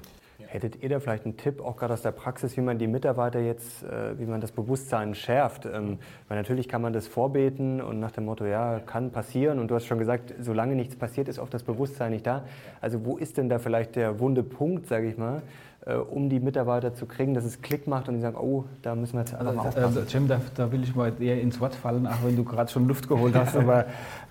Hättet 0.51 0.83
ihr 0.83 0.89
da 0.89 0.99
vielleicht 0.99 1.27
einen 1.27 1.37
Tipp, 1.37 1.61
auch 1.61 1.77
gerade 1.77 1.93
aus 1.93 2.03
der 2.03 2.11
Praxis, 2.11 2.57
wie 2.57 2.61
man 2.61 2.77
die 2.77 2.89
Mitarbeiter 2.89 3.39
jetzt, 3.39 3.85
äh, 3.85 4.19
wie 4.19 4.25
man 4.25 4.41
das 4.41 4.51
Bewusstsein 4.51 5.15
schärft? 5.15 5.65
Ähm, 5.65 5.99
weil 6.27 6.39
natürlich 6.39 6.69
kann 6.69 6.83
man 6.83 6.93
das 6.93 7.07
vorbeten 7.07 7.81
und 7.81 8.01
nach 8.01 8.11
dem 8.11 8.25
Motto, 8.25 8.45
ja, 8.45 8.81
kann 8.81 9.13
passieren. 9.13 9.61
Und 9.61 9.71
du 9.71 9.77
hast 9.77 9.87
schon 9.87 9.99
gesagt, 9.99 10.35
solange 10.41 10.75
nichts 10.75 10.97
passiert, 10.97 11.29
ist 11.29 11.39
oft 11.39 11.55
das 11.55 11.63
Bewusstsein 11.63 12.11
nicht 12.11 12.27
da. 12.27 12.45
Also 12.81 13.05
wo 13.05 13.17
ist 13.17 13.37
denn 13.37 13.49
da 13.49 13.61
vielleicht 13.61 13.95
der 13.95 14.19
wunde 14.19 14.43
Punkt, 14.43 14.89
sage 14.89 15.09
ich 15.09 15.17
mal, 15.17 15.43
äh, 15.87 15.95
um 15.95 16.29
die 16.29 16.41
Mitarbeiter 16.41 16.95
zu 16.95 17.07
kriegen, 17.07 17.35
dass 17.35 17.45
es 17.45 17.63
Klick 17.63 17.87
macht 17.87 18.09
und 18.09 18.15
die 18.15 18.21
sagen, 18.21 18.37
oh, 18.37 18.65
da 18.83 18.95
müssen 18.95 19.15
wir 19.15 19.21
jetzt 19.21 19.35
einfach 19.35 19.55
mal 19.55 19.69
aufpassen. 19.69 19.85
Also, 19.85 20.01
Jim, 20.01 20.29
da, 20.29 20.41
da, 20.55 20.71
will 20.73 20.83
ich 20.83 20.95
mal 20.95 21.13
eher 21.21 21.41
ins 21.41 21.59
Wort 21.61 21.75
fallen, 21.75 22.07
auch 22.07 22.23
wenn 22.25 22.37
du 22.37 22.45
gerade 22.45 22.71
schon 22.71 22.87
Luft 22.87 23.09
geholt 23.09 23.35
hast. 23.35 23.57
aber 23.57 23.87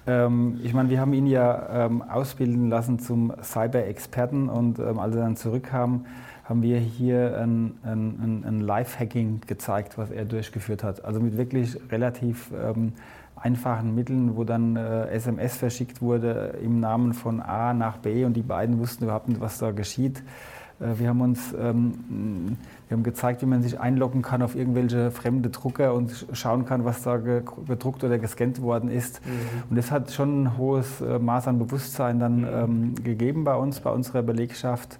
ähm, 0.08 0.60
ich 0.64 0.74
meine, 0.74 0.90
wir 0.90 1.00
haben 1.00 1.14
ihn 1.14 1.28
ja 1.28 1.86
ähm, 1.86 2.04
ausbilden 2.04 2.70
lassen 2.70 3.00
zum 3.00 3.34
Cyber-Experten 3.42 4.50
und 4.50 4.80
ähm, 4.80 5.00
als 5.00 5.16
er 5.16 5.22
dann 5.22 5.36
zurückkam, 5.36 6.06
haben 6.44 6.64
wir 6.64 6.80
hier 6.80 7.40
ein, 7.40 7.78
ein, 7.84 8.44
ein 8.46 8.62
Live-Hacking 8.62 9.42
gezeigt, 9.46 10.00
was 10.00 10.10
er 10.10 10.26
durchgeführt 10.26 10.84
hat. 10.84 11.06
Also 11.06 11.20
mit 11.20 11.38
wirklich 11.38 11.78
relativ 11.92 12.52
ähm, 12.60 12.94
einfachen 13.36 13.96
Mitteln, 13.96 14.36
wo 14.36 14.44
dann 14.44 14.76
äh, 14.76 15.08
SMS 15.10 15.58
verschickt 15.58 16.02
wurde 16.02 16.56
im 16.62 16.80
Namen 16.80 17.14
von 17.14 17.40
A 17.40 17.74
nach 17.74 17.98
B 17.98 18.26
und 18.26 18.34
die 18.34 18.42
beiden 18.42 18.80
wussten 18.80 19.04
überhaupt 19.06 19.30
nicht, 19.30 19.42
was 19.42 19.60
da 19.60 19.72
geschieht. 19.72 20.24
Äh, 20.80 21.00
wir 21.00 21.10
haben 21.10 21.22
uns 21.22 21.54
ähm, 21.60 22.58
wir 22.90 22.98
haben 22.98 23.04
gezeigt, 23.04 23.44
wie 23.44 23.46
man 23.46 23.62
sich 23.62 23.80
einloggen 23.80 24.24
kann 24.24 24.42
auf 24.42 24.56
irgendwelche 24.56 25.12
fremde 25.12 25.52
Drucker 25.52 25.94
und 25.94 26.26
schauen 26.34 26.66
kann, 26.66 26.86
was 26.86 27.04
da 27.04 27.18
gedruckt 27.18 28.04
oder 28.04 28.18
gescannt 28.18 28.64
worden 28.64 28.90
ist. 28.90 29.24
Mhm. 29.26 29.32
Und 29.70 29.76
das 29.76 29.92
hat 29.92 30.12
schon 30.12 30.44
ein 30.44 30.58
hohes 30.58 31.00
äh, 31.00 31.20
Maß 31.20 31.48
an 31.48 31.60
Bewusstsein 31.60 32.20
dann 32.20 32.42
mhm. 32.42 32.48
ähm, 32.48 32.96
gegeben 33.04 33.44
bei 33.44 33.56
uns, 33.56 33.80
bei 33.80 33.92
unserer 33.92 34.24
Belegschaft. 34.24 35.00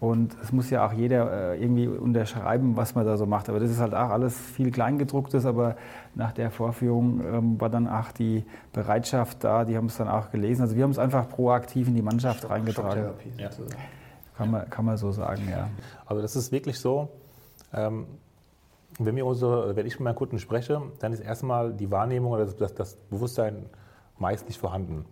Und 0.00 0.36
es 0.42 0.52
muss 0.52 0.70
ja 0.70 0.86
auch 0.86 0.92
jeder 0.92 1.52
äh, 1.52 1.62
irgendwie 1.62 1.88
unterschreiben, 1.88 2.76
was 2.76 2.94
man 2.94 3.04
da 3.04 3.18
so 3.18 3.26
macht. 3.26 3.48
Aber 3.50 3.60
das 3.60 3.70
ist 3.70 3.80
halt 3.80 3.94
auch 3.94 4.10
alles 4.10 4.38
viel 4.38 4.70
Kleingedrucktes. 4.70 5.44
Aber 5.44 5.76
nach 6.14 6.32
der 6.32 6.50
Vorführung 6.50 7.20
ähm, 7.20 7.60
war 7.60 7.68
dann 7.68 7.86
auch 7.86 8.12
die 8.12 8.44
Bereitschaft 8.72 9.44
da. 9.44 9.64
Die 9.64 9.76
haben 9.76 9.86
es 9.86 9.96
dann 9.98 10.08
auch 10.08 10.30
gelesen. 10.30 10.62
Also 10.62 10.76
wir 10.76 10.84
haben 10.84 10.90
es 10.90 10.98
einfach 10.98 11.28
proaktiv 11.28 11.88
in 11.88 11.94
die 11.94 12.02
Mannschaft 12.02 12.42
Schock, 12.42 12.50
reingetragen. 12.50 13.04
Ja. 13.38 13.50
Kann 14.36 14.50
man, 14.50 14.68
kann 14.68 14.84
man 14.84 14.96
so 14.96 15.12
sagen, 15.12 15.48
ja. 15.50 15.70
Also 16.04 16.20
das 16.20 16.36
ist 16.36 16.52
wirklich 16.52 16.78
so, 16.78 17.08
ähm, 17.72 18.06
wenn, 18.98 19.16
wir 19.16 19.26
unsere, 19.26 19.76
wenn 19.76 19.86
ich 19.86 19.94
mit 19.94 20.04
meinen 20.04 20.14
Kunden 20.14 20.38
spreche, 20.38 20.82
dann 21.00 21.12
ist 21.12 21.20
erstmal 21.20 21.72
die 21.72 21.90
Wahrnehmung 21.90 22.32
oder 22.32 22.46
das, 22.46 22.74
das 22.74 22.96
Bewusstsein 22.96 23.66
meist 24.18 24.46
nicht 24.46 24.58
vorhanden. 24.58 25.04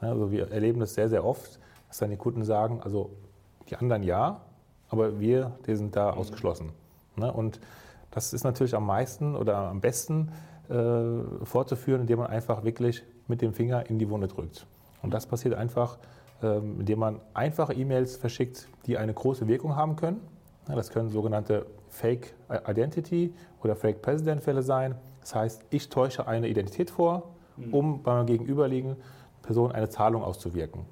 Also 0.00 0.30
wir 0.30 0.50
erleben 0.50 0.80
das 0.80 0.94
sehr, 0.94 1.08
sehr 1.08 1.24
oft, 1.24 1.58
dass 1.88 1.98
dann 1.98 2.10
die 2.10 2.16
Kunden 2.16 2.44
sagen, 2.44 2.80
also 2.82 3.10
die 3.68 3.76
anderen 3.76 4.02
ja, 4.02 4.40
aber 4.88 5.20
wir, 5.20 5.52
die 5.66 5.76
sind 5.76 5.94
da 5.94 6.12
mhm. 6.12 6.18
ausgeschlossen. 6.18 6.72
Ne? 7.16 7.32
Und 7.32 7.60
das 8.10 8.32
ist 8.32 8.44
natürlich 8.44 8.74
am 8.74 8.86
meisten 8.86 9.36
oder 9.36 9.56
am 9.56 9.80
besten 9.80 10.32
äh, 10.68 11.44
vorzuführen, 11.44 12.02
indem 12.02 12.18
man 12.18 12.28
einfach 12.28 12.64
wirklich 12.64 13.02
mit 13.28 13.42
dem 13.42 13.52
Finger 13.52 13.88
in 13.88 13.98
die 13.98 14.08
Wunde 14.08 14.28
drückt. 14.28 14.66
Und 15.02 15.14
das 15.14 15.26
passiert 15.26 15.54
einfach 15.54 15.98
indem 16.48 16.98
man 16.98 17.20
einfache 17.34 17.74
E-Mails 17.74 18.16
verschickt, 18.16 18.68
die 18.86 18.98
eine 18.98 19.14
große 19.14 19.46
Wirkung 19.48 19.76
haben 19.76 19.96
können. 19.96 20.20
Das 20.66 20.90
können 20.90 21.08
sogenannte 21.08 21.66
Fake 21.88 22.34
Identity 22.66 23.34
oder 23.62 23.76
Fake 23.76 24.02
President 24.02 24.42
Fälle 24.42 24.62
sein. 24.62 24.94
Das 25.20 25.34
heißt, 25.34 25.64
ich 25.70 25.88
täusche 25.88 26.26
eine 26.26 26.48
Identität 26.48 26.90
vor, 26.90 27.30
mhm. 27.56 27.74
um 27.74 28.02
bei 28.02 28.12
meiner 28.12 28.24
gegenüberliegenden 28.24 29.00
Person 29.42 29.72
eine 29.72 29.88
Zahlung 29.88 30.22
auszuwirken. 30.22 30.84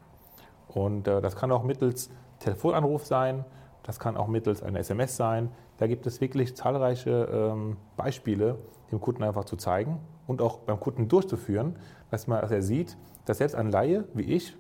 Und 0.69 1.09
äh, 1.09 1.21
das 1.21 1.37
kann 1.37 1.51
auch 1.53 1.63
mittels 1.63 2.11
Telefonanruf 2.41 3.07
sein, 3.07 3.45
das 3.83 3.99
kann 3.99 4.17
auch 4.17 4.29
mittels 4.29 4.63
einer 4.63 4.81
SMS 4.81 5.17
sein. 5.17 5.51
Da 5.79 5.87
gibt 5.87 6.07
es 6.07 6.21
wirklich 6.21 6.55
zahlreiche 6.57 7.29
ähm, 7.33 7.77
Beispiele, 7.97 8.59
dem 8.93 9.01
Kunden 9.01 9.23
einfach 9.23 9.45
zu 9.45 9.57
zeigen 9.57 9.99
und 10.27 10.43
auch 10.43 10.59
beim 10.59 10.79
Kunden 10.79 11.09
durchzuführen, 11.09 11.77
dass, 12.11 12.27
man, 12.27 12.41
dass 12.43 12.51
er 12.51 12.63
sieht, 12.63 12.99
dass 13.25 13.39
selbst 13.39 13.55
ein 13.55 13.71
Laie 13.71 14.05
wie 14.13 14.25
ich 14.25 14.57
ähm, 14.57 14.59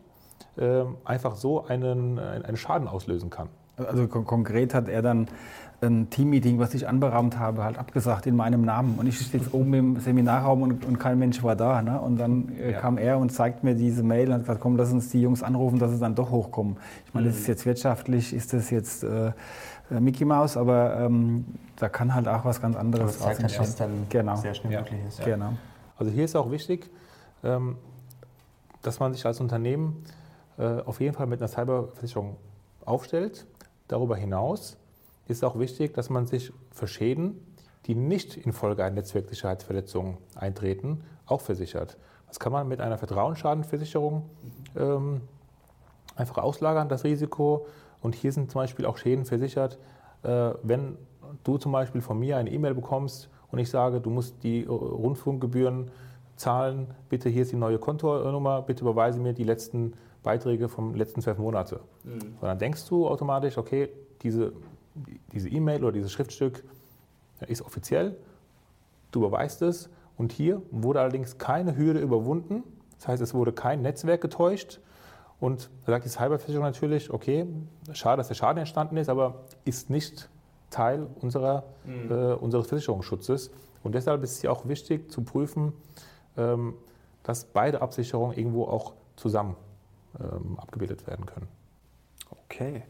einfach 1.04 1.36
so 1.36 1.64
einen, 1.64 2.18
einen 2.18 2.56
Schaden 2.56 2.88
auslösen 2.88 3.30
kann. 3.30 3.48
Also 3.76 4.08
konkret 4.08 4.74
hat 4.74 4.88
er 4.88 5.02
dann 5.02 5.28
ein 5.80 6.10
Teammeeting, 6.10 6.58
was 6.58 6.74
ich 6.74 6.88
anberaumt 6.88 7.38
habe, 7.38 7.62
halt 7.62 7.78
abgesagt 7.78 8.26
in 8.26 8.34
meinem 8.34 8.62
Namen. 8.62 8.98
Und 8.98 9.06
ich 9.06 9.18
stehe 9.18 9.42
oben 9.52 9.74
im 9.74 10.00
Seminarraum 10.00 10.62
und, 10.62 10.84
und, 10.84 10.98
kein 10.98 11.18
Mensch 11.18 11.42
war 11.44 11.54
da. 11.54 11.82
Ne? 11.82 12.00
Und 12.00 12.18
dann 12.18 12.52
äh, 12.56 12.72
ja. 12.72 12.80
kam 12.80 12.98
er 12.98 13.18
und 13.18 13.30
zeigt 13.30 13.62
mir 13.62 13.74
diese 13.74 14.02
Mail 14.02 14.28
und 14.28 14.34
hat 14.34 14.40
gesagt, 14.40 14.60
komm, 14.60 14.76
lass 14.76 14.92
uns 14.92 15.10
die 15.10 15.22
Jungs 15.22 15.42
anrufen, 15.42 15.78
dass 15.78 15.92
sie 15.92 15.98
dann 15.98 16.16
doch 16.16 16.30
hochkommen. 16.30 16.78
Ich 17.06 17.14
meine, 17.14 17.26
mhm. 17.26 17.30
das 17.30 17.40
ist 17.40 17.46
jetzt 17.46 17.64
wirtschaftlich, 17.64 18.34
ist 18.34 18.52
das 18.52 18.70
jetzt 18.70 19.04
äh, 19.04 19.28
äh 19.90 20.00
Mickey 20.00 20.24
Mouse, 20.24 20.56
aber 20.56 20.98
ähm, 20.98 21.44
da 21.76 21.88
kann 21.88 22.12
halt 22.12 22.26
auch 22.26 22.44
was 22.44 22.60
ganz 22.60 22.74
anderes 22.74 23.24
raus 23.24 23.38
entstehen. 23.38 23.60
Was 23.60 23.76
dann 23.76 24.06
genau. 24.08 24.34
sehr 24.34 24.54
schnell 24.54 24.72
ja. 24.72 24.80
möglich 24.80 25.00
ist. 25.06 25.20
Ja. 25.20 25.26
Genau. 25.26 25.52
Also 25.96 26.10
hier 26.10 26.24
ist 26.24 26.34
auch 26.34 26.50
wichtig, 26.50 26.90
ähm, 27.44 27.76
dass 28.82 28.98
man 28.98 29.12
sich 29.12 29.24
als 29.24 29.40
Unternehmen 29.40 30.02
äh, 30.04 30.17
auf 30.58 31.00
jeden 31.00 31.14
Fall 31.14 31.26
mit 31.26 31.40
einer 31.40 31.48
Cyberversicherung 31.48 32.36
aufstellt. 32.84 33.46
Darüber 33.86 34.16
hinaus 34.16 34.76
ist 35.28 35.44
auch 35.44 35.58
wichtig, 35.58 35.94
dass 35.94 36.10
man 36.10 36.26
sich 36.26 36.52
für 36.72 36.88
Schäden, 36.88 37.40
die 37.86 37.94
nicht 37.94 38.36
infolge 38.36 38.84
einer 38.84 38.96
Netzwerksicherheitsverletzung 38.96 40.18
eintreten, 40.34 41.04
auch 41.26 41.40
versichert. 41.40 41.96
Das 42.26 42.40
kann 42.40 42.52
man 42.52 42.68
mit 42.68 42.80
einer 42.80 42.98
Vertrauensschadenversicherung 42.98 44.28
ähm, 44.76 45.22
einfach 46.16 46.38
auslagern, 46.38 46.88
das 46.88 47.04
Risiko, 47.04 47.66
Und 48.00 48.14
hier 48.14 48.32
sind 48.32 48.50
zum 48.50 48.60
Beispiel 48.60 48.86
auch 48.86 48.96
Schäden 48.96 49.24
versichert, 49.24 49.78
äh, 50.22 50.50
wenn 50.62 50.96
du 51.44 51.58
zum 51.58 51.72
Beispiel 51.72 52.00
von 52.00 52.18
mir 52.18 52.36
eine 52.36 52.50
E-Mail 52.50 52.74
bekommst 52.74 53.28
und 53.50 53.58
ich 53.58 53.70
sage, 53.70 54.00
du 54.00 54.10
musst 54.10 54.42
die 54.42 54.64
äh, 54.64 54.68
Rundfunkgebühren 54.68 55.90
zahlen, 56.36 56.94
bitte 57.08 57.28
hier 57.28 57.42
ist 57.42 57.52
die 57.52 57.56
neue 57.56 57.78
Kontonummer, 57.78 58.62
bitte 58.62 58.82
überweise 58.82 59.18
mir 59.18 59.32
die 59.32 59.44
letzten 59.44 59.94
Beiträge 60.28 60.68
vom 60.68 60.94
letzten 60.94 61.20
zwölf 61.22 61.38
Monate. 61.38 61.80
Mhm. 62.04 62.36
Dann 62.40 62.58
denkst 62.58 62.86
du 62.88 63.08
automatisch, 63.08 63.56
okay, 63.56 63.88
diese 64.22 64.52
diese 65.32 65.48
E-Mail 65.48 65.84
oder 65.84 65.92
dieses 65.92 66.12
Schriftstück 66.12 66.64
ist 67.46 67.62
offiziell, 67.62 68.16
du 69.10 69.20
überweist 69.20 69.62
es 69.62 69.90
und 70.16 70.32
hier 70.32 70.62
wurde 70.70 71.00
allerdings 71.00 71.38
keine 71.38 71.76
Hürde 71.76 72.00
überwunden, 72.00 72.62
das 72.98 73.08
heißt, 73.08 73.22
es 73.22 73.34
wurde 73.34 73.52
kein 73.52 73.82
Netzwerk 73.82 74.20
getäuscht 74.20 74.80
und 75.40 75.70
da 75.86 75.92
sagt 75.92 76.04
die 76.04 76.08
Cyberversicherung 76.08 76.64
natürlich, 76.64 77.10
okay, 77.10 77.46
schade, 77.92 78.18
dass 78.18 78.28
der 78.28 78.34
Schaden 78.34 78.58
entstanden 78.58 78.96
ist, 78.96 79.08
aber 79.08 79.44
ist 79.64 79.88
nicht 79.88 80.28
Teil 80.70 81.06
unserer, 81.20 81.64
mhm. 81.84 82.10
äh, 82.10 82.32
unseres 82.34 82.66
Versicherungsschutzes. 82.66 83.50
Und 83.84 83.94
deshalb 83.94 84.22
ist 84.24 84.32
es 84.32 84.42
ja 84.42 84.50
auch 84.50 84.66
wichtig 84.66 85.10
zu 85.10 85.22
prüfen, 85.22 85.72
ähm, 86.36 86.74
dass 87.22 87.44
beide 87.44 87.80
Absicherungen 87.80 88.36
irgendwo 88.36 88.64
auch 88.64 88.94
zusammen 89.16 89.56
ähm, 90.20 90.58
abgebildet 90.58 91.06
werden 91.06 91.26
können. 91.26 91.48
Okay. 92.44 92.82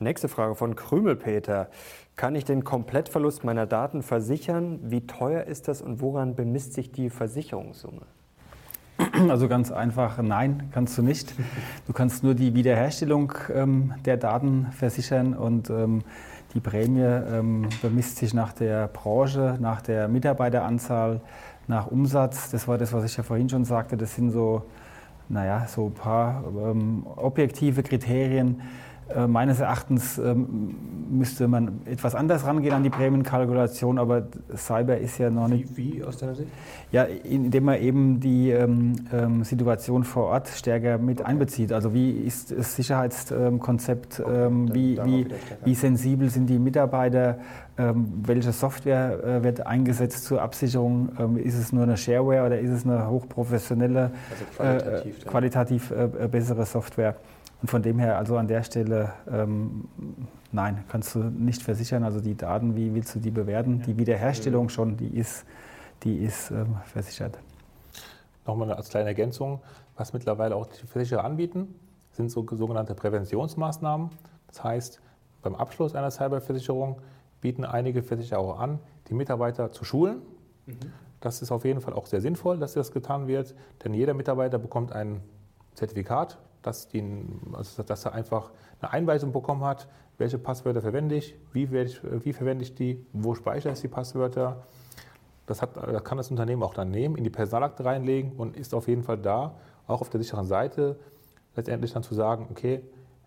Nächste 0.00 0.28
Frage 0.28 0.54
von 0.54 0.74
Krümelpeter. 0.74 1.68
Kann 2.16 2.34
ich 2.34 2.44
den 2.44 2.64
Komplettverlust 2.64 3.44
meiner 3.44 3.66
Daten 3.66 4.02
versichern? 4.02 4.78
Wie 4.82 5.06
teuer 5.06 5.44
ist 5.44 5.68
das 5.68 5.82
und 5.82 6.00
woran 6.00 6.34
bemisst 6.34 6.74
sich 6.74 6.92
die 6.92 7.10
Versicherungssumme? 7.10 8.02
Also 9.28 9.48
ganz 9.48 9.72
einfach, 9.72 10.18
nein, 10.18 10.68
kannst 10.72 10.96
du 10.98 11.02
nicht. 11.02 11.34
Du 11.86 11.92
kannst 11.92 12.22
nur 12.22 12.34
die 12.34 12.54
Wiederherstellung 12.54 13.32
ähm, 13.52 13.94
der 14.04 14.16
Daten 14.16 14.68
versichern 14.72 15.34
und 15.34 15.70
ähm, 15.70 16.02
die 16.54 16.60
Prämie 16.60 17.00
ähm, 17.00 17.68
bemisst 17.82 18.18
sich 18.18 18.34
nach 18.34 18.52
der 18.52 18.86
Branche, 18.88 19.58
nach 19.60 19.82
der 19.82 20.06
Mitarbeiteranzahl, 20.06 21.20
nach 21.66 21.88
Umsatz. 21.88 22.50
Das 22.50 22.68
war 22.68 22.78
das, 22.78 22.92
was 22.92 23.04
ich 23.04 23.16
ja 23.16 23.24
vorhin 23.24 23.48
schon 23.48 23.64
sagte. 23.64 23.96
Das 23.96 24.14
sind 24.14 24.30
so, 24.30 24.62
naja, 25.28 25.66
so 25.66 25.86
ein 25.86 25.94
paar 25.94 26.44
ähm, 26.46 27.06
objektive 27.16 27.82
Kriterien, 27.82 28.60
meines 29.26 29.60
Erachtens 29.60 30.18
ähm, 30.18 30.74
müsste 31.10 31.46
man 31.46 31.82
etwas 31.84 32.14
anders 32.14 32.44
rangehen 32.46 32.74
an 32.74 32.82
die 32.82 32.90
Prämienkalkulation, 32.90 33.98
aber 33.98 34.26
Cyber 34.56 34.98
ist 34.98 35.18
ja 35.18 35.30
noch 35.30 35.48
nicht. 35.48 35.76
Wie, 35.76 35.94
wie 35.94 36.04
aus 36.04 36.16
deiner 36.16 36.34
Sicht? 36.34 36.48
Ja, 36.90 37.04
indem 37.04 37.64
man 37.64 37.80
eben 37.80 38.20
die 38.20 38.50
ähm, 38.50 38.94
ähm, 39.12 39.44
Situation 39.44 40.04
vor 40.04 40.24
Ort 40.24 40.48
stärker 40.48 40.98
mit 40.98 41.20
okay. 41.20 41.28
einbezieht. 41.28 41.72
Also 41.72 41.92
wie 41.92 42.10
ist 42.12 42.56
das 42.56 42.76
Sicherheitskonzept, 42.76 44.20
okay, 44.20 44.50
wie, 44.72 44.98
wie, 45.04 45.26
wie, 45.64 45.74
sensibel 45.74 46.30
sind 46.30 46.46
die 46.46 46.58
Mitarbeiter, 46.58 47.38
ähm, 47.76 48.12
welche 48.24 48.52
Software 48.52 49.22
äh, 49.24 49.42
wird 49.44 49.66
eingesetzt 49.66 50.24
zur 50.24 50.42
Absicherung? 50.42 51.10
Ähm, 51.18 51.36
ist 51.36 51.58
es 51.58 51.72
nur 51.72 51.82
eine 51.82 51.96
Shareware 51.96 52.46
oder 52.46 52.58
ist 52.58 52.70
es 52.70 52.84
eine 52.84 53.08
hochprofessionelle, 53.08 54.10
also 54.30 54.44
qualitativ, 54.56 55.20
äh, 55.20 55.28
qualitativ 55.28 55.90
äh, 55.90 56.28
bessere 56.28 56.64
Software? 56.64 57.16
Und 57.64 57.68
von 57.70 57.80
dem 57.80 57.98
her, 57.98 58.18
also 58.18 58.36
an 58.36 58.46
der 58.46 58.62
Stelle, 58.62 59.14
ähm, 59.26 59.88
nein, 60.52 60.84
kannst 60.86 61.14
du 61.14 61.20
nicht 61.20 61.62
versichern. 61.62 62.04
Also 62.04 62.20
die 62.20 62.34
Daten, 62.34 62.76
wie 62.76 62.94
willst 62.94 63.14
du 63.14 63.20
die 63.20 63.30
bewerten? 63.30 63.80
Die 63.80 63.96
Wiederherstellung 63.96 64.68
schon, 64.68 64.98
die 64.98 65.08
ist, 65.16 65.46
die 66.02 66.18
ist 66.18 66.50
ähm, 66.50 66.76
versichert. 66.84 67.38
Nochmal 68.46 68.70
als 68.70 68.90
kleine 68.90 69.08
Ergänzung, 69.08 69.62
was 69.96 70.12
mittlerweile 70.12 70.56
auch 70.56 70.66
die 70.66 70.86
Versicherer 70.86 71.24
anbieten, 71.24 71.74
sind 72.12 72.30
so, 72.30 72.46
sogenannte 72.50 72.94
Präventionsmaßnahmen. 72.94 74.10
Das 74.48 74.62
heißt, 74.62 75.00
beim 75.40 75.54
Abschluss 75.54 75.94
einer 75.94 76.10
Cyberversicherung 76.10 77.00
bieten 77.40 77.64
einige 77.64 78.02
Versicherer 78.02 78.40
auch 78.40 78.60
an, 78.60 78.78
die 79.08 79.14
Mitarbeiter 79.14 79.72
zu 79.72 79.86
schulen. 79.86 80.20
Mhm. 80.66 80.92
Das 81.22 81.40
ist 81.40 81.50
auf 81.50 81.64
jeden 81.64 81.80
Fall 81.80 81.94
auch 81.94 82.04
sehr 82.04 82.20
sinnvoll, 82.20 82.58
dass 82.58 82.74
das 82.74 82.92
getan 82.92 83.26
wird, 83.26 83.54
denn 83.82 83.94
jeder 83.94 84.12
Mitarbeiter 84.12 84.58
bekommt 84.58 84.92
ein 84.92 85.22
Zertifikat 85.72 86.36
dass, 86.64 86.88
die, 86.88 87.24
also 87.52 87.82
dass 87.82 88.04
er 88.04 88.12
einfach 88.12 88.50
eine 88.80 88.92
Einweisung 88.92 89.32
bekommen 89.32 89.64
hat, 89.64 89.88
welche 90.18 90.38
Passwörter 90.38 90.80
verwende 90.80 91.16
ich, 91.16 91.36
wie, 91.52 91.64
ich, 91.64 92.00
wie 92.02 92.32
verwende 92.32 92.64
ich 92.64 92.74
die, 92.74 93.04
wo 93.12 93.34
speichere 93.34 93.72
ich 93.72 93.80
die 93.80 93.88
Passwörter. 93.88 94.64
Das, 95.46 95.60
hat, 95.60 95.76
das 95.76 96.02
kann 96.04 96.16
das 96.16 96.30
Unternehmen 96.30 96.62
auch 96.62 96.74
dann 96.74 96.90
nehmen, 96.90 97.16
in 97.16 97.24
die 97.24 97.30
Personalakte 97.30 97.84
reinlegen 97.84 98.32
und 98.32 98.56
ist 98.56 98.74
auf 98.74 98.88
jeden 98.88 99.02
Fall 99.02 99.18
da, 99.18 99.56
auch 99.86 100.00
auf 100.00 100.08
der 100.08 100.20
sicheren 100.20 100.46
Seite, 100.46 100.98
letztendlich 101.54 101.92
dann 101.92 102.02
zu 102.02 102.14
sagen, 102.14 102.48
okay, 102.50 102.80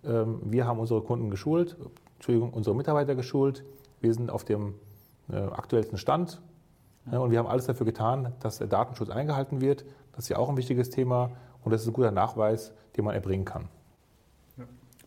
ähm, 0.03 0.39
wir 0.43 0.65
haben 0.65 0.79
unsere 0.79 1.01
Kunden 1.01 1.29
geschult, 1.29 1.77
Entschuldigung, 2.15 2.51
unsere 2.53 2.75
Mitarbeiter 2.75 3.13
geschult, 3.13 3.63
wir 4.01 4.13
sind 4.13 4.31
auf 4.31 4.43
dem 4.43 4.73
äh, 5.29 5.35
aktuellsten 5.35 5.99
Stand 5.99 6.41
und 7.05 7.31
wir 7.31 7.39
haben 7.39 7.47
alles 7.47 7.65
dafür 7.67 7.85
getan, 7.85 8.33
dass 8.39 8.57
der 8.57 8.67
Datenschutz 8.67 9.09
eingehalten 9.09 9.61
wird. 9.61 9.85
Das 10.13 10.25
ist 10.25 10.29
ja 10.29 10.37
auch 10.37 10.49
ein 10.49 10.57
wichtiges 10.57 10.89
Thema 10.89 11.31
und 11.67 11.71
das 11.71 11.81
ist 11.81 11.87
ein 11.87 11.93
guter 11.93 12.11
Nachweis, 12.11 12.71
den 12.95 13.03
man 13.03 13.13
erbringen 13.13 13.43
kann. 13.43 13.67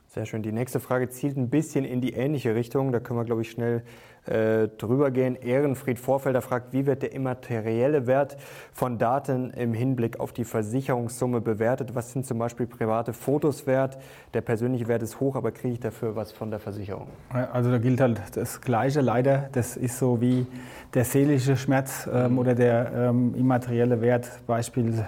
Sehr 0.09 0.27
schön. 0.27 0.43
Die 0.43 0.53
nächste 0.53 0.81
Frage 0.81 1.09
zielt 1.09 1.37
ein 1.37 1.49
bisschen 1.49 1.85
in 1.85 2.01
die 2.01 2.15
ähnliche 2.15 2.55
Richtung. 2.55 2.91
Da 2.91 2.99
können 2.99 3.19
wir, 3.19 3.25
glaube 3.25 3.43
ich, 3.43 3.51
schnell 3.51 3.83
äh, 4.27 4.67
drüber 4.67 5.11
gehen. 5.11 5.37
Ehrenfried 5.37 6.01
Vorfelder 6.01 6.43
fragt, 6.43 6.73
wie 6.73 6.85
wird 6.85 7.03
der 7.03 7.13
immaterielle 7.13 8.09
Wert 8.09 8.37
von 8.73 8.99
Daten 8.99 9.51
im 9.51 9.73
Hinblick 9.73 10.19
auf 10.19 10.33
die 10.33 10.45
Versicherungssumme 10.45 11.41
bewertet? 11.41 11.95
Was 11.95 12.13
sind 12.13 12.27
zum 12.27 12.39
Beispiel 12.39 12.67
private 12.67 13.13
Fotos 13.13 13.69
wert? 13.69 13.99
Der 14.35 14.41
persönliche 14.41 14.89
Wert 14.89 15.03
ist 15.03 15.21
hoch, 15.21 15.37
aber 15.37 15.53
kriege 15.53 15.75
ich 15.75 15.81
dafür 15.81 16.17
was 16.17 16.33
von 16.33 16.51
der 16.51 16.59
Versicherung? 16.59 17.07
Also 17.53 17.71
da 17.71 17.79
gilt 17.79 18.01
halt 18.01 18.21
das 18.35 18.61
Gleiche 18.61 19.01
leider. 19.01 19.49
Das 19.53 19.77
ist 19.77 19.99
so 19.99 20.21
wie 20.21 20.45
der 20.93 21.05
seelische 21.05 21.57
Schmerz 21.57 22.09
ähm, 22.13 22.37
oder 22.37 22.57
der 22.57 22.93
ähm, 22.95 23.35
immaterielle 23.37 24.01
Wert. 24.01 24.29
Beispiel 24.49 25.07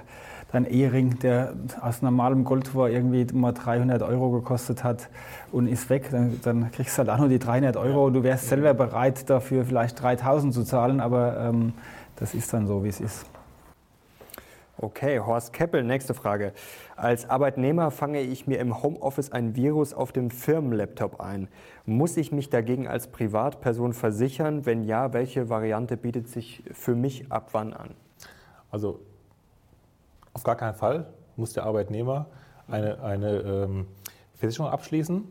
dein 0.53 0.67
Ehering, 0.67 1.19
der 1.21 1.55
aus 1.81 2.03
normalem 2.03 2.45
Gold 2.45 2.75
war, 2.75 2.91
irgendwie 2.91 3.27
mal 3.33 3.53
300 3.53 4.03
Euro 4.03 4.31
gekostet 4.31 4.85
hat 4.85 5.09
und 5.51 5.67
ist 5.67 5.89
weg, 5.91 6.09
dann, 6.11 6.39
dann 6.43 6.71
kriegst 6.71 6.97
du 6.97 6.99
halt 6.99 7.09
auch 7.09 7.19
nur 7.19 7.29
die 7.29 7.39
300 7.39 7.77
Euro 7.77 8.07
und 8.07 8.15
du 8.15 8.23
wärst 8.23 8.49
selber 8.49 8.75
bereit, 8.75 9.29
dafür 9.31 9.65
vielleicht 9.65 10.01
3000 10.01 10.53
zu 10.53 10.63
zahlen, 10.63 11.01
aber 11.01 11.39
ähm, 11.41 11.73
das 12.17 12.35
ist 12.35 12.53
dann 12.53 12.67
so, 12.67 12.85
wie 12.85 12.89
es 12.89 13.01
ist. 13.01 13.27
Okay, 14.79 15.21
Horst 15.21 15.53
Keppel, 15.53 15.85
nächste 15.85 16.13
Frage. 16.13 16.53
Als 16.97 17.29
Arbeitnehmer 17.29 17.91
fange 17.91 18.21
ich 18.21 18.47
mir 18.47 18.59
im 18.59 18.83
Homeoffice 18.83 19.31
ein 19.31 19.55
Virus 19.55 19.95
auf 19.95 20.13
dem 20.13 20.31
Firmenlaptop 20.31 21.21
ein. 21.21 21.49
Muss 21.87 22.17
ich 22.17 22.33
mich 22.33 22.51
dagegen 22.51 22.89
als 22.89 23.07
Privatperson 23.07 23.93
versichern? 23.93 24.67
Wenn 24.67 24.83
ja, 24.83 25.13
welche 25.13 25.49
Variante 25.49 25.97
bietet 25.97 26.29
sich 26.29 26.65
für 26.73 26.95
mich 26.95 27.31
ab 27.31 27.51
wann 27.53 27.75
an? 27.75 27.91
Also 28.71 29.01
auf 30.35 30.45
gar 30.45 30.57
keinen 30.57 30.75
Fall 30.75 31.07
muss 31.37 31.53
der 31.53 31.65
Arbeitnehmer 31.65 32.27
eine, 32.69 33.03
eine 33.03 33.37
ähm, 33.39 33.87
Versicherung 34.35 34.71
abschließen. 34.71 35.25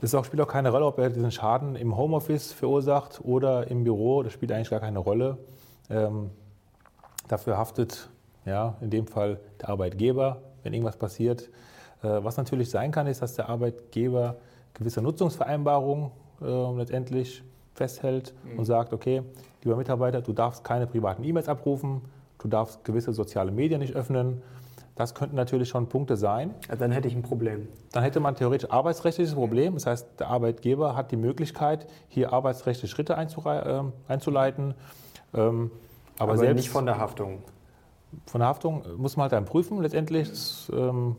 Es 0.00 0.10
spielt 0.10 0.40
auch 0.40 0.48
keine 0.48 0.70
Rolle, 0.70 0.86
ob 0.86 0.98
er 0.98 1.10
diesen 1.10 1.32
Schaden 1.32 1.74
im 1.74 1.96
Homeoffice 1.96 2.52
verursacht 2.52 3.20
oder 3.24 3.68
im 3.68 3.82
Büro. 3.82 4.22
Das 4.22 4.32
spielt 4.32 4.52
eigentlich 4.52 4.70
gar 4.70 4.80
keine 4.80 5.00
Rolle. 5.00 5.38
Ähm, 5.90 6.30
dafür 7.26 7.58
haftet 7.58 8.08
ja, 8.44 8.76
in 8.80 8.90
dem 8.90 9.06
Fall 9.06 9.40
der 9.60 9.70
Arbeitgeber, 9.70 10.40
wenn 10.62 10.72
irgendwas 10.72 10.96
passiert. 10.96 11.48
Äh, 12.02 12.22
was 12.22 12.36
natürlich 12.36 12.70
sein 12.70 12.92
kann, 12.92 13.06
ist, 13.08 13.22
dass 13.22 13.34
der 13.34 13.48
Arbeitgeber 13.48 14.36
gewisse 14.74 15.02
Nutzungsvereinbarungen 15.02 16.10
äh, 16.40 16.76
letztendlich 16.76 17.42
festhält 17.74 18.34
mhm. 18.44 18.60
und 18.60 18.64
sagt, 18.66 18.92
okay, 18.92 19.22
lieber 19.62 19.76
Mitarbeiter, 19.76 20.20
du 20.20 20.32
darfst 20.32 20.62
keine 20.62 20.86
privaten 20.86 21.24
E-Mails 21.24 21.48
abrufen, 21.48 22.02
du 22.38 22.48
darfst 22.48 22.84
gewisse 22.84 23.12
soziale 23.12 23.50
Medien 23.50 23.80
nicht 23.80 23.94
öffnen. 23.94 24.42
Das 24.94 25.14
könnten 25.14 25.36
natürlich 25.36 25.68
schon 25.68 25.88
Punkte 25.88 26.16
sein. 26.16 26.54
Dann 26.76 26.90
hätte 26.90 27.06
ich 27.06 27.14
ein 27.14 27.22
Problem. 27.22 27.68
Dann 27.92 28.02
hätte 28.02 28.18
man 28.18 28.34
theoretisch 28.34 28.68
arbeitsrechtliches 28.68 29.34
Problem. 29.34 29.74
Das 29.74 29.86
heißt, 29.86 30.18
der 30.18 30.26
Arbeitgeber 30.26 30.96
hat 30.96 31.12
die 31.12 31.16
Möglichkeit, 31.16 31.86
hier 32.08 32.32
arbeitsrechtliche 32.32 32.92
Schritte 32.92 33.12
äh, 33.12 33.82
einzuleiten. 34.08 34.74
Ähm, 35.34 35.70
aber, 36.18 36.32
aber 36.32 36.38
selbst 36.38 36.62
nicht 36.62 36.70
von 36.70 36.84
der 36.84 36.98
Haftung. 36.98 37.44
Von 38.26 38.40
der 38.40 38.48
Haftung 38.48 38.82
muss 38.96 39.16
man 39.16 39.24
halt 39.24 39.32
dann 39.32 39.44
prüfen. 39.44 39.80
Letztendlich 39.80 40.30
das, 40.30 40.72
ähm, 40.74 41.14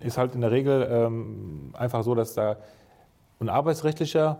ist 0.00 0.16
halt 0.16 0.34
in 0.34 0.40
der 0.40 0.50
Regel 0.50 0.88
ähm, 0.90 1.74
einfach 1.74 2.02
so, 2.02 2.14
dass 2.14 2.32
da 2.32 2.56
ein 3.40 3.50
arbeitsrechtlicher, 3.50 4.38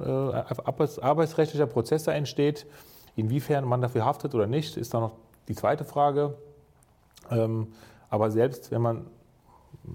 äh, 0.00 0.04
arbeitsrechtlicher 0.04 1.66
Prozess 1.66 2.04
da 2.04 2.12
entsteht 2.12 2.66
Inwiefern 3.18 3.64
man 3.64 3.80
dafür 3.80 4.04
haftet 4.04 4.32
oder 4.36 4.46
nicht, 4.46 4.76
ist 4.76 4.94
dann 4.94 5.00
noch 5.00 5.16
die 5.48 5.56
zweite 5.56 5.84
Frage. 5.84 6.34
Ähm, 7.32 7.72
aber 8.10 8.30
selbst 8.30 8.70
wenn 8.70 8.80
man 8.80 9.06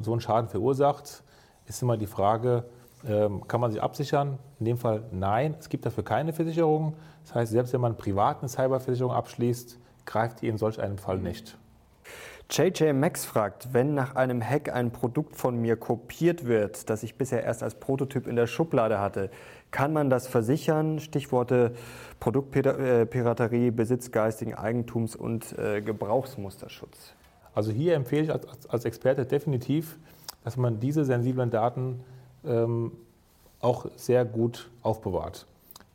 so 0.01 0.11
einen 0.11 0.19
Schaden 0.19 0.49
verursacht, 0.49 1.24
ist 1.65 1.82
immer 1.82 1.95
die 1.95 2.05
Frage, 2.05 2.65
ähm, 3.07 3.47
kann 3.47 3.61
man 3.61 3.71
sich 3.71 3.82
absichern? 3.82 4.39
In 4.59 4.65
dem 4.65 4.78
Fall 4.78 5.03
nein, 5.13 5.55
es 5.57 5.69
gibt 5.69 5.86
dafür 5.86 6.03
keine 6.03 6.34
Versicherung. 6.34 6.95
Das 7.24 7.34
heißt, 7.34 7.53
selbst 7.53 7.71
wenn 7.71 7.80
man 7.80 7.95
privat 7.95 8.39
eine 8.39 8.49
Cyberversicherung 8.49 9.13
abschließt, 9.13 9.80
greift 10.05 10.41
die 10.41 10.49
in 10.49 10.57
solch 10.57 10.82
einem 10.82 10.97
Fall 10.97 11.17
nicht. 11.17 11.57
JJ 12.49 12.91
Max 12.91 13.24
fragt, 13.24 13.74
wenn 13.74 13.93
nach 13.93 14.17
einem 14.17 14.43
Hack 14.43 14.67
ein 14.67 14.91
Produkt 14.91 15.38
von 15.38 15.55
mir 15.61 15.78
kopiert 15.78 16.45
wird, 16.45 16.89
das 16.89 17.03
ich 17.03 17.17
bisher 17.17 17.41
erst 17.41 17.63
als 17.63 17.76
Prototyp 17.76 18.28
in 18.28 18.36
der 18.36 18.47
Schublade 18.47 18.99
hatte, 18.99 19.30
kann 19.74 19.91
man 19.91 20.09
das 20.09 20.28
versichern? 20.28 20.99
Stichworte 20.99 21.74
Produktpiraterie, 22.19 23.71
Besitz 23.71 24.11
geistigen 24.11 24.53
Eigentums 24.53 25.15
und 25.15 25.57
äh, 25.57 25.82
Gebrauchsmusterschutz. 25.82 27.13
Also 27.55 27.71
hier 27.71 27.95
empfehle 27.95 28.24
ich 28.24 28.32
als, 28.32 28.69
als, 28.69 28.86
Experte 28.86 29.26
definitiv, 29.26 29.97
dass 30.43 30.57
man 30.57 30.80
diese 30.80 31.03
sensiblen 31.05 31.49
Daten 31.49 32.01
ähm, 32.45 32.91
auch 33.61 33.88
sehr 33.95 34.26
gut 34.26 34.69
aufbewahrt. 34.84 35.47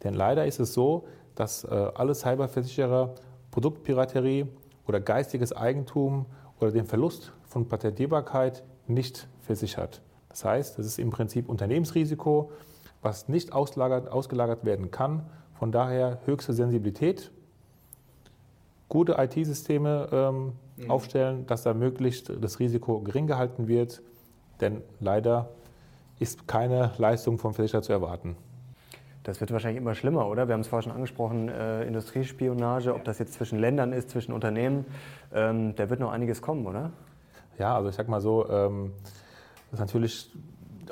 Denn 0.03 0.13
leider 0.13 0.45
ist 0.45 0.59
es 0.59 0.75
so, 0.75 1.07
dass 1.37 1.63
äh, 1.63 1.69
alle 1.69 2.17
Cyberversicherer 2.17 3.15
Produktpiraterie 3.53 4.49
oder 4.89 4.99
geistiges 5.01 5.53
Eigentum 5.53 6.27
oder 6.59 6.73
den 6.73 6.85
Verlust 6.85 7.33
von 7.47 7.69
Patentierbarkeit 7.69 8.65
nicht 8.89 9.29
versichert. 9.43 10.03
Das 10.31 10.45
heißt, 10.45 10.81
es 10.81 10.87
ist 10.87 10.99
im 10.99 11.11
Prinzip 11.11 11.49
Unternehmensrisiko, 11.49 12.51
was 13.03 13.29
nicht 13.29 13.53
ausgelagert 13.53 14.65
werden 14.65 14.91
kann. 14.91 15.23
Von 15.59 15.73
daher 15.73 16.21
höchste 16.25 16.53
Sensibilität, 16.53 17.31
gute 18.89 19.17
IT-Systeme 19.19 20.09
ähm, 20.13 20.53
mhm. 20.77 20.91
aufstellen, 20.91 21.47
dass 21.47 21.63
da 21.63 21.75
möglichst 21.75 22.33
das 22.41 22.59
Risiko 22.59 23.01
gering 23.01 23.27
gehalten 23.27 23.69
wird. 23.69 24.03
Denn 24.61 24.83
leider 25.01 25.51
ist 26.19 26.49
keine 26.49 26.93
Leistung 26.99 27.39
vom 27.39 27.55
Versicherer 27.55 27.83
zu 27.83 27.93
erwarten. 27.93 28.37
Das 29.23 29.41
wird 29.41 29.53
wahrscheinlich 29.53 29.81
immer 29.81 29.95
schlimmer, 29.95 30.27
oder? 30.27 30.49
Wir 30.49 30.55
haben 30.55 30.63
es 30.63 30.69
vorher 30.69 30.85
schon 30.85 30.93
angesprochen, 30.93 31.49
äh, 31.49 31.85
Industriespionage, 31.85 32.95
ob 32.95 33.05
das 33.05 33.19
jetzt 33.19 33.35
zwischen 33.35 33.59
Ländern 33.59 33.93
ist, 33.93 34.11
zwischen 34.11 34.33
Unternehmen. 34.33 34.87
Ähm, 35.35 35.75
da 35.77 35.91
wird 35.91 36.01
noch 36.01 36.11
einiges 36.11 36.41
kommen, 36.41 36.67
oder? 36.67 36.93
Ja, 37.59 37.77
also 37.77 37.91
ich 37.91 37.95
sag 37.95 38.09
mal 38.09 38.21
so, 38.21 38.49
ähm, 38.49 38.93
das 39.71 39.75
ist 39.75 39.81
natürlich 39.81 40.31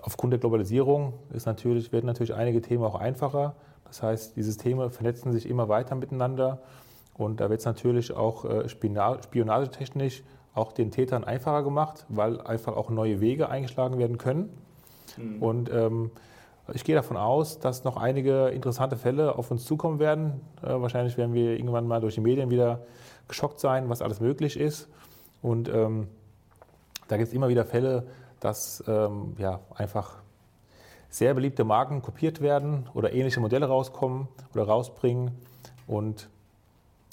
aufgrund 0.04 0.32
der 0.32 0.40
Globalisierung 0.40 1.14
ist 1.32 1.46
natürlich, 1.46 1.92
werden 1.92 2.06
natürlich 2.06 2.34
einige 2.34 2.60
Themen 2.60 2.84
auch 2.84 2.94
einfacher. 2.94 3.54
Das 3.84 4.02
heißt, 4.02 4.36
die 4.36 4.42
Systeme 4.42 4.90
vernetzen 4.90 5.32
sich 5.32 5.48
immer 5.48 5.68
weiter 5.68 5.94
miteinander 5.94 6.58
und 7.14 7.40
da 7.40 7.48
wird 7.48 7.60
es 7.60 7.66
natürlich 7.66 8.12
auch 8.12 8.44
äh, 8.44 8.68
spionagetechnisch 8.68 10.22
auch 10.54 10.72
den 10.72 10.90
Tätern 10.90 11.24
einfacher 11.24 11.62
gemacht, 11.62 12.06
weil 12.08 12.40
einfach 12.40 12.76
auch 12.76 12.88
neue 12.88 13.20
Wege 13.20 13.48
eingeschlagen 13.50 13.98
werden 13.98 14.16
können. 14.16 14.48
Mhm. 15.16 15.42
Und 15.42 15.70
ähm, 15.70 16.10
ich 16.72 16.82
gehe 16.82 16.94
davon 16.94 17.16
aus, 17.16 17.60
dass 17.60 17.84
noch 17.84 17.96
einige 17.96 18.48
interessante 18.48 18.96
Fälle 18.96 19.36
auf 19.36 19.50
uns 19.50 19.64
zukommen 19.64 19.98
werden. 19.98 20.40
Äh, 20.62 20.80
wahrscheinlich 20.80 21.16
werden 21.16 21.34
wir 21.34 21.52
irgendwann 21.52 21.86
mal 21.86 22.00
durch 22.00 22.14
die 22.14 22.20
Medien 22.20 22.50
wieder 22.50 22.80
geschockt 23.28 23.60
sein, 23.60 23.88
was 23.88 24.02
alles 24.02 24.20
möglich 24.20 24.58
ist. 24.58 24.88
Und 25.42 25.68
ähm, 25.68 26.08
da 27.08 27.16
gibt 27.16 27.28
es 27.28 27.34
immer 27.34 27.48
wieder 27.48 27.64
Fälle, 27.64 28.04
dass 28.40 28.82
ähm, 28.86 29.34
ja, 29.38 29.60
einfach 29.74 30.22
sehr 31.08 31.34
beliebte 31.34 31.64
Marken 31.64 32.02
kopiert 32.02 32.40
werden 32.40 32.88
oder 32.94 33.12
ähnliche 33.12 33.40
Modelle 33.40 33.66
rauskommen 33.66 34.28
oder 34.52 34.64
rausbringen. 34.64 35.30
Und 35.86 36.28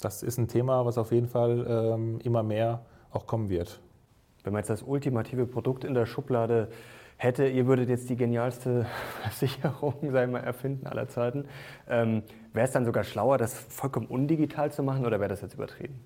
das 0.00 0.22
ist 0.22 0.38
ein 0.38 0.48
Thema, 0.48 0.84
was 0.84 0.98
auf 0.98 1.12
jeden 1.12 1.28
Fall 1.28 1.66
ähm, 1.68 2.20
immer 2.22 2.42
mehr 2.42 2.82
auch 3.12 3.26
kommen 3.26 3.48
wird. 3.48 3.80
Wenn 4.42 4.52
man 4.52 4.60
jetzt 4.60 4.68
das 4.70 4.82
ultimative 4.82 5.46
Produkt 5.46 5.84
in 5.84 5.94
der 5.94 6.04
Schublade 6.04 6.68
hätte, 7.16 7.46
ihr 7.46 7.66
würdet 7.66 7.88
jetzt 7.88 8.10
die 8.10 8.16
genialste 8.16 8.86
Versicherung 9.22 9.94
sagen 10.10 10.32
wir, 10.32 10.40
erfinden 10.40 10.86
aller 10.86 11.08
Zeiten, 11.08 11.46
ähm, 11.88 12.22
wäre 12.52 12.66
es 12.66 12.72
dann 12.72 12.84
sogar 12.84 13.04
schlauer, 13.04 13.38
das 13.38 13.54
vollkommen 13.54 14.06
undigital 14.06 14.70
zu 14.70 14.82
machen 14.82 15.06
oder 15.06 15.20
wäre 15.20 15.30
das 15.30 15.40
jetzt 15.40 15.54
übertrieben? 15.54 15.98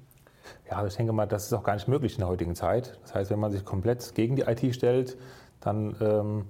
Ja, 0.70 0.76
also 0.76 0.88
ich 0.88 0.96
denke 0.96 1.12
mal, 1.12 1.26
das 1.26 1.46
ist 1.46 1.52
auch 1.52 1.62
gar 1.62 1.74
nicht 1.74 1.88
möglich 1.88 2.14
in 2.14 2.20
der 2.20 2.28
heutigen 2.28 2.54
Zeit. 2.54 2.98
Das 3.02 3.14
heißt, 3.14 3.30
wenn 3.30 3.38
man 3.38 3.50
sich 3.50 3.64
komplett 3.64 4.14
gegen 4.14 4.36
die 4.36 4.42
IT 4.42 4.74
stellt, 4.74 5.16
dann 5.60 5.96
ähm, 6.00 6.44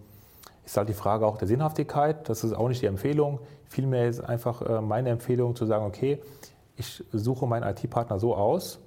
ist 0.64 0.76
halt 0.76 0.88
die 0.88 0.94
Frage 0.94 1.26
auch 1.26 1.38
der 1.38 1.48
Sinnhaftigkeit. 1.48 2.28
Das 2.28 2.44
ist 2.44 2.52
auch 2.52 2.68
nicht 2.68 2.82
die 2.82 2.86
Empfehlung. 2.86 3.40
Vielmehr 3.68 4.08
ist 4.08 4.20
einfach 4.20 4.62
äh, 4.62 4.80
meine 4.80 5.10
Empfehlung 5.10 5.56
zu 5.56 5.66
sagen, 5.66 5.84
okay, 5.84 6.20
ich 6.76 7.04
suche 7.12 7.46
meinen 7.46 7.64
IT-Partner 7.64 8.18
so 8.18 8.36
aus, 8.36 8.78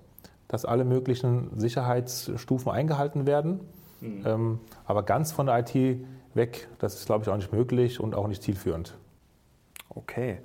dass 0.47 0.65
alle 0.65 0.85
möglichen 0.85 1.59
Sicherheitsstufen 1.59 2.71
eingehalten 2.71 3.25
werden 3.25 3.61
Mhm. 4.01 4.23
Ähm, 4.25 4.59
aber 4.85 5.03
ganz 5.03 5.31
von 5.31 5.45
der 5.45 5.59
IT 5.59 5.99
weg, 6.33 6.67
das 6.79 6.95
ist, 6.95 7.05
glaube 7.05 7.23
ich, 7.23 7.29
auch 7.29 7.35
nicht 7.35 7.53
möglich 7.53 7.99
und 7.99 8.15
auch 8.15 8.27
nicht 8.27 8.43
zielführend. 8.43 8.97
Okay. 9.89 10.39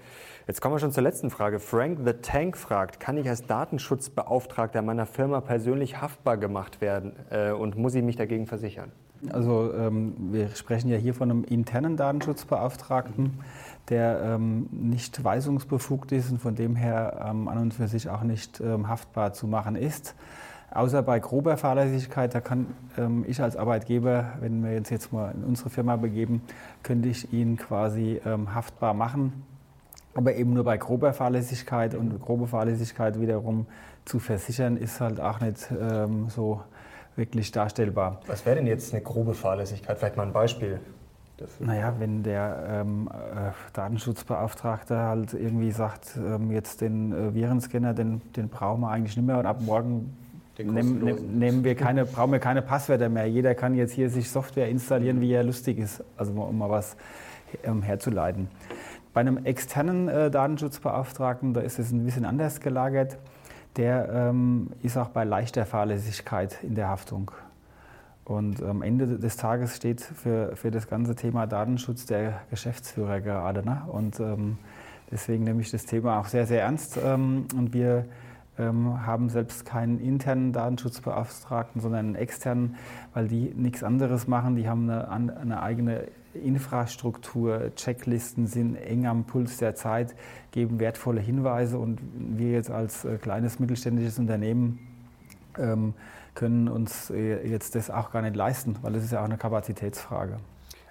Jetzt 0.47 0.61
kommen 0.61 0.77
wir 0.77 0.79
schon 0.79 0.93
zur 0.93 1.03
letzten 1.03 1.31
Frage. 1.31 1.59
Frank 1.59 1.99
the 2.05 2.13
Tank 2.13 2.57
fragt, 2.57 3.01
kann 3.01 3.17
ich 3.17 3.29
als 3.29 3.47
Datenschutzbeauftragter 3.47 4.81
meiner 4.81 5.05
Firma 5.05 5.41
persönlich 5.41 6.01
haftbar 6.01 6.37
gemacht 6.37 6.81
werden 6.81 7.15
äh, 7.31 7.51
und 7.51 7.77
muss 7.77 7.97
ich 7.97 8.05
mich 8.05 8.15
dagegen 8.15 8.47
versichern? 8.47 8.93
Also 9.33 9.75
ähm, 9.75 10.15
wir 10.31 10.51
sprechen 10.51 10.89
ja 10.89 10.99
hier 10.99 11.15
von 11.15 11.33
einem 11.33 11.43
internen 11.43 11.97
Datenschutzbeauftragten, 11.97 13.41
der 13.89 14.21
ähm, 14.23 14.69
nicht 14.71 15.25
weisungsbefugt 15.25 16.13
ist 16.13 16.31
und 16.31 16.39
von 16.39 16.55
dem 16.55 16.77
her 16.77 17.27
ähm, 17.29 17.49
an 17.49 17.59
und 17.59 17.75
für 17.75 17.89
sich 17.89 18.09
auch 18.09 18.23
nicht 18.23 18.61
ähm, 18.61 18.87
haftbar 18.87 19.33
zu 19.33 19.49
machen 19.49 19.75
ist. 19.75 20.15
Außer 20.71 21.03
bei 21.03 21.19
grober 21.19 21.57
Fahrlässigkeit, 21.57 22.33
da 22.37 22.41
kann 22.41 22.69
ähm, 22.97 23.25
ich 23.27 23.43
als 23.43 23.57
Arbeitgeber, 23.57 24.35
wenn 24.39 24.63
wir 24.63 24.79
uns 24.79 24.91
jetzt 24.91 25.13
mal 25.13 25.35
in 25.35 25.43
unsere 25.43 25.71
Firma 25.71 25.97
begeben, 25.97 26.43
könnte 26.85 27.09
ich 27.09 27.33
ihn 27.33 27.57
quasi 27.57 28.21
ähm, 28.25 28.55
haftbar 28.55 28.95
machen. 28.95 29.43
Aber 30.17 30.35
eben 30.35 30.55
nur 30.55 30.65
bei 30.65 30.79
grober 30.79 31.13
Fahrlässigkeit 31.13 31.95
und 31.95 32.21
grobe 32.23 32.47
Fahrlässigkeit 32.47 33.21
wiederum 33.21 33.67
zu 34.07 34.19
versichern, 34.19 34.79
ist 34.79 35.01
halt 35.01 35.21
auch 35.21 35.41
nicht 35.41 35.69
ähm, 35.79 36.31
so 36.31 36.63
wirklich 37.17 37.53
darstellbar. 37.53 38.21
Was 38.27 38.47
wäre 38.47 38.57
denn 38.57 38.67
jetzt 38.67 38.95
eine 38.95 39.03
grobe 39.03 39.35
Fahrlässigkeit? 39.35 39.99
Vielleicht 39.99 40.17
mal 40.17 40.23
ein 40.23 40.33
Beispiel. 40.33 40.81
Dafür. 41.37 41.67
Naja, 41.67 41.95
wenn 41.99 42.23
der 42.23 42.67
ähm, 42.67 43.11
äh, 43.13 43.51
Datenschutzbeauftragte 43.75 44.97
halt 44.97 45.35
irgendwie 45.35 45.71
sagt, 45.71 46.17
ähm, 46.17 46.51
jetzt 46.51 46.81
den 46.81 47.13
äh, 47.13 47.35
Virenscanner, 47.35 47.93
den, 47.93 48.23
den 48.37 48.49
brauchen 48.49 48.81
wir 48.81 48.89
eigentlich 48.89 49.19
nicht 49.19 49.27
mehr 49.27 49.39
und 49.39 49.45
ab 49.45 49.61
morgen 49.61 50.17
Nehmen, 50.59 51.39
nehmen 51.39 51.65
wir 51.65 51.75
keine, 51.75 52.07
brauchen 52.07 52.33
wir 52.33 52.39
keine 52.39 52.63
Passwörter 52.63 53.11
mehr. 53.11 53.27
Jeder 53.27 53.55
kann 53.55 53.75
jetzt 53.75 53.93
hier 53.93 54.09
sich 54.09 54.31
Software 54.31 54.71
installieren, 54.71 55.21
wie 55.21 55.31
er 55.31 55.45
lustig 55.45 55.77
ist, 55.77 56.03
also 56.17 56.33
um 56.33 56.57
mal 56.57 56.71
was 56.71 56.97
ähm, 57.65 57.83
herzuleiten. 57.83 58.49
Bei 59.17 59.21
einem 59.21 59.47
externen 59.47 60.09
äh, 60.09 60.31
Datenschutzbeauftragten, 60.31 61.55
da 61.55 61.63
ist 61.63 61.79
es 61.79 61.91
ein 61.91 62.05
bisschen 62.05 62.27
anders 62.27 62.61
gelagert. 62.61 63.17
Der 63.77 64.11
ähm, 64.13 64.73
ist 64.83 64.99
auch 64.99 65.09
bei 65.09 65.25
leichter 65.25 65.65
Fahrlässigkeit 65.65 66.63
in 66.63 66.75
der 66.75 66.89
Haftung. 66.89 67.31
Und 68.27 68.63
am 68.63 68.83
Ende 68.83 69.19
des 69.19 69.39
Tages 69.39 69.75
steht 69.75 70.03
für, 70.03 70.55
für 70.55 70.71
das 70.71 70.87
ganze 70.87 71.15
Thema 71.15 71.47
Datenschutz 71.47 72.05
der 72.05 72.43
Geschäftsführer 72.51 73.23
gerade. 73.23 73.65
Ne? 73.65 73.85
Und 73.87 74.21
ähm, 74.21 74.59
deswegen 75.11 75.45
nehme 75.45 75.63
ich 75.63 75.71
das 75.71 75.87
Thema 75.87 76.21
auch 76.21 76.27
sehr, 76.27 76.47
sehr 76.47 76.61
ernst. 76.61 76.99
Ähm, 77.03 77.47
und 77.57 77.73
wir 77.73 78.05
ähm, 78.59 79.07
haben 79.07 79.31
selbst 79.31 79.65
keinen 79.65 79.99
internen 79.99 80.53
Datenschutzbeauftragten, 80.53 81.81
sondern 81.81 82.05
einen 82.05 82.15
externen, 82.17 82.77
weil 83.15 83.29
die 83.29 83.55
nichts 83.57 83.83
anderes 83.83 84.29
machen. 84.29 84.57
Die 84.57 84.69
haben 84.69 84.91
eine, 84.91 85.39
eine 85.39 85.63
eigene 85.63 86.05
Infrastruktur, 86.37 87.73
Checklisten 87.75 88.47
sind 88.47 88.77
eng 88.77 89.07
am 89.07 89.25
Puls 89.25 89.59
der 89.59 89.75
Zeit, 89.75 90.15
geben 90.51 90.81
wertvolle 90.81 91.21
Hinweise 91.21 91.79
und 91.79 92.01
wir 92.15 92.53
jetzt 92.53 92.71
als 92.71 93.05
äh, 93.05 93.19
kleines 93.19 93.59
mittelständisches 93.59 94.19
Unternehmen 94.19 94.79
ähm, 95.59 95.95
können 96.35 96.69
uns 96.69 97.11
äh, 97.11 97.47
jetzt 97.49 97.75
das 97.75 97.91
auch 97.91 98.11
gar 98.11 98.23
nicht 98.23 98.37
leisten, 98.37 98.77
weil 98.83 98.95
es 98.95 99.05
ist 99.05 99.13
ja 99.13 99.21
auch 99.21 99.25
eine 99.25 99.39
Kapazitätsfrage. 99.39 100.39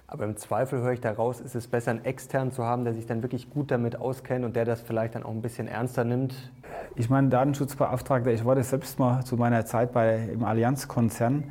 Aber 0.08 0.24
im 0.24 0.36
Zweifel 0.36 0.80
höre 0.80 0.92
ich 0.92 1.00
daraus, 1.00 1.40
ist 1.40 1.56
es 1.56 1.66
besser, 1.66 1.90
einen 1.90 2.04
externen 2.04 2.52
zu 2.52 2.64
haben, 2.64 2.84
der 2.84 2.94
sich 2.94 3.06
dann 3.06 3.22
wirklich 3.22 3.50
gut 3.50 3.72
damit 3.72 3.96
auskennt 3.96 4.44
und 4.44 4.54
der 4.54 4.64
das 4.64 4.80
vielleicht 4.80 5.16
dann 5.16 5.24
auch 5.24 5.32
ein 5.32 5.42
bisschen 5.42 5.66
ernster 5.66 6.04
nimmt. 6.04 6.52
Ich 6.94 7.10
meine, 7.10 7.28
Datenschutzbeauftragter, 7.28 8.30
ich 8.32 8.44
war 8.44 8.54
das 8.54 8.70
selbst 8.70 9.00
mal 9.00 9.24
zu 9.24 9.36
meiner 9.36 9.66
Zeit 9.66 9.92
bei, 9.92 10.28
im 10.32 10.44
Allianz-Konzern. 10.44 11.44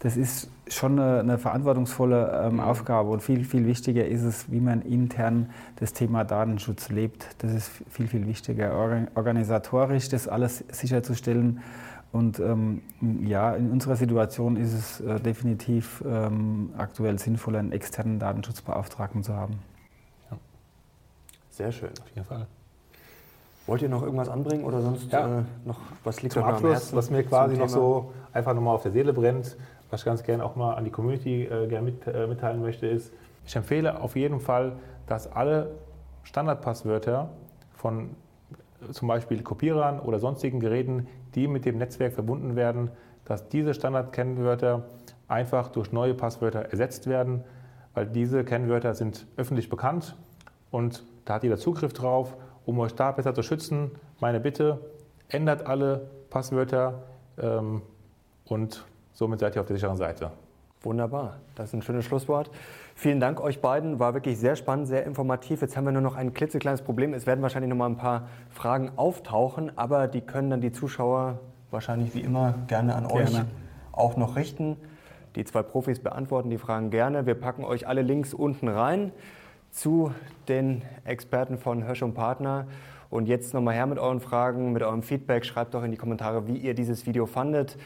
Das 0.00 0.16
ist 0.16 0.50
schon 0.66 0.98
eine, 0.98 1.20
eine 1.20 1.38
verantwortungsvolle 1.38 2.46
ähm, 2.46 2.54
mhm. 2.54 2.60
Aufgabe 2.60 3.10
und 3.10 3.22
viel, 3.22 3.44
viel 3.44 3.66
wichtiger 3.66 4.06
ist 4.06 4.22
es, 4.22 4.50
wie 4.50 4.60
man 4.60 4.82
intern 4.82 5.50
das 5.76 5.92
Thema 5.92 6.24
Datenschutz 6.24 6.88
lebt. 6.88 7.26
Das 7.38 7.52
ist 7.52 7.70
viel, 7.88 8.08
viel 8.08 8.26
wichtiger, 8.26 8.72
organisatorisch 9.14 10.08
das 10.08 10.26
alles 10.26 10.64
sicherzustellen 10.70 11.60
und 12.12 12.40
ähm, 12.40 12.82
ja, 13.22 13.54
in 13.54 13.70
unserer 13.70 13.94
Situation 13.94 14.56
ist 14.56 14.72
es 14.72 15.00
äh, 15.00 15.20
definitiv 15.20 16.02
ähm, 16.06 16.70
aktuell 16.76 17.18
sinnvoll, 17.18 17.56
einen 17.56 17.70
externen 17.70 18.18
Datenschutzbeauftragten 18.18 19.22
zu 19.22 19.34
haben. 19.34 19.60
Ja. 20.30 20.36
Sehr 21.50 21.70
schön. 21.70 21.90
Auf 21.90 22.08
jeden 22.14 22.26
Fall. 22.26 22.46
Wollt 23.66 23.82
ihr 23.82 23.88
noch 23.88 24.02
irgendwas 24.02 24.28
anbringen 24.28 24.64
oder 24.64 24.82
sonst 24.82 25.12
ja. 25.12 25.40
äh, 25.40 25.42
noch 25.64 25.78
was 26.02 26.22
liegt 26.22 26.32
Zum 26.32 26.42
Abschluss, 26.42 26.64
am 26.64 26.70
Herzen 26.72 26.96
was 26.96 27.10
mir 27.10 27.22
quasi 27.22 27.56
noch 27.56 27.68
so 27.68 28.12
einfach 28.32 28.54
nochmal 28.54 28.74
auf 28.74 28.82
der 28.82 28.90
Seele 28.90 29.12
brennt, 29.12 29.56
was 29.90 30.00
ich 30.00 30.04
ganz 30.04 30.24
gerne 30.24 30.44
auch 30.44 30.56
mal 30.56 30.74
an 30.74 30.84
die 30.84 30.90
Community 30.90 31.44
äh, 31.44 31.68
gerne 31.68 31.92
mit, 31.92 32.06
äh, 32.08 32.26
mitteilen 32.26 32.60
möchte, 32.60 32.88
ist, 32.88 33.12
ich 33.46 33.54
empfehle 33.54 34.00
auf 34.00 34.16
jeden 34.16 34.40
Fall, 34.40 34.72
dass 35.06 35.30
alle 35.30 35.70
Standardpasswörter 36.24 37.30
von 37.74 38.10
zum 38.92 39.08
Beispiel 39.08 39.42
Kopierern 39.42 40.00
oder 40.00 40.18
sonstigen 40.18 40.60
Geräten, 40.60 41.06
die 41.34 41.48
mit 41.48 41.64
dem 41.64 41.78
Netzwerk 41.78 42.12
verbunden 42.12 42.56
werden, 42.56 42.90
dass 43.24 43.48
diese 43.48 43.74
Standardkennwörter 43.74 44.84
einfach 45.28 45.68
durch 45.68 45.92
neue 45.92 46.14
Passwörter 46.14 46.60
ersetzt 46.60 47.06
werden, 47.06 47.44
weil 47.94 48.06
diese 48.06 48.44
Kennwörter 48.44 48.94
sind 48.94 49.26
öffentlich 49.36 49.68
bekannt 49.68 50.16
und 50.70 51.04
da 51.24 51.34
hat 51.34 51.42
jeder 51.42 51.56
Zugriff 51.58 51.92
drauf. 51.92 52.36
Um 52.66 52.78
euch 52.78 52.94
da 52.94 53.10
besser 53.12 53.34
zu 53.34 53.42
schützen, 53.42 53.92
meine 54.20 54.38
Bitte, 54.38 54.80
ändert 55.28 55.66
alle 55.66 56.08
Passwörter 56.28 57.02
ähm, 57.38 57.82
und 58.44 58.84
somit 59.12 59.40
seid 59.40 59.56
ihr 59.56 59.60
auf 59.60 59.66
der 59.66 59.76
sicheren 59.76 59.96
Seite. 59.96 60.30
Wunderbar, 60.82 61.38
das 61.54 61.68
ist 61.68 61.74
ein 61.74 61.82
schönes 61.82 62.04
Schlusswort. 62.04 62.50
Vielen 63.00 63.18
Dank 63.18 63.40
euch 63.40 63.62
beiden, 63.62 63.98
war 63.98 64.12
wirklich 64.12 64.38
sehr 64.38 64.56
spannend, 64.56 64.86
sehr 64.86 65.06
informativ. 65.06 65.62
Jetzt 65.62 65.74
haben 65.74 65.86
wir 65.86 65.92
nur 65.92 66.02
noch 66.02 66.16
ein 66.16 66.34
klitzekleines 66.34 66.82
Problem. 66.82 67.14
Es 67.14 67.26
werden 67.26 67.40
wahrscheinlich 67.40 67.70
noch 67.70 67.76
mal 67.78 67.86
ein 67.86 67.96
paar 67.96 68.28
Fragen 68.50 68.90
auftauchen, 68.96 69.72
aber 69.74 70.06
die 70.06 70.20
können 70.20 70.50
dann 70.50 70.60
die 70.60 70.70
Zuschauer 70.70 71.38
wahrscheinlich 71.70 72.14
wie 72.14 72.20
immer 72.20 72.56
gerne 72.66 72.94
an 72.94 73.08
gerne. 73.08 73.24
euch 73.24 73.40
auch 73.92 74.18
noch 74.18 74.36
richten. 74.36 74.76
Die 75.34 75.46
zwei 75.46 75.62
Profis 75.62 75.98
beantworten 75.98 76.50
die 76.50 76.58
Fragen 76.58 76.90
gerne. 76.90 77.24
Wir 77.24 77.36
packen 77.36 77.64
euch 77.64 77.88
alle 77.88 78.02
Links 78.02 78.34
unten 78.34 78.68
rein 78.68 79.12
zu 79.70 80.12
den 80.48 80.82
Experten 81.04 81.56
von 81.56 81.82
Hirsch 81.82 82.02
und 82.02 82.12
Partner. 82.12 82.66
Und 83.08 83.28
jetzt 83.28 83.54
nochmal 83.54 83.76
her 83.76 83.86
mit 83.86 83.98
euren 83.98 84.20
Fragen, 84.20 84.72
mit 84.72 84.82
eurem 84.82 85.02
Feedback. 85.02 85.46
Schreibt 85.46 85.72
doch 85.72 85.84
in 85.84 85.90
die 85.90 85.96
Kommentare, 85.96 86.46
wie 86.46 86.58
ihr 86.58 86.74
dieses 86.74 87.06
Video 87.06 87.24
fandet, 87.24 87.78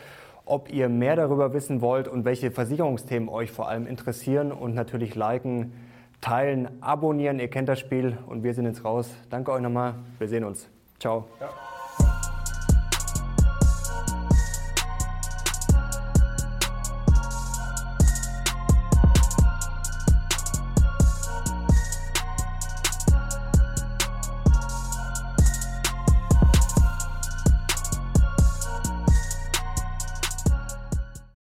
ob 0.46 0.72
ihr 0.72 0.88
mehr 0.88 1.16
darüber 1.16 1.52
wissen 1.52 1.80
wollt 1.80 2.08
und 2.08 2.24
welche 2.24 2.50
Versicherungsthemen 2.50 3.28
euch 3.28 3.50
vor 3.50 3.68
allem 3.68 3.86
interessieren. 3.86 4.52
Und 4.52 4.74
natürlich 4.74 5.14
liken, 5.14 5.72
teilen, 6.20 6.68
abonnieren. 6.82 7.38
Ihr 7.38 7.48
kennt 7.48 7.68
das 7.68 7.80
Spiel 7.80 8.18
und 8.26 8.42
wir 8.42 8.54
sind 8.54 8.66
jetzt 8.66 8.84
raus. 8.84 9.10
Danke 9.30 9.52
euch 9.52 9.62
nochmal. 9.62 9.94
Wir 10.18 10.28
sehen 10.28 10.44
uns. 10.44 10.68
Ciao. 10.98 11.26
Ja. 11.40 11.48